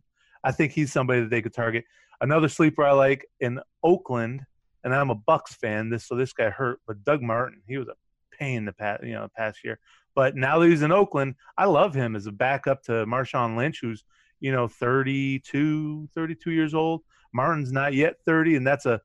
I 0.43 0.51
think 0.51 0.71
he's 0.71 0.91
somebody 0.91 1.19
that 1.21 1.29
they 1.29 1.43
could 1.43 1.53
target. 1.53 1.85
Another 2.21 2.49
sleeper 2.49 2.83
I 2.83 2.93
like 2.93 3.27
in 3.39 3.59
Oakland, 3.83 4.41
and 4.83 4.95
I'm 4.95 5.11
a 5.11 5.15
Bucs 5.15 5.49
fan. 5.49 5.91
This 5.91 6.07
so 6.07 6.15
this 6.15 6.33
guy 6.33 6.49
hurt, 6.49 6.79
but 6.87 7.03
Doug 7.03 7.21
Martin, 7.21 7.61
he 7.67 7.77
was 7.77 7.87
a 7.87 7.93
pain 8.41 8.65
the 8.65 8.73
past 8.73 9.03
you 9.03 9.13
know 9.13 9.27
past 9.37 9.63
year. 9.63 9.79
But 10.15 10.35
now 10.35 10.59
that 10.59 10.67
he's 10.67 10.81
in 10.81 10.91
Oakland, 10.91 11.35
I 11.57 11.65
love 11.65 11.93
him 11.93 12.15
as 12.15 12.25
a 12.25 12.31
backup 12.31 12.83
to 12.83 13.05
Marshawn 13.05 13.55
Lynch, 13.55 13.79
who's 13.81 14.03
you 14.39 14.51
know 14.51 14.67
32, 14.67 16.09
32 16.13 16.51
years 16.51 16.73
old. 16.73 17.03
Martin's 17.33 17.71
not 17.71 17.93
yet 17.93 18.15
30, 18.25 18.57
and 18.57 18.67
that's 18.67 18.85
a 18.85 18.99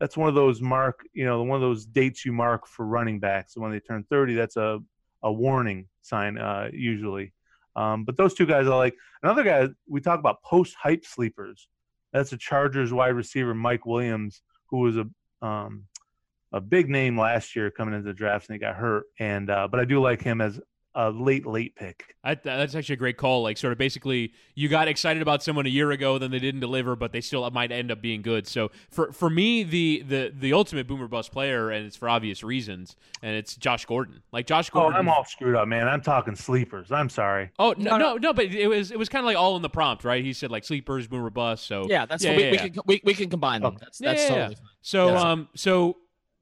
that's 0.00 0.16
one 0.16 0.28
of 0.28 0.34
those 0.34 0.60
mark 0.60 1.00
you 1.12 1.24
know 1.24 1.42
one 1.42 1.56
of 1.56 1.62
those 1.62 1.84
dates 1.84 2.24
you 2.24 2.32
mark 2.32 2.66
for 2.66 2.86
running 2.86 3.20
backs. 3.20 3.54
So 3.54 3.60
when 3.60 3.70
they 3.70 3.80
turn 3.80 4.04
30, 4.10 4.34
that's 4.34 4.56
a 4.56 4.80
a 5.22 5.32
warning 5.32 5.88
sign 6.02 6.38
uh, 6.38 6.70
usually. 6.72 7.32
Um, 7.76 8.04
but 8.04 8.16
those 8.16 8.34
two 8.34 8.46
guys 8.46 8.66
I 8.66 8.74
like. 8.74 8.96
Another 9.22 9.44
guy 9.44 9.68
we 9.86 10.00
talk 10.00 10.18
about 10.18 10.42
post 10.42 10.74
hype 10.80 11.04
sleepers. 11.04 11.68
That's 12.12 12.32
a 12.32 12.38
Chargers 12.38 12.92
wide 12.92 13.08
receiver 13.08 13.54
Mike 13.54 13.84
Williams, 13.84 14.42
who 14.70 14.78
was 14.78 14.96
a 14.96 15.06
um, 15.46 15.84
a 16.52 16.60
big 16.60 16.88
name 16.88 17.18
last 17.18 17.54
year 17.54 17.70
coming 17.70 17.94
into 17.94 18.06
the 18.06 18.14
draft 18.14 18.48
and 18.48 18.54
he 18.54 18.58
got 18.58 18.76
hurt. 18.76 19.04
And 19.18 19.50
uh, 19.50 19.68
but 19.68 19.80
I 19.80 19.84
do 19.84 20.00
like 20.00 20.22
him 20.22 20.40
as 20.40 20.60
a 20.94 21.10
late 21.10 21.46
late 21.46 21.76
pick. 21.76 22.16
I, 22.24 22.34
that's 22.34 22.74
actually 22.74 22.94
a 22.94 22.96
great 22.96 23.16
call. 23.16 23.42
Like, 23.42 23.56
sort 23.56 23.72
of 23.72 23.78
basically, 23.78 24.32
you 24.56 24.68
got 24.68 24.88
excited 24.88 25.22
about 25.22 25.44
someone 25.44 25.64
a 25.64 25.68
year 25.68 25.92
ago, 25.92 26.18
then 26.18 26.32
they 26.32 26.40
didn't 26.40 26.60
deliver, 26.60 26.96
but 26.96 27.12
they 27.12 27.20
still 27.20 27.48
might 27.50 27.70
end 27.70 27.92
up 27.92 28.02
being 28.02 28.20
good. 28.20 28.48
So, 28.48 28.72
for 28.90 29.12
for 29.12 29.30
me, 29.30 29.62
the 29.62 30.02
the 30.06 30.32
the 30.36 30.52
ultimate 30.54 30.88
boomer 30.88 31.06
bust 31.06 31.30
player, 31.30 31.70
and 31.70 31.86
it's 31.86 31.94
for 31.94 32.08
obvious 32.08 32.42
reasons, 32.42 32.96
and 33.22 33.36
it's 33.36 33.54
Josh 33.54 33.86
Gordon. 33.86 34.22
Like 34.32 34.46
Josh 34.46 34.70
Gordon. 34.70 34.88
Oh, 34.88 34.94
Gordon. 34.94 35.08
I'm 35.08 35.14
all 35.16 35.24
screwed 35.24 35.54
up, 35.54 35.68
man. 35.68 35.86
I'm 35.86 36.00
talking 36.00 36.34
sleepers. 36.34 36.90
I'm 36.90 37.08
sorry. 37.08 37.50
Oh 37.60 37.74
no, 37.78 37.96
no, 37.96 38.16
no, 38.16 38.32
but 38.32 38.46
it 38.46 38.66
was 38.66 38.90
it 38.90 38.98
was 38.98 39.08
kind 39.08 39.24
of 39.24 39.26
like 39.26 39.36
all 39.36 39.54
in 39.54 39.62
the 39.62 39.70
prompt, 39.70 40.02
right? 40.04 40.24
He 40.24 40.32
said 40.32 40.50
like 40.50 40.64
sleepers, 40.64 41.06
boomer 41.06 41.30
bust. 41.30 41.66
So 41.66 41.86
Yeah, 41.88 42.06
that's 42.06 42.24
yeah, 42.24 42.30
what 42.30 42.36
we, 42.38 42.44
yeah, 42.44 42.50
we 42.50 42.58
can 42.58 42.82
we, 42.86 43.00
we 43.04 43.14
can 43.14 43.30
combine 43.30 43.60
them. 43.60 43.74
Okay. 43.74 43.78
That's 43.82 43.98
that's 43.98 44.22
yeah, 44.22 44.28
yeah. 44.28 44.34
totally 44.34 44.54
fine. 44.56 44.64
So 44.80 45.06
Yes. 45.08 45.22
um 45.22 45.48
so 45.54 45.96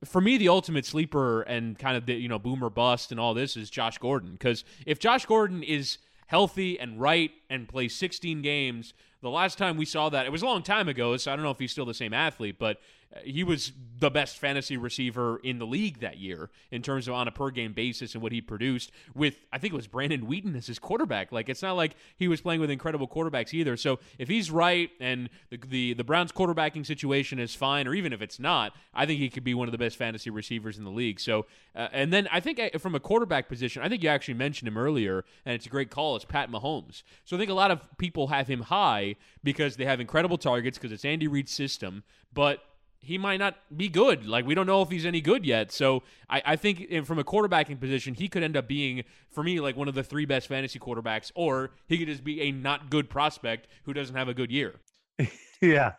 for 0.05 0.21
me 0.21 0.37
the 0.37 0.49
ultimate 0.49 0.85
sleeper 0.85 1.43
and 1.43 1.79
kind 1.79 1.97
of 1.97 2.07
the 2.07 2.15
you 2.15 2.29
know 2.29 2.39
boomer 2.39 2.71
bust 2.71 3.11
and 3.11 3.21
all 3.21 3.35
this 3.35 3.57
is 3.57 3.71
Josh 3.71 3.99
Gordon. 3.99 4.33
Because 4.33 4.65
if 4.85 4.99
Josh 4.99 5.27
Gordon 5.27 5.63
is 5.63 5.99
healthy 6.27 6.79
and 6.79 7.01
right 7.01 7.31
and 7.49 7.69
plays 7.69 7.95
16 7.95 8.43
games 8.43 8.95
the 9.23 9.31
last 9.31 9.59
time 9.59 9.77
we 9.77 9.85
saw 9.85 10.09
that 10.09 10.27
it 10.27 10.33
was 10.33 10.43
a 10.43 10.45
long 10.47 10.61
time 10.63 10.89
ago 10.89 11.17
so 11.17 11.33
I 11.33 11.37
don't 11.37 11.45
know 11.45 11.53
if 11.53 11.59
he's 11.61 11.71
still 11.71 11.85
the 11.85 11.95
same 11.95 12.13
athlete 12.13 12.57
but 12.59 12.81
he 13.25 13.45
was 13.45 13.73
the 13.99 14.11
best 14.11 14.39
fantasy 14.39 14.77
receiver 14.77 15.39
in 15.39 15.59
the 15.59 15.67
league 15.67 16.01
that 16.01 16.19
year 16.19 16.51
in 16.71 16.83
terms 16.83 17.09
of 17.09 17.15
on 17.15 17.29
a 17.29 17.31
per 17.31 17.51
game 17.51 17.73
basis 17.73 18.15
and 18.15 18.23
what 18.23 18.33
he 18.33 18.41
produced 18.41 18.91
with 19.15 19.37
I 19.53 19.59
think 19.59 19.73
it 19.73 19.77
was 19.77 19.87
Brandon 19.87 20.27
Weeden 20.27 20.57
as 20.57 20.67
his 20.67 20.79
quarterback. 20.79 21.33
Like 21.33 21.49
it's 21.49 21.63
not 21.63 21.77
like 21.77 21.97
he 22.17 22.29
was 22.29 22.41
playing 22.41 22.61
with 22.61 22.71
incredible 22.71 23.09
quarterbacks 23.09 23.55
either. 23.55 23.77
So 23.77 23.99
if 24.19 24.29
he's 24.29 24.51
right 24.51 24.91
and 25.01 25.31
the 25.51 25.59
the, 25.67 25.95
the 25.95 26.05
Browns 26.05 26.33
quarterbacking 26.33 26.85
situation 26.85 27.39
is 27.39 27.55
fine, 27.55 27.87
or 27.87 27.95
even 27.95 28.13
if 28.13 28.21
it's 28.21 28.39
not, 28.39 28.73
I 28.93 29.07
think 29.07 29.21
he 29.21 29.31
could 29.31 29.45
be 29.45 29.55
one 29.55 29.69
of 29.69 29.73
the 29.73 29.79
best 29.79 29.97
fantasy 29.97 30.31
receivers 30.31 30.79
in 30.79 30.85
the 30.85 30.91
league. 30.91 31.21
So 31.21 31.47
uh, 31.75 31.89
and 31.93 32.13
then 32.13 32.29
I 32.31 32.41
think 32.41 32.59
uh, 32.59 32.79
from 32.79 32.95
a 32.95 33.01
quarterback 33.01 33.49
position, 33.49 33.83
I 33.83 33.89
think 33.89 34.03
you 34.03 34.09
actually 34.09 34.35
mentioned 34.35 34.69
him 34.69 34.77
earlier, 34.77 35.25
and 35.45 35.55
it's 35.55 35.67
a 35.67 35.71
great 35.71 35.91
call. 35.91 36.17
It's 36.17 36.25
Pat 36.25 36.51
Mahomes. 36.51 37.03
So 37.25 37.37
I 37.37 37.39
think 37.39 37.51
a 37.51 37.55
lot 37.55 37.71
of 37.71 37.81
people 37.99 38.29
have 38.29 38.47
him 38.47 38.63
high 38.63 39.17
because 39.43 39.77
they 39.77 39.85
have 39.85 40.01
incredible 40.01 40.39
targets 40.39 40.77
because 40.77 40.93
it's 40.93 41.05
Andy 41.05 41.29
Reid's 41.29 41.53
system, 41.53 42.03
but 42.33 42.63
he 43.07 43.19
might 43.19 43.37
not 43.37 43.55
be 43.75 43.89
good. 43.89 44.27
Like 44.27 44.45
we 44.45 44.55
don't 44.55 44.67
know 44.67 44.83
if 44.83 44.91
he's 44.91 45.07
any 45.07 45.21
good 45.21 45.47
yet. 45.47 45.71
So 45.71 46.03
I, 46.29 46.43
I 46.45 46.57
think 46.57 47.07
from 47.07 47.21
a 47.21 47.25
quarterbacking 47.25 47.79
position, 47.79 48.15
he 48.15 48.29
could 48.29 48.43
end 48.43 48.57
up 48.57 48.67
being 48.67 49.05
for 49.31 49.45
me 49.45 49.61
like 49.61 49.77
one 49.77 49.87
of 49.87 49.95
the 49.95 50.03
three 50.03 50.27
best 50.27 50.49
fantasy 50.49 50.81
quarterbacks, 50.81 51.31
or 51.37 51.71
he 51.87 51.99
could 51.99 52.09
just 52.09 52.25
be 52.25 52.43
a 52.43 52.51
not 52.51 52.91
good 52.91 53.09
prospect 53.09 53.69
who 53.85 53.93
doesn't 53.93 54.17
have 54.17 54.29
a 54.29 54.35
good 54.35 54.51
year. 54.51 54.75
yeah. 55.61 55.93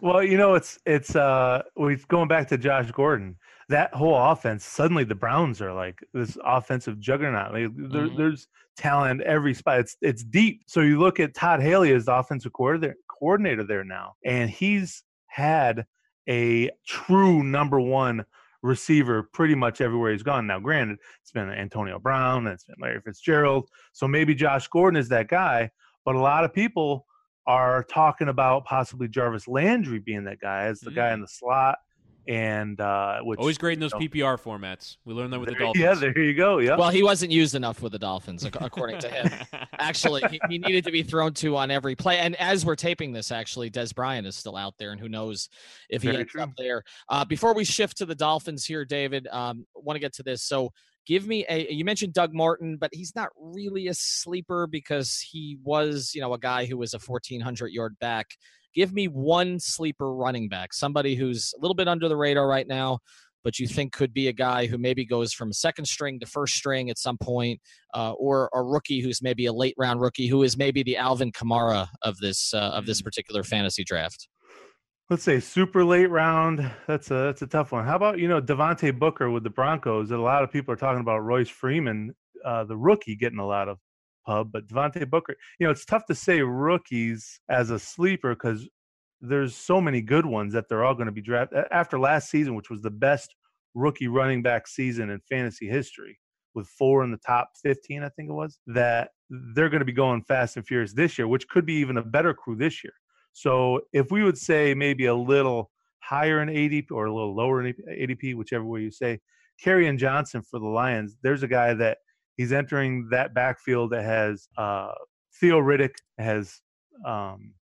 Well, 0.00 0.22
you 0.22 0.38
know, 0.38 0.54
it's 0.54 0.78
it's 0.86 1.14
uh 1.14 1.62
we 1.76 1.96
going 2.08 2.28
back 2.28 2.48
to 2.48 2.58
Josh 2.58 2.90
Gordon. 2.90 3.36
That 3.68 3.94
whole 3.94 4.16
offense, 4.16 4.64
suddenly 4.64 5.04
the 5.04 5.14
Browns 5.14 5.60
are 5.60 5.72
like 5.72 6.02
this 6.12 6.36
offensive 6.44 6.98
juggernaut. 7.00 7.52
Like, 7.52 7.70
there, 7.76 8.02
mm-hmm. 8.02 8.16
There's 8.16 8.48
talent 8.76 9.20
every 9.22 9.54
spot. 9.54 9.80
It's 9.80 9.96
it's 10.00 10.24
deep. 10.24 10.62
So 10.66 10.80
you 10.80 10.98
look 10.98 11.20
at 11.20 11.34
Todd 11.34 11.60
Haley 11.60 11.92
as 11.92 12.06
the 12.06 12.14
offensive 12.14 12.52
coordinator 12.52 12.96
coordinator 13.06 13.64
there 13.64 13.84
now, 13.84 14.14
and 14.24 14.50
he's 14.50 15.02
had 15.26 15.86
a 16.28 16.70
true 16.86 17.42
number 17.42 17.80
one 17.80 18.24
receiver 18.62 19.22
pretty 19.22 19.54
much 19.54 19.80
everywhere 19.80 20.12
he's 20.12 20.22
gone. 20.22 20.46
Now, 20.46 20.58
granted, 20.58 20.98
it's 21.20 21.30
been 21.30 21.50
Antonio 21.50 21.98
Brown, 21.98 22.46
it's 22.46 22.64
been 22.64 22.76
Larry 22.80 23.00
Fitzgerald, 23.00 23.68
so 23.92 24.08
maybe 24.08 24.34
Josh 24.34 24.66
Gordon 24.68 24.98
is 24.98 25.08
that 25.10 25.28
guy. 25.28 25.70
But 26.04 26.14
a 26.14 26.20
lot 26.20 26.44
of 26.44 26.52
people 26.52 27.06
are 27.46 27.84
talking 27.84 28.28
about 28.28 28.64
possibly 28.64 29.06
Jarvis 29.06 29.46
Landry 29.46 29.98
being 29.98 30.24
that 30.24 30.40
guy 30.40 30.64
as 30.64 30.80
the 30.80 30.90
mm. 30.90 30.96
guy 30.96 31.12
in 31.12 31.20
the 31.20 31.28
slot 31.28 31.76
and 32.26 32.80
uh, 32.80 33.20
which 33.22 33.38
always 33.38 33.58
great 33.58 33.74
in 33.74 33.80
those 33.80 33.92
you 33.98 34.00
know, 34.00 34.06
PPR 34.06 34.40
formats. 34.40 34.96
We 35.04 35.14
learned 35.14 35.32
that 35.32 35.40
with 35.40 35.50
there, 35.50 35.58
the 35.58 35.64
Dolphins. 35.64 35.82
Yeah, 35.82 35.94
there 35.94 36.18
you 36.18 36.34
go. 36.34 36.58
Yeah. 36.58 36.76
Well, 36.76 36.90
he 36.90 37.02
wasn't 37.02 37.32
used 37.32 37.54
enough 37.54 37.82
with 37.82 37.92
the 37.92 37.98
Dolphins, 37.98 38.44
according 38.44 39.00
to 39.00 39.08
him. 39.08 39.30
actually, 39.78 40.22
he, 40.30 40.40
he, 40.48 40.58
needed 40.58 40.84
to 40.84 40.90
be 40.90 41.02
thrown 41.02 41.34
to 41.34 41.56
on 41.56 41.70
every 41.70 41.94
play. 41.94 42.18
And 42.18 42.34
as 42.36 42.64
we're 42.64 42.76
taping 42.76 43.12
this, 43.12 43.30
actually, 43.30 43.70
Dez 43.70 43.94
Bryant 43.94 44.26
is 44.26 44.36
still 44.36 44.56
out 44.56 44.74
there, 44.78 44.92
and 44.92 45.00
who 45.00 45.08
knows 45.08 45.48
if 45.90 46.02
he 46.02 46.08
Very 46.08 46.20
ends 46.20 46.32
true. 46.32 46.42
up 46.42 46.50
there. 46.56 46.82
Uh, 47.08 47.24
before 47.24 47.54
we 47.54 47.64
shift 47.64 47.98
to 47.98 48.06
the 48.06 48.14
Dolphins 48.14 48.64
here, 48.64 48.84
David, 48.84 49.28
um, 49.30 49.66
want 49.74 49.96
to 49.96 50.00
get 50.00 50.14
to 50.14 50.22
this. 50.22 50.42
So. 50.42 50.70
Give 51.06 51.26
me 51.26 51.44
a. 51.50 51.70
You 51.70 51.84
mentioned 51.84 52.14
Doug 52.14 52.32
Martin, 52.32 52.78
but 52.78 52.88
he's 52.90 53.14
not 53.14 53.28
really 53.38 53.88
a 53.88 53.94
sleeper 53.94 54.66
because 54.66 55.20
he 55.20 55.58
was, 55.62 56.12
you 56.14 56.22
know, 56.22 56.32
a 56.32 56.38
guy 56.38 56.64
who 56.64 56.78
was 56.78 56.94
a 56.94 56.98
1,400 56.98 57.72
yard 57.72 57.98
back 57.98 58.38
Give 58.74 58.92
me 58.92 59.06
one 59.06 59.58
sleeper 59.60 60.12
running 60.12 60.48
back, 60.48 60.72
somebody 60.72 61.14
who's 61.14 61.54
a 61.56 61.60
little 61.60 61.74
bit 61.74 61.88
under 61.88 62.08
the 62.08 62.16
radar 62.16 62.48
right 62.48 62.66
now, 62.66 62.98
but 63.44 63.58
you 63.58 63.68
think 63.68 63.92
could 63.92 64.12
be 64.12 64.28
a 64.28 64.32
guy 64.32 64.66
who 64.66 64.78
maybe 64.78 65.04
goes 65.04 65.32
from 65.32 65.52
second 65.52 65.84
string 65.84 66.18
to 66.20 66.26
first 66.26 66.54
string 66.54 66.90
at 66.90 66.98
some 66.98 67.18
point, 67.18 67.60
uh, 67.94 68.12
or 68.12 68.48
a 68.54 68.62
rookie 68.62 69.00
who's 69.00 69.22
maybe 69.22 69.46
a 69.46 69.52
late 69.52 69.74
round 69.78 70.00
rookie 70.00 70.26
who 70.26 70.42
is 70.42 70.56
maybe 70.56 70.82
the 70.82 70.96
Alvin 70.96 71.30
Kamara 71.30 71.88
of 72.02 72.16
this 72.18 72.52
uh, 72.54 72.70
of 72.74 72.86
this 72.86 73.02
mm. 73.02 73.04
particular 73.04 73.44
fantasy 73.44 73.84
draft. 73.84 74.28
Let's 75.10 75.22
say 75.22 75.38
super 75.38 75.84
late 75.84 76.08
round. 76.08 76.68
That's 76.86 77.10
a 77.10 77.14
that's 77.14 77.42
a 77.42 77.46
tough 77.46 77.72
one. 77.72 77.84
How 77.84 77.96
about 77.96 78.18
you 78.18 78.26
know 78.26 78.40
Devontae 78.40 78.98
Booker 78.98 79.30
with 79.30 79.44
the 79.44 79.50
Broncos? 79.50 80.08
That 80.08 80.18
a 80.18 80.22
lot 80.22 80.42
of 80.42 80.50
people 80.50 80.72
are 80.72 80.78
talking 80.78 81.00
about 81.00 81.18
Royce 81.18 81.50
Freeman, 81.50 82.14
uh, 82.44 82.64
the 82.64 82.76
rookie, 82.76 83.14
getting 83.14 83.38
a 83.38 83.46
lot 83.46 83.68
of 83.68 83.78
pub, 84.24 84.50
but 84.52 84.66
Devontae 84.66 85.08
Booker, 85.08 85.34
you 85.58 85.66
know, 85.66 85.70
it's 85.70 85.84
tough 85.84 86.06
to 86.06 86.14
say 86.14 86.40
rookies 86.40 87.40
as 87.48 87.70
a 87.70 87.78
sleeper 87.78 88.34
because 88.34 88.68
there's 89.20 89.56
so 89.56 89.80
many 89.80 90.00
good 90.00 90.26
ones 90.26 90.52
that 90.52 90.68
they're 90.68 90.84
all 90.84 90.94
going 90.94 91.06
to 91.06 91.12
be 91.12 91.22
drafted 91.22 91.64
after 91.70 91.98
last 91.98 92.30
season, 92.30 92.54
which 92.54 92.70
was 92.70 92.82
the 92.82 92.90
best 92.90 93.34
rookie 93.74 94.08
running 94.08 94.42
back 94.42 94.66
season 94.66 95.10
in 95.10 95.20
fantasy 95.28 95.68
history 95.68 96.18
with 96.54 96.68
four 96.68 97.02
in 97.02 97.10
the 97.10 97.18
top 97.18 97.50
15, 97.62 98.02
I 98.02 98.08
think 98.10 98.28
it 98.30 98.32
was, 98.32 98.58
that 98.68 99.10
they're 99.28 99.68
going 99.68 99.80
to 99.80 99.86
be 99.86 99.92
going 99.92 100.22
fast 100.22 100.56
and 100.56 100.66
furious 100.66 100.92
this 100.92 101.18
year, 101.18 101.26
which 101.26 101.48
could 101.48 101.66
be 101.66 101.74
even 101.74 101.96
a 101.96 102.02
better 102.02 102.32
crew 102.32 102.56
this 102.56 102.84
year. 102.84 102.92
So 103.32 103.80
if 103.92 104.10
we 104.10 104.22
would 104.22 104.38
say 104.38 104.74
maybe 104.74 105.06
a 105.06 105.14
little 105.14 105.70
higher 105.98 106.40
in 106.42 106.48
ADP 106.48 106.92
or 106.92 107.06
a 107.06 107.14
little 107.14 107.34
lower 107.34 107.64
in 107.64 107.74
ADP, 107.90 108.36
whichever 108.36 108.64
way 108.64 108.82
you 108.82 108.90
say, 108.90 109.18
Kerryon 109.64 109.98
Johnson 109.98 110.42
for 110.42 110.60
the 110.60 110.66
Lions, 110.66 111.16
there's 111.22 111.42
a 111.42 111.48
guy 111.48 111.74
that 111.74 111.98
He's 112.36 112.52
entering 112.52 113.08
that 113.10 113.34
backfield 113.34 113.90
that 113.90 114.04
has 114.04 114.48
uh, 114.56 114.92
Theo 115.40 115.60
Riddick, 115.60 115.94
has 116.18 116.60
um, 117.04 117.54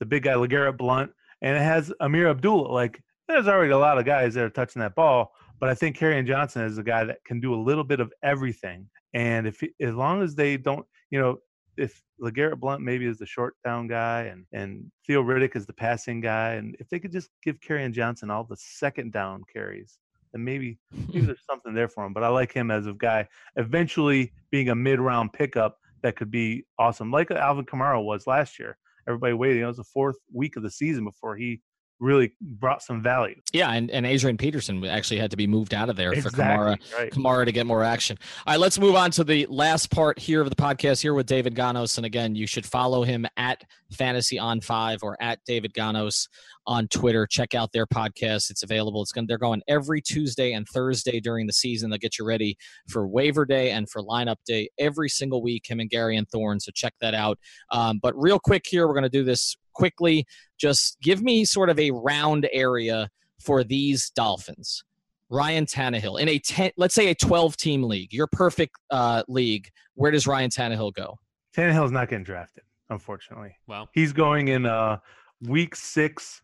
the 0.00 0.06
big 0.06 0.22
guy 0.24 0.34
LeGarrette 0.34 0.78
Blunt, 0.78 1.10
and 1.42 1.56
it 1.56 1.62
has 1.62 1.92
Ameer 2.00 2.30
Abdullah. 2.30 2.68
Like 2.72 3.02
there's 3.28 3.48
already 3.48 3.72
a 3.72 3.78
lot 3.78 3.98
of 3.98 4.04
guys 4.04 4.34
that 4.34 4.44
are 4.44 4.50
touching 4.50 4.80
that 4.80 4.94
ball, 4.94 5.32
but 5.60 5.68
I 5.68 5.74
think 5.74 5.98
Kerryon 5.98 6.26
Johnson 6.26 6.62
is 6.62 6.78
a 6.78 6.82
guy 6.82 7.04
that 7.04 7.24
can 7.24 7.40
do 7.40 7.54
a 7.54 7.60
little 7.60 7.84
bit 7.84 8.00
of 8.00 8.12
everything. 8.22 8.88
And 9.14 9.46
if 9.46 9.62
as 9.80 9.94
long 9.94 10.22
as 10.22 10.34
they 10.34 10.56
don't, 10.56 10.86
you 11.10 11.18
know, 11.18 11.38
if 11.76 12.02
LeGarrette 12.20 12.58
Blunt 12.58 12.82
maybe 12.82 13.06
is 13.06 13.18
the 13.18 13.26
short 13.26 13.54
down 13.64 13.86
guy 13.86 14.22
and 14.22 14.44
and 14.52 14.90
Theo 15.06 15.22
Riddick 15.22 15.56
is 15.56 15.66
the 15.66 15.72
passing 15.72 16.20
guy, 16.20 16.54
and 16.54 16.76
if 16.80 16.88
they 16.88 16.98
could 16.98 17.12
just 17.12 17.30
give 17.42 17.60
Kerryon 17.60 17.92
Johnson 17.92 18.30
all 18.30 18.44
the 18.44 18.56
second 18.58 19.12
down 19.12 19.42
carries, 19.52 19.98
then 20.32 20.44
maybe 20.44 20.78
maybe 21.08 21.20
there's 21.26 21.44
something 21.48 21.74
there 21.74 21.88
for 21.88 22.04
him. 22.04 22.12
But 22.12 22.24
I 22.24 22.28
like 22.28 22.52
him 22.52 22.70
as 22.70 22.86
a 22.86 22.92
guy 22.92 23.28
eventually 23.56 24.32
being 24.50 24.68
a 24.68 24.74
mid 24.74 25.00
round 25.00 25.32
pickup 25.32 25.78
that 26.02 26.16
could 26.16 26.30
be 26.30 26.64
awesome, 26.78 27.10
like 27.10 27.30
Alvin 27.30 27.66
Kamara 27.66 28.02
was 28.02 28.26
last 28.26 28.58
year. 28.58 28.76
Everybody 29.08 29.32
waiting. 29.32 29.62
It 29.62 29.66
was 29.66 29.78
the 29.78 29.84
fourth 29.84 30.16
week 30.32 30.56
of 30.56 30.62
the 30.62 30.70
season 30.70 31.04
before 31.04 31.36
he 31.36 31.62
really 32.00 32.32
brought 32.40 32.82
some 32.82 33.02
value. 33.02 33.40
Yeah, 33.52 33.70
and, 33.72 33.90
and 33.90 34.06
Adrian 34.06 34.36
Peterson 34.36 34.84
actually 34.84 35.18
had 35.18 35.30
to 35.30 35.36
be 35.36 35.46
moved 35.46 35.74
out 35.74 35.88
of 35.88 35.96
there 35.96 36.12
exactly, 36.12 36.30
for 36.30 36.42
Kamara 36.42 36.78
right. 36.96 37.12
Kamara 37.12 37.44
to 37.44 37.52
get 37.52 37.66
more 37.66 37.82
action. 37.82 38.18
All 38.46 38.54
right, 38.54 38.60
let's 38.60 38.78
move 38.78 38.94
on 38.94 39.10
to 39.12 39.24
the 39.24 39.46
last 39.46 39.90
part 39.90 40.18
here 40.18 40.40
of 40.40 40.50
the 40.50 40.56
podcast 40.56 41.02
here 41.02 41.14
with 41.14 41.26
David 41.26 41.54
Gonos. 41.54 41.96
And 41.96 42.06
again, 42.06 42.34
you 42.34 42.46
should 42.46 42.66
follow 42.66 43.02
him 43.02 43.26
at 43.36 43.62
Fantasy 43.92 44.38
on 44.38 44.60
Five 44.60 45.00
or 45.02 45.16
at 45.20 45.40
David 45.46 45.72
Gonos 45.74 46.28
on 46.66 46.86
Twitter. 46.88 47.26
Check 47.26 47.54
out 47.54 47.72
their 47.72 47.86
podcast. 47.86 48.50
It's 48.50 48.62
available. 48.62 49.02
It's 49.02 49.12
going 49.12 49.26
they're 49.26 49.38
going 49.38 49.62
every 49.68 50.00
Tuesday 50.00 50.52
and 50.52 50.66
Thursday 50.68 51.20
during 51.20 51.46
the 51.46 51.52
season. 51.52 51.90
They'll 51.90 51.98
get 51.98 52.18
you 52.18 52.24
ready 52.24 52.56
for 52.88 53.06
waiver 53.06 53.44
day 53.44 53.70
and 53.70 53.88
for 53.88 54.02
lineup 54.02 54.36
day 54.46 54.68
every 54.78 55.08
single 55.08 55.42
week. 55.42 55.68
Him 55.68 55.80
and 55.80 55.90
Garion 55.90 56.28
Thorne. 56.30 56.60
So 56.60 56.70
check 56.74 56.94
that 57.00 57.14
out. 57.14 57.38
Um, 57.70 57.98
but 58.02 58.14
real 58.16 58.38
quick 58.38 58.64
here, 58.68 58.86
we're 58.86 58.94
going 58.94 59.02
to 59.02 59.08
do 59.08 59.24
this 59.24 59.56
quickly. 59.78 60.26
Just 60.58 60.98
give 61.00 61.22
me 61.22 61.44
sort 61.44 61.70
of 61.70 61.78
a 61.78 61.90
round 61.92 62.48
area 62.52 63.08
for 63.40 63.62
these 63.62 64.10
Dolphins. 64.10 64.82
Ryan 65.30 65.66
Tannehill 65.66 66.20
in 66.20 66.28
a 66.28 66.38
10, 66.38 66.72
let's 66.76 66.94
say 66.94 67.10
a 67.10 67.14
12 67.14 67.56
team 67.56 67.82
league, 67.82 68.12
your 68.12 68.26
perfect 68.26 68.74
uh, 68.90 69.22
league. 69.28 69.68
Where 69.94 70.10
does 70.10 70.26
Ryan 70.26 70.50
Tannehill 70.50 70.94
go? 70.94 71.18
Tannehill's 71.56 71.92
not 71.92 72.08
getting 72.08 72.24
drafted, 72.24 72.64
unfortunately. 72.90 73.54
Well, 73.66 73.88
he's 73.92 74.12
going 74.12 74.48
in 74.48 74.66
uh, 74.66 74.98
week 75.42 75.76
six 75.76 76.42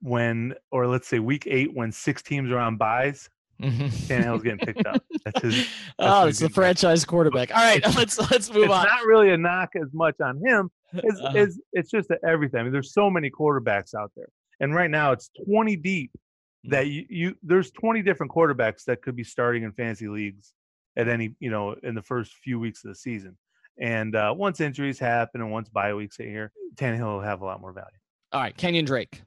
when, 0.00 0.54
or 0.70 0.86
let's 0.86 1.06
say 1.06 1.18
week 1.18 1.46
eight 1.48 1.74
when 1.74 1.92
six 1.92 2.22
teams 2.22 2.50
are 2.50 2.58
on 2.58 2.76
buys. 2.76 3.28
Mm-hmm. 3.62 3.86
Tannehill's 3.86 4.42
getting 4.42 4.64
picked 4.64 4.86
up. 4.86 5.02
That's 5.24 5.42
his. 5.42 5.54
That's 5.98 6.12
oh, 6.14 6.26
it's 6.26 6.38
the 6.38 6.48
franchise 6.48 7.04
quarterback. 7.04 7.50
All 7.50 7.62
right, 7.62 7.82
let's 7.96 8.18
let's 8.30 8.52
move 8.52 8.64
it's 8.64 8.72
on. 8.72 8.86
Not 8.86 9.04
really 9.04 9.30
a 9.30 9.36
knock 9.36 9.70
as 9.74 9.88
much 9.92 10.16
on 10.20 10.40
him. 10.44 10.70
It's, 10.92 11.20
uh-huh. 11.20 11.32
it's, 11.34 11.60
it's 11.72 11.90
just 11.90 12.08
everything. 12.26 12.60
I 12.60 12.62
mean, 12.62 12.72
there's 12.72 12.92
so 12.92 13.10
many 13.10 13.30
quarterbacks 13.30 13.94
out 13.94 14.12
there, 14.16 14.28
and 14.60 14.74
right 14.74 14.90
now 14.90 15.12
it's 15.12 15.30
20 15.44 15.76
deep. 15.76 16.10
Mm-hmm. 16.12 16.70
That 16.70 16.86
you, 16.88 17.04
you 17.08 17.34
there's 17.42 17.70
20 17.72 18.02
different 18.02 18.32
quarterbacks 18.32 18.84
that 18.84 19.02
could 19.02 19.16
be 19.16 19.24
starting 19.24 19.64
in 19.64 19.72
fantasy 19.72 20.08
leagues 20.08 20.52
at 20.96 21.08
any 21.08 21.34
you 21.40 21.50
know 21.50 21.74
in 21.82 21.94
the 21.94 22.02
first 22.02 22.34
few 22.34 22.58
weeks 22.60 22.84
of 22.84 22.90
the 22.90 22.96
season. 22.96 23.36
And 23.80 24.16
uh, 24.16 24.34
once 24.36 24.60
injuries 24.60 24.98
happen 24.98 25.40
and 25.40 25.52
once 25.52 25.68
bye 25.68 25.94
weeks 25.94 26.18
are 26.18 26.24
here, 26.24 26.52
Tannehill 26.74 27.14
will 27.14 27.20
have 27.20 27.42
a 27.42 27.44
lot 27.44 27.60
more 27.60 27.72
value. 27.72 27.86
All 28.32 28.40
right, 28.40 28.56
Kenyon 28.56 28.84
Drake. 28.84 29.22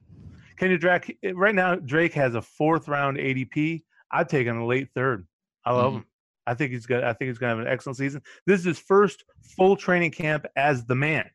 Kenyon 0.58 0.78
Drake. 0.78 1.18
Right 1.34 1.54
now, 1.54 1.76
Drake 1.76 2.12
has 2.14 2.34
a 2.34 2.42
fourth 2.42 2.88
round 2.88 3.16
ADP. 3.16 3.82
I'd 4.12 4.28
take 4.28 4.46
him 4.46 4.58
a 4.58 4.66
late 4.66 4.88
third. 4.94 5.26
I 5.64 5.72
love 5.72 5.88
mm-hmm. 5.88 5.96
him. 5.98 6.06
I 6.46 6.54
think 6.54 6.72
he's 6.72 6.86
good. 6.86 7.04
I 7.04 7.12
think 7.12 7.28
he's 7.28 7.38
going 7.38 7.50
to 7.52 7.56
have 7.56 7.66
an 7.66 7.72
excellent 7.72 7.96
season. 7.96 8.20
This 8.46 8.60
is 8.60 8.66
his 8.66 8.78
first 8.78 9.24
full 9.56 9.76
training 9.76 10.10
camp 10.10 10.44
as 10.56 10.84
the 10.84 10.94
man, 10.94 11.30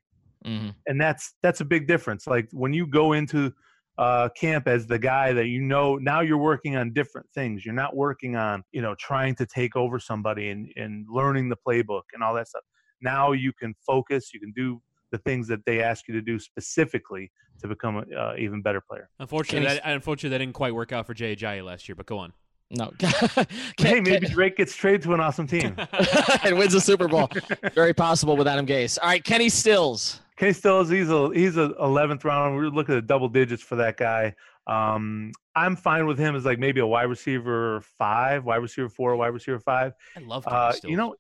mm-hmm. 0.46 0.70
and 0.86 1.00
that's 1.00 1.34
that's 1.42 1.62
a 1.62 1.66
big 1.66 1.88
difference. 1.88 2.28
Like 2.28 2.50
when 2.52 2.74
you 2.74 2.86
go 2.86 3.14
into 3.14 3.54
uh, 3.98 4.30
camp 4.30 4.68
as 4.68 4.86
the 4.86 5.00
guy 5.00 5.34
that 5.34 5.48
you 5.48 5.62
know 5.62 5.96
now 5.96 6.22
you're 6.22 6.38
working 6.38 6.76
on 6.76 6.94
different 6.94 7.28
things. 7.34 7.66
You're 7.66 7.74
not 7.74 7.96
working 7.96 8.36
on 8.36 8.64
you 8.72 8.82
know 8.82 8.96
trying 9.00 9.36
to 9.36 9.46
take 9.46 9.76
over 9.76 10.00
somebody 10.00 10.50
and 10.50 10.68
and 10.76 11.06
learning 11.10 11.50
the 11.50 11.58
playbook 11.68 12.04
and 12.14 12.24
all 12.24 12.34
that 12.36 12.48
stuff. 12.48 12.64
Now 13.02 13.32
you 13.32 13.54
can 13.54 13.74
focus. 13.86 14.32
You 14.34 14.40
can 14.40 14.54
do 14.56 14.82
the 15.12 15.18
things 15.20 15.48
that 15.48 15.60
they 15.66 15.82
ask 15.82 16.08
you 16.08 16.14
to 16.14 16.22
do 16.22 16.38
specifically 16.38 17.32
to 17.62 17.68
become 17.68 17.98
an 17.98 18.14
uh, 18.16 18.34
even 18.38 18.62
better 18.62 18.82
player. 18.82 19.10
Unfortunately, 19.20 19.68
that, 19.68 19.82
unfortunately, 19.84 20.30
that 20.30 20.44
didn't 20.44 20.54
quite 20.54 20.76
work 20.76 20.92
out 20.92 21.08
for 21.08 21.14
Jay 21.14 21.36
Ajayi 21.36 21.64
last 21.64 21.88
year. 21.88 21.96
But 21.96 22.06
go 22.06 22.20
on. 22.20 22.34
No. 22.70 22.92
hey, 23.80 24.02
maybe 24.02 24.28
Drake 24.28 24.58
gets 24.58 24.76
traded 24.76 25.02
to 25.04 25.14
an 25.14 25.20
awesome 25.22 25.48
team 25.48 25.76
and 26.44 26.58
wins 26.58 26.74
a 26.74 26.82
Super 26.82 27.08
Bowl. 27.08 27.30
Very 27.74 27.94
possible 27.94 28.36
with 28.36 28.48
Adam 28.48 28.66
Gase. 28.66 28.98
All 29.02 29.08
right, 29.08 29.24
Kenny 29.24 29.48
Stills. 29.50 30.20
Kenny 30.36 30.54
Stills, 30.54 30.90
he's 30.90 31.10
a 31.10 31.30
he's 31.34 31.56
a 31.58 31.74
eleventh 31.80 32.26
round. 32.26 32.56
We're 32.56 32.68
looking 32.68 32.96
at 32.96 33.08
double 33.08 33.30
digits 33.30 33.64
for 33.64 33.78
that 33.78 33.96
guy. 33.98 34.36
Um, 34.68 35.32
I'm 35.56 35.78
fine 35.78 36.08
with 36.08 36.20
him 36.20 36.36
as 36.36 36.44
like 36.46 36.60
maybe 36.60 36.82
a 36.82 36.86
wide 36.86 37.04
receiver 37.04 37.82
five, 37.98 38.44
wide 38.44 38.58
receiver 38.58 38.90
four, 38.90 39.16
wide 39.16 39.28
receiver 39.28 39.60
five. 39.60 39.94
I 40.16 40.20
love 40.20 40.44
Uh, 40.46 40.74
Kenny 40.74 40.92
you 40.92 40.98
know, 40.98 41.12
you 41.12 41.18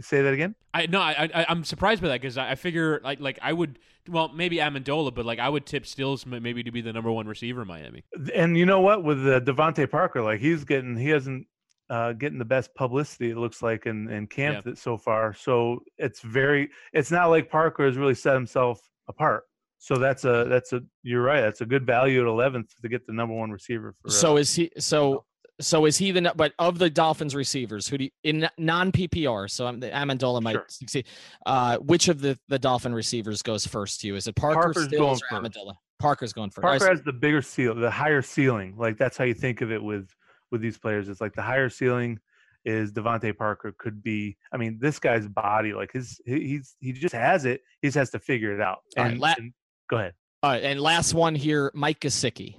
say 0.00 0.22
that 0.22 0.32
again. 0.32 0.54
I 0.74 0.86
no, 0.86 1.00
I, 1.00 1.28
I 1.34 1.46
I'm 1.48 1.64
surprised 1.64 2.02
by 2.02 2.08
that 2.08 2.20
because 2.20 2.36
I, 2.38 2.52
I 2.52 2.54
figure 2.54 3.00
like 3.02 3.20
like 3.20 3.38
I 3.42 3.52
would 3.52 3.78
well 4.08 4.28
maybe 4.28 4.56
Amendola, 4.56 5.14
but 5.14 5.24
like 5.26 5.38
I 5.38 5.48
would 5.48 5.66
tip 5.66 5.86
Stills 5.86 6.24
maybe 6.26 6.62
to 6.62 6.70
be 6.70 6.80
the 6.80 6.92
number 6.92 7.10
one 7.10 7.26
receiver 7.26 7.62
in 7.62 7.68
Miami. 7.68 8.04
And 8.34 8.56
you 8.56 8.66
know 8.66 8.80
what? 8.80 9.04
With 9.04 9.18
uh, 9.26 9.40
DeVante 9.40 9.90
Parker, 9.90 10.22
like 10.22 10.40
he's 10.40 10.64
getting 10.64 10.96
he 10.96 11.08
hasn't 11.08 11.46
uh, 11.90 12.12
getting 12.12 12.38
the 12.38 12.44
best 12.44 12.74
publicity. 12.74 13.30
It 13.30 13.36
looks 13.38 13.62
like 13.62 13.86
in 13.86 14.10
in 14.10 14.26
camp 14.26 14.56
Yeah. 14.56 14.60
that 14.72 14.78
so 14.78 14.96
far. 14.98 15.32
So 15.34 15.80
it's 15.96 16.20
very. 16.20 16.68
It's 16.92 17.10
not 17.10 17.26
like 17.30 17.50
Parker 17.50 17.86
has 17.86 17.96
really 17.96 18.14
set 18.14 18.34
himself 18.34 18.80
apart. 19.08 19.44
So 19.78 19.96
that's 19.96 20.24
a 20.24 20.44
that's 20.48 20.72
a 20.72 20.80
you're 21.02 21.22
right. 21.22 21.40
That's 21.40 21.60
a 21.60 21.66
good 21.66 21.86
value 21.86 22.20
at 22.20 22.26
11th 22.26 22.70
to 22.82 22.88
get 22.88 23.06
the 23.06 23.12
number 23.12 23.34
one 23.34 23.50
receiver. 23.50 23.94
For, 24.02 24.08
uh, 24.08 24.10
So 24.10 24.36
is 24.36 24.52
he? 24.54 24.70
So 24.78 25.24
so 25.60 25.86
is 25.86 25.96
he 25.96 26.10
the? 26.12 26.32
But 26.36 26.52
of 26.58 26.78
the 26.78 26.88
Dolphins 26.90 27.34
receivers, 27.34 27.88
who 27.88 27.98
do 27.98 28.04
you, 28.04 28.10
in 28.24 28.48
non 28.58 28.92
PPR? 28.92 29.50
So 29.50 29.66
I'm, 29.66 29.80
the 29.80 29.90
Amendola 29.90 30.40
might 30.42 30.52
Sure. 30.52 30.64
succeed. 30.68 31.06
Uh, 31.46 31.78
which 31.78 32.08
of 32.08 32.20
the 32.20 32.38
the 32.48 32.58
Dolphin 32.58 32.94
receivers 32.94 33.42
goes 33.42 33.66
first 33.66 34.00
to 34.00 34.06
you? 34.06 34.16
Is 34.16 34.26
it 34.28 34.36
Parker, 34.36 34.60
Parker's 34.62 34.84
Stills, 34.84 35.20
going 35.30 35.44
or 35.44 35.48
first. 35.50 35.56
Amendola? 35.58 35.74
Parker's 35.98 36.32
going 36.32 36.50
first. 36.50 36.62
Parker 36.62 36.88
has 36.88 37.02
the 37.02 37.12
bigger 37.12 37.42
seal, 37.42 37.74
the 37.74 37.90
higher 37.90 38.22
ceiling. 38.22 38.74
Like 38.78 38.98
that's 38.98 39.16
how 39.16 39.24
you 39.24 39.34
think 39.34 39.60
of 39.60 39.72
it 39.72 39.82
with 39.82 40.08
with 40.50 40.60
these 40.60 40.78
players. 40.78 41.08
It's 41.08 41.20
like 41.20 41.34
the 41.34 41.42
higher 41.42 41.68
ceiling 41.68 42.18
is 42.64 42.92
DeVante 42.92 43.36
Parker 43.36 43.74
could 43.78 44.02
be. 44.02 44.36
I 44.52 44.56
mean, 44.58 44.78
this 44.80 44.98
guy's 44.98 45.26
body, 45.26 45.72
like 45.72 45.92
his, 45.92 46.20
he- 46.24 46.46
he's 46.48 46.76
he 46.80 46.92
just 46.92 47.14
has 47.14 47.44
it. 47.46 47.62
He 47.82 47.88
just 47.88 47.96
has 47.96 48.10
to 48.10 48.18
figure 48.18 48.54
it 48.54 48.60
out. 48.60 48.78
Right, 48.96 49.12
And, 49.12 49.20
la- 49.20 49.34
and- 49.38 49.52
go 49.90 49.96
ahead. 49.96 50.12
All 50.42 50.50
right, 50.50 50.62
and 50.62 50.80
last 50.80 51.14
one 51.14 51.34
here, 51.34 51.70
Mike 51.74 51.98
Gesicki. 52.00 52.56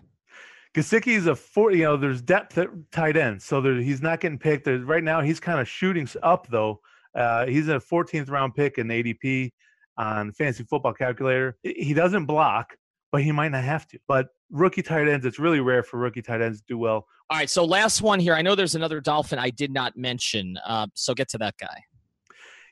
Gesicki 0.75 1.15
is 1.17 1.27
a 1.27 1.35
four. 1.35 1.71
You 1.71 1.83
know, 1.83 1.97
there's 1.97 2.21
depth 2.21 2.57
at 2.57 2.69
tight 2.91 3.17
end, 3.17 3.41
so 3.41 3.59
there, 3.61 3.75
he's 3.75 4.01
not 4.01 4.19
getting 4.19 4.37
picked. 4.37 4.65
There's, 4.65 4.83
right 4.83 5.03
now, 5.03 5.21
he's 5.21 5.39
kind 5.39 5.59
of 5.59 5.67
shooting 5.67 6.07
up 6.23 6.47
though. 6.47 6.79
Uh, 7.15 7.45
he's 7.47 7.67
a 7.67 7.75
14th 7.79 8.29
round 8.29 8.53
pick 8.53 8.77
in 8.77 8.87
ADP 8.87 9.51
on 9.97 10.31
Fantasy 10.33 10.63
Football 10.63 10.93
Calculator. 10.93 11.57
He- 11.63 11.73
He 11.85 11.93
doesn't 11.93 12.25
block, 12.25 12.75
but 13.11 13.23
he 13.23 13.31
might 13.31 13.49
not 13.49 13.63
have 13.63 13.87
to. 13.87 13.99
But 14.07 14.27
rookie 14.51 14.83
tight 14.83 15.07
ends, 15.07 15.25
it's 15.25 15.39
really 15.39 15.59
rare 15.59 15.81
for 15.83 15.97
rookie 15.97 16.21
tight 16.21 16.41
ends 16.41 16.59
to 16.59 16.65
do 16.67 16.77
well. 16.77 17.07
All 17.31 17.37
right, 17.37 17.49
so 17.49 17.65
last 17.65 18.01
one 18.03 18.19
here. 18.19 18.35
I 18.35 18.41
know 18.43 18.53
there's 18.55 18.75
another 18.75 19.01
Dolphin 19.01 19.39
I 19.39 19.49
did 19.49 19.71
not 19.71 19.97
mention. 19.97 20.57
Uh, 20.65 20.87
so 20.93 21.13
get 21.15 21.29
to 21.29 21.37
that 21.39 21.55
guy. 21.59 21.83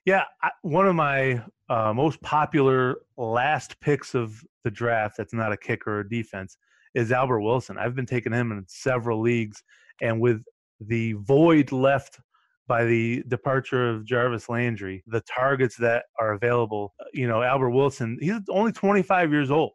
Yeah, 0.06 0.24
I, 0.41 0.52
one 0.62 0.88
of 0.88 0.95
my 0.95 1.41
uh, 1.68 1.93
most 1.93 2.22
popular 2.22 2.98
last 3.18 3.80
picks 3.82 4.14
of 4.16 4.41
the 4.64 4.72
draft 4.72 5.18
that's 5.18 5.34
not 5.34 5.52
a 5.52 5.58
kicker 5.58 6.00
or 6.00 6.04
defense 6.04 6.58
is 6.96 7.12
Albert 7.12 7.42
Wilson. 7.42 7.78
I've 7.78 7.96
been 7.96 8.06
taking 8.06 8.34
him 8.34 8.52
in 8.52 8.64
several 8.68 9.22
leagues, 9.22 9.64
and 10.02 10.20
with 10.20 10.42
the 10.80 11.14
void 11.14 11.72
left 11.72 12.20
by 12.68 12.84
the 12.84 13.24
departure 13.28 13.90
of 13.90 14.06
Jarvis 14.06 14.50
Landry, 14.50 15.04
the 15.08 15.22
targets 15.22 15.78
that 15.78 16.04
are 16.20 16.34
available, 16.34 16.94
uh, 17.00 17.06
you 17.14 17.28
know, 17.28 17.42
Albert 17.42 17.70
Wilson, 17.70 18.18
he's 18.20 18.34
only 18.50 18.74
25 18.74 19.32
years 19.32 19.50
old. 19.50 19.72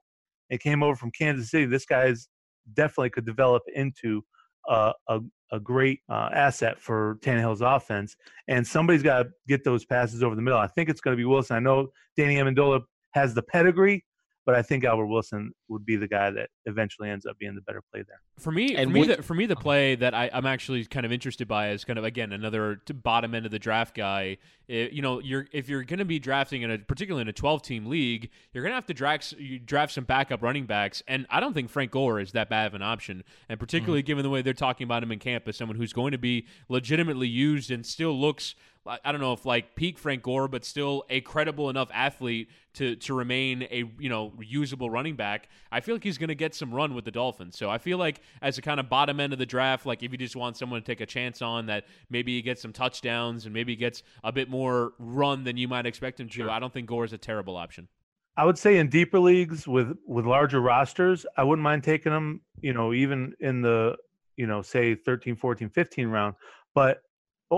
It 0.51 0.61
came 0.61 0.83
over 0.83 0.95
from 0.95 1.11
Kansas 1.11 1.51
City. 1.51 1.65
This 1.65 1.87
guy's 1.87 2.29
definitely 2.75 3.11
could 3.11 3.25
develop 3.25 3.63
into 3.75 4.23
a, 4.69 4.93
a, 5.09 5.21
great 5.63 6.01
uh, 6.09 6.31
asset 6.33 6.81
for 6.81 7.19
Tannehill's 7.21 7.61
offense 7.61 8.17
and 8.49 8.67
somebody's 8.67 9.03
got 9.03 9.25
to 9.25 9.29
get 9.49 9.65
those 9.65 9.85
passes 9.85 10.23
over 10.23 10.35
the 10.35 10.41
middle. 10.41 10.59
I 10.59 10.67
think 10.67 10.89
it's 10.89 11.01
going 11.01 11.15
to 11.15 11.21
be 11.21 11.27
Wilson. 11.27 11.57
I 11.57 11.61
know 11.61 11.89
Danny 12.17 12.37
Amendola 12.37 12.81
has 13.13 13.35
the 13.35 13.43
pedigree, 13.43 14.05
but 14.45 14.55
I 14.55 14.63
think 14.63 14.85
Albert 14.85 15.07
Wilson 15.07 15.53
would 15.69 15.87
be 15.87 15.97
the 15.97 16.09
guy 16.09 16.31
that 16.31 16.51
eventually 16.67 17.09
ends 17.09 17.27
up 17.27 17.39
being 17.39 17.55
the 17.55 17.61
better 17.61 17.83
play 17.93 18.03
there. 18.03 18.21
For 18.39 18.51
me, 18.51 18.75
And 18.75 18.91
for 18.91 18.95
me, 18.95 19.07
the, 19.07 19.23
for 19.23 19.35
me, 19.35 19.47
the 19.47 19.57
play 19.57 19.95
that 19.95 20.15
I, 20.15 20.31
I'm 20.33 20.47
actually 20.47 20.85
kind 20.85 21.07
of 21.07 21.13
interested 21.13 21.47
by 21.47 21.71
is 21.71 21.85
kind 21.85 21.99
of 21.99 22.05
again 22.05 22.33
another 22.33 22.81
bottom 22.93 23.35
end 23.35 23.47
of 23.47 23.53
the 23.53 23.59
draft 23.59 23.95
guy. 23.95 24.39
Eh, 24.69 24.89
you 24.91 25.01
know, 25.01 25.21
you're 25.21 25.47
if 25.53 25.69
you're 25.69 25.85
going 25.85 26.01
to 26.01 26.05
be 26.05 26.19
drafting 26.19 26.63
in 26.63 26.71
a 26.71 26.79
particularly 26.79 27.23
in 27.23 27.29
a 27.29 27.33
12 27.33 27.63
team 27.63 27.87
league, 27.87 28.31
you're 28.53 28.63
going 28.63 28.73
to 28.73 28.77
have 28.77 28.87
to 28.87 28.95
draft 28.95 29.33
you 29.33 29.59
draft 29.59 29.93
some 29.93 30.05
backup 30.05 30.43
running 30.43 30.67
backs, 30.67 31.03
and 31.07 31.27
I 31.31 31.39
don't 31.39 31.55
think 31.55 31.71
Frank 31.71 31.93
Gore 31.93 32.19
is 32.19 32.33
that 32.33 32.49
bad 32.49 32.67
of 32.67 32.75
an 32.75 32.83
option. 32.83 33.23
And 33.49 33.61
particularly 33.61 34.03
given 34.03 34.25
the 34.25 34.31
way 34.31 34.43
they're 34.43 34.55
talking 34.55 34.85
about 34.85 35.03
him 35.03 35.13
in 35.13 35.19
camp 35.19 35.47
as 35.47 35.57
someone 35.57 35.77
who's 35.77 35.93
going 35.93 36.13
to 36.13 36.19
be 36.19 36.47
legitimately 36.69 37.29
used 37.29 37.71
and 37.71 37.87
still 37.87 38.19
looks. 38.19 38.55
I 38.87 38.99
I 39.05 39.13
don't 39.13 39.21
know 39.21 39.33
if 39.33 39.45
like 39.45 39.75
peak 39.75 39.99
Frank 39.99 40.23
Gore, 40.23 40.49
but 40.49 40.65
still 40.65 41.05
a 41.11 41.21
credible 41.21 41.71
enough 41.71 41.89
athlete 41.93 42.49
to 42.75 42.97
to 42.97 43.15
remain 43.15 43.63
a 43.65 43.85
you 43.99 44.09
know 44.09 44.33
usable 44.41 44.91
running 44.91 45.17
back. 45.17 45.49
I 45.71 45.81
feel 45.81 45.95
like 45.95 46.05
he's 46.05 46.19
going 46.19 46.29
to 46.29 46.35
get 46.35 46.55
some 46.55 46.73
run 46.73 46.95
with 46.95 47.05
the 47.05 47.11
Dolphins. 47.11 47.57
So 47.57 47.71
I 47.71 47.79
feel 47.79 47.99
like 47.99 48.21
as 48.41 48.59
a 48.59 48.63
kind 48.63 48.81
of 48.81 48.89
bottom 48.89 49.21
end 49.21 49.33
of 49.33 49.39
the 49.39 49.47
draft, 49.47 49.87
like 49.87 50.03
if 50.03 50.13
you 50.13 50.19
just 50.19 50.37
want 50.37 50.57
someone 50.57 50.81
to 50.81 50.87
take 50.87 51.01
a 51.01 51.07
chance 51.07 51.43
on 51.43 51.67
that, 51.67 51.85
maybe 52.11 52.35
he 52.35 52.43
gets 52.43 52.63
some 52.63 52.73
touchdowns 52.73 53.45
and 53.45 53.55
maybe 53.55 53.73
he 53.73 53.77
gets 53.77 54.03
a 54.25 54.33
bit 54.33 54.49
more 54.49 54.93
run 54.99 55.45
than 55.45 55.57
you 55.57 55.69
might 55.69 55.87
expect 55.87 56.21
him 56.21 56.29
to. 56.31 56.51
I 56.51 56.59
don't 56.59 56.73
think 56.73 56.87
Gore 56.89 57.05
is 57.05 57.13
a 57.13 57.19
terrible 57.19 57.57
option. 57.57 57.89
I 58.37 58.47
would 58.47 58.57
say 58.57 58.79
in 58.79 58.89
deeper 58.89 59.21
leagues 59.21 59.69
with 59.69 59.97
with 60.07 60.25
larger 60.25 60.61
rosters, 60.61 61.27
I 61.37 61.45
wouldn't 61.45 61.63
mind 61.63 61.85
taking 61.85 62.13
them, 62.13 62.41
you 62.61 62.73
know, 62.73 62.95
even 62.95 63.35
in 63.41 63.61
the, 63.61 63.97
you 64.37 64.47
know, 64.47 64.63
say 64.63 64.95
13, 64.95 65.37
14, 65.37 65.69
15 65.69 66.09
round, 66.09 66.35
but 66.75 67.03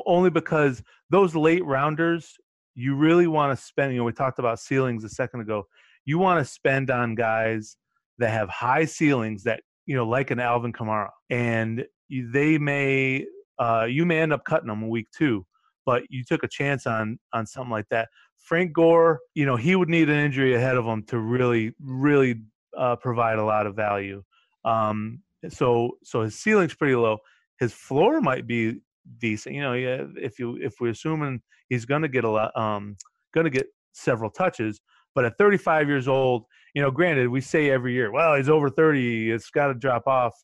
only 0.07 0.31
because 0.31 0.83
those 1.11 1.35
late 1.35 1.65
rounders, 1.65 2.37
you 2.75 2.97
really 2.97 3.27
want 3.27 3.57
to 3.57 3.65
spend, 3.65 3.93
you 3.93 3.99
know, 3.99 4.05
we 4.05 4.13
talked 4.13 4.39
about 4.39 4.59
ceilings 4.59 5.05
a 5.05 5.09
second 5.09 5.41
ago. 5.41 5.65
You 6.05 6.19
want 6.19 6.45
to 6.45 6.51
spend 6.51 6.91
on 6.91 7.15
guys 7.15 7.77
that 8.19 8.31
have 8.31 8.49
high 8.49 8.85
ceilings 8.85 9.45
that, 9.45 9.61
you 9.87 9.95
know, 9.97 10.07
like 10.07 10.31
an 10.31 10.41
Alvin 10.41 10.73
Kamara. 10.73 11.11
And 11.31 11.85
they 12.11 12.59
may 12.59 13.27
uh 13.59 13.87
you 13.89 14.05
may 14.05 14.21
end 14.21 14.33
up 14.33 14.45
cutting 14.45 14.69
them 14.69 14.83
in 14.83 14.89
week 14.89 15.07
2, 15.17 15.45
but 15.87 16.03
you 16.11 16.25
took 16.25 16.43
a 16.43 16.49
chance 16.49 16.87
on 16.87 17.19
on 17.33 17.47
something 17.47 17.71
like 17.71 17.89
that. 17.91 18.09
Frank 18.45 18.75
Gore, 18.75 19.21
you 19.35 19.47
know, 19.47 19.57
he 19.57 19.75
would 19.75 19.89
need 19.89 20.11
an 20.11 20.19
injury 20.19 20.55
ahead 20.55 20.77
of 20.77 20.85
him 20.85 21.03
to 21.05 21.19
really, 21.19 21.73
really 21.81 22.43
uh, 22.77 22.95
provide 22.97 23.39
a 23.39 23.45
lot 23.45 23.67
of 23.67 23.75
value. 23.75 24.23
Um, 24.67 25.21
so, 25.49 25.93
so 26.03 26.23
his 26.23 26.39
ceiling's 26.39 26.75
pretty 26.75 26.95
low. 26.95 27.19
His 27.59 27.73
floor 27.73 28.21
might 28.21 28.47
be 28.47 28.81
decent. 29.19 29.55
You 29.55 29.63
know, 29.63 29.73
yeah, 29.75 30.05
if 30.17 30.39
you 30.39 30.59
if 30.61 30.75
we're 30.81 30.91
assuming 30.91 31.43
he's 31.69 31.85
going 31.85 32.03
to 32.03 32.09
get 32.09 32.25
a 32.25 32.31
lot, 32.31 32.57
um, 32.57 32.97
going 33.33 33.45
to 33.45 33.51
get 33.51 33.67
several 33.93 34.31
touches, 34.31 34.81
but 35.15 35.25
at 35.25 35.39
35 35.39 35.89
years 35.89 36.09
old, 36.09 36.45
you 36.75 36.83
know, 36.83 36.91
granted, 36.91 37.29
we 37.29 37.41
say 37.41 37.71
every 37.71 37.93
year, 37.93 38.11
well, 38.11 38.35
he's 38.35 38.49
over 38.49 38.69
30, 38.69 39.31
it's 39.31 39.51
got 39.51 39.69
to 39.69 39.75
drop 39.75 40.07
off, 40.07 40.35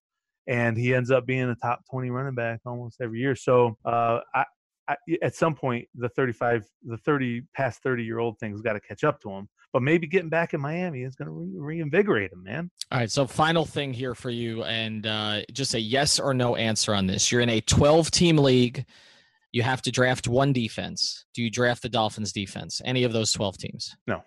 and 0.46 0.76
he 0.76 0.94
ends 0.94 1.10
up 1.10 1.26
being 1.26 1.50
a 1.50 1.56
top 1.56 1.80
20 1.90 2.10
running 2.10 2.34
back 2.34 2.60
almost 2.64 3.00
every 3.00 3.18
year. 3.18 3.34
So, 3.34 3.76
uh, 3.84 4.20
I, 4.34 4.44
I, 4.88 4.96
at 5.22 5.34
some 5.34 5.54
point, 5.54 5.88
the 5.94 6.08
35, 6.10 6.64
the 6.84 6.96
30 6.98 7.42
past 7.54 7.82
30 7.82 8.04
year 8.04 8.18
old 8.18 8.38
thing's 8.38 8.60
got 8.60 8.74
to 8.74 8.80
catch 8.80 9.04
up 9.04 9.20
to 9.22 9.30
him. 9.30 9.48
But 9.72 9.82
maybe 9.82 10.06
getting 10.06 10.28
back 10.28 10.52
in 10.52 10.60
Miami 10.60 11.02
is 11.02 11.14
going 11.14 11.26
to 11.26 11.32
re- 11.32 11.76
reinvigorate 11.76 12.32
him, 12.32 12.42
man. 12.42 12.70
All 12.90 12.98
right, 12.98 13.10
so 13.10 13.26
final 13.26 13.64
thing 13.64 13.92
here 13.92 14.14
for 14.16 14.30
you, 14.30 14.64
and 14.64 15.06
uh, 15.06 15.42
just 15.52 15.74
a 15.74 15.80
yes 15.80 16.18
or 16.18 16.34
no 16.34 16.56
answer 16.56 16.94
on 16.94 17.06
this. 17.06 17.30
You're 17.30 17.40
in 17.40 17.50
a 17.50 17.60
12 17.60 18.10
team 18.10 18.38
league. 18.38 18.84
You 19.52 19.62
have 19.62 19.82
to 19.82 19.90
draft 19.90 20.28
one 20.28 20.52
defense. 20.52 21.24
Do 21.34 21.42
you 21.42 21.50
draft 21.50 21.82
the 21.82 21.88
Dolphins 21.88 22.32
defense? 22.32 22.80
Any 22.84 23.02
of 23.02 23.12
those 23.12 23.32
12 23.32 23.58
teams? 23.58 23.96
No. 24.06 24.22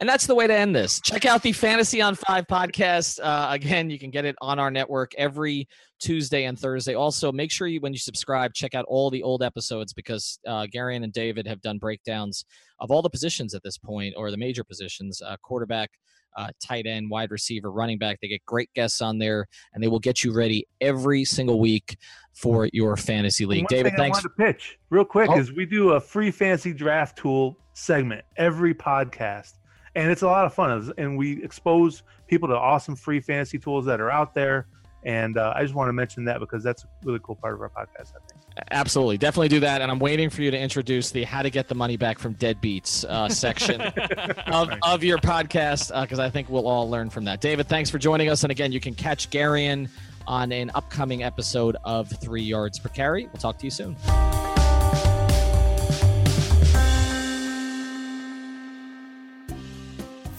And 0.00 0.08
that's 0.08 0.26
the 0.26 0.34
way 0.34 0.46
to 0.46 0.54
end 0.54 0.76
this. 0.76 1.00
Check 1.00 1.24
out 1.24 1.42
the 1.42 1.52
Fantasy 1.52 2.02
on 2.02 2.14
Five 2.14 2.46
podcast. 2.46 3.18
Uh, 3.22 3.48
again, 3.50 3.88
you 3.88 3.98
can 3.98 4.10
get 4.10 4.26
it 4.26 4.36
on 4.42 4.58
our 4.58 4.70
network 4.70 5.12
every 5.16 5.66
Tuesday 5.98 6.44
and 6.44 6.58
Thursday. 6.58 6.94
Also, 6.94 7.32
make 7.32 7.50
sure 7.50 7.66
you, 7.66 7.80
when 7.80 7.92
you 7.92 7.98
subscribe, 7.98 8.52
check 8.52 8.74
out 8.74 8.84
all 8.86 9.10
the 9.10 9.22
old 9.22 9.42
episodes 9.42 9.94
because 9.94 10.38
uh, 10.46 10.66
Garion 10.66 11.04
and 11.04 11.12
David 11.12 11.46
have 11.46 11.62
done 11.62 11.78
breakdowns 11.78 12.44
of 12.78 12.90
all 12.90 13.00
the 13.00 13.10
positions 13.10 13.54
at 13.54 13.62
this 13.62 13.78
point, 13.78 14.14
or 14.16 14.30
the 14.30 14.36
major 14.36 14.62
positions 14.62 15.22
uh, 15.22 15.36
quarterback, 15.42 15.90
uh, 16.36 16.48
tight 16.64 16.86
end, 16.86 17.10
wide 17.10 17.30
receiver, 17.30 17.70
running 17.70 17.98
back. 17.98 18.18
They 18.20 18.28
get 18.28 18.44
great 18.46 18.70
guests 18.74 19.00
on 19.00 19.18
there, 19.18 19.46
and 19.74 19.82
they 19.82 19.88
will 19.88 19.98
get 19.98 20.22
you 20.22 20.32
ready 20.32 20.66
every 20.80 21.24
single 21.24 21.58
week 21.58 21.96
for 22.34 22.68
your 22.72 22.96
fantasy 22.96 23.46
league. 23.46 23.66
David, 23.68 23.94
I 23.94 23.96
thanks. 23.96 24.18
wanted 24.18 24.28
to 24.28 24.34
pitch 24.52 24.78
real 24.90 25.04
quick 25.04 25.30
Oh. 25.30 25.38
is 25.38 25.52
we 25.52 25.64
do 25.66 25.92
a 25.92 26.00
free 26.00 26.30
fantasy 26.30 26.72
draft 26.72 27.16
tool 27.18 27.58
segment 27.72 28.24
every 28.36 28.74
podcast, 28.74 29.54
and 29.94 30.10
it's 30.10 30.22
a 30.22 30.26
lot 30.26 30.44
of 30.44 30.52
fun. 30.54 30.92
And 30.98 31.16
we 31.16 31.42
expose 31.42 32.02
people 32.26 32.48
to 32.48 32.56
awesome 32.56 32.96
free 32.96 33.20
fantasy 33.20 33.58
tools 33.58 33.84
that 33.86 34.00
are 34.00 34.10
out 34.10 34.34
there, 34.34 34.66
And 35.06 35.38
uh, 35.38 35.52
I 35.54 35.62
just 35.62 35.72
want 35.72 35.88
to 35.88 35.92
mention 35.92 36.24
that 36.24 36.40
because 36.40 36.64
that's 36.64 36.82
a 36.82 36.88
really 37.04 37.20
cool 37.22 37.36
part 37.36 37.54
of 37.54 37.60
our 37.60 37.68
podcast, 37.68 38.10
I 38.10 38.18
think. 38.26 38.40
Absolutely. 38.72 39.16
Definitely 39.16 39.48
do 39.48 39.60
that. 39.60 39.80
And 39.80 39.88
I'm 39.88 40.00
waiting 40.00 40.30
for 40.30 40.42
you 40.42 40.50
to 40.50 40.58
introduce 40.58 41.12
the 41.12 41.22
how 41.22 41.42
to 41.42 41.50
get 41.50 41.68
the 41.68 41.76
money 41.76 41.96
back 41.96 42.18
from 42.18 42.34
deadbeats 42.34 43.04
uh, 43.04 43.28
section 43.28 43.80
of, 43.80 44.68
of 44.82 45.04
your 45.04 45.18
podcast 45.18 45.98
because 46.02 46.18
uh, 46.18 46.24
I 46.24 46.30
think 46.30 46.48
we'll 46.48 46.66
all 46.66 46.90
learn 46.90 47.08
from 47.08 47.24
that. 47.26 47.40
David, 47.40 47.68
thanks 47.68 47.88
for 47.88 47.98
joining 47.98 48.30
us. 48.30 48.42
And 48.42 48.50
again, 48.50 48.72
you 48.72 48.80
can 48.80 48.94
catch 48.94 49.30
Garion 49.30 49.88
on 50.26 50.50
an 50.50 50.72
upcoming 50.74 51.22
episode 51.22 51.76
of 51.84 52.10
Three 52.20 52.42
Yards 52.42 52.80
Per 52.80 52.88
Carry. 52.88 53.26
We'll 53.26 53.34
talk 53.34 53.58
to 53.58 53.64
you 53.64 53.70
soon. 53.70 53.96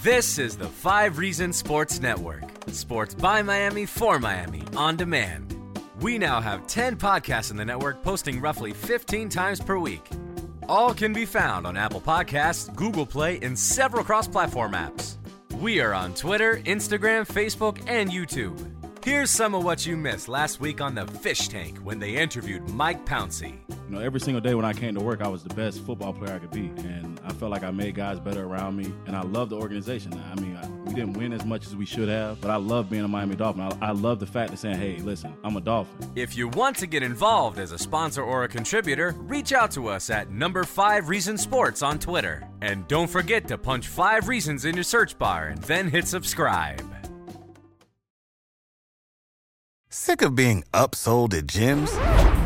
This 0.08 0.40
is 0.40 0.56
the 0.56 0.70
Five 0.70 1.18
Reason 1.18 1.52
Sports 1.52 2.00
Network. 2.00 2.44
Sports 2.68 3.14
by 3.14 3.42
Miami 3.42 3.86
for 3.86 4.20
Miami 4.20 4.64
on 4.78 4.96
demand. 4.96 5.54
We 6.00 6.18
now 6.18 6.40
have 6.40 6.66
10 6.66 6.96
podcasts 6.96 7.52
in 7.52 7.58
the 7.58 7.66
network 7.66 8.02
posting 8.04 8.40
roughly 8.40 8.72
15 8.72 9.28
times 9.28 9.60
per 9.60 9.78
week. 9.78 10.08
All 10.70 10.94
can 10.94 11.12
be 11.12 11.26
found 11.26 11.68
on 11.68 11.76
Apple 11.76 12.00
Podcasts, 12.00 12.74
Google 12.74 13.06
Play, 13.06 13.38
and 13.42 13.60
several 13.60 14.02
cross 14.02 14.30
platform 14.30 14.72
apps. 14.72 15.18
We 15.60 15.82
are 15.82 15.94
on 15.94 16.14
Twitter, 16.14 16.62
Instagram, 16.64 17.28
Facebook, 17.28 17.84
and 17.86 18.10
YouTube. 18.10 18.58
Here's 19.04 19.30
some 19.30 19.54
of 19.56 19.66
what 19.66 19.86
you 19.86 19.98
missed 19.98 20.30
last 20.30 20.62
week 20.62 20.80
on 20.80 20.96
the 20.96 21.06
Fish 21.06 21.50
Tank 21.50 21.80
when 21.80 22.00
they 22.00 22.16
interviewed 22.16 22.70
Mike 22.70 23.06
Pouncey. 23.06 23.60
You 23.70 23.78
know, 23.90 24.00
every 24.00 24.22
single 24.22 24.40
day 24.40 24.56
when 24.56 24.64
I 24.64 24.72
came 24.72 24.96
to 24.96 25.02
work, 25.02 25.22
I 25.22 25.28
was 25.28 25.44
the 25.44 25.54
best 25.54 25.82
football 25.86 26.14
player 26.14 26.34
I 26.34 26.40
could 26.40 26.52
be, 26.52 26.68
and 26.86 27.17
I 27.28 27.34
felt 27.34 27.52
like 27.52 27.64
I 27.64 27.72
made 27.72 27.96
guys 27.96 28.20
better 28.20 28.46
around 28.46 28.78
me, 28.78 28.94
and 29.06 29.16
I 29.16 29.22
love 29.22 29.50
the 29.50 29.58
organization. 29.58 30.14
I 30.32 30.40
mean, 30.40 30.56
I, 30.56 30.68
we 30.88 30.94
didn't 30.94 31.14
win 31.14 31.34
as 31.34 31.44
much 31.44 31.68
as 31.68 31.76
we 31.76 31.86
should 31.86 32.08
have, 32.08 32.40
but 32.40 32.50
I 32.50 32.56
love 32.56 32.90
being 32.90 33.04
a 33.04 33.08
Miami 33.08 33.36
Dolphin. 33.36 33.62
I, 33.62 33.90
I 33.90 33.92
love 33.92 34.20
the 34.20 34.26
fact 34.26 34.54
of 34.54 34.60
saying, 34.60 34.78
"Hey, 34.78 34.98
listen, 35.00 35.36
I'm 35.44 35.58
a 35.58 35.62
Dolphin." 35.62 36.10
If 36.16 36.38
you 36.38 36.48
want 36.48 36.78
to 36.78 36.88
get 36.88 37.04
involved 37.04 37.60
as 37.60 37.74
a 37.74 37.78
sponsor 37.78 38.24
or 38.24 38.46
a 38.46 38.48
contributor, 38.48 39.14
reach 39.20 39.52
out 39.52 39.72
to 39.72 39.90
us 39.90 40.10
at 40.10 40.32
Number 40.32 40.64
Five 40.64 41.10
Reasons 41.10 41.42
Sports 41.42 41.82
on 41.82 42.00
Twitter, 42.00 42.48
and 42.62 42.88
don't 42.88 43.10
forget 43.10 43.48
to 43.50 43.58
punch 43.58 43.88
five 43.88 44.30
reasons 44.30 44.64
in 44.64 44.76
your 44.76 44.84
search 44.86 45.18
bar 45.18 45.48
and 45.48 45.62
then 45.64 45.90
hit 45.90 46.08
subscribe. 46.08 46.82
Sick 49.90 50.22
of 50.22 50.36
being 50.36 50.64
upsold 50.74 51.34
at 51.34 51.48
gyms? 51.48 52.17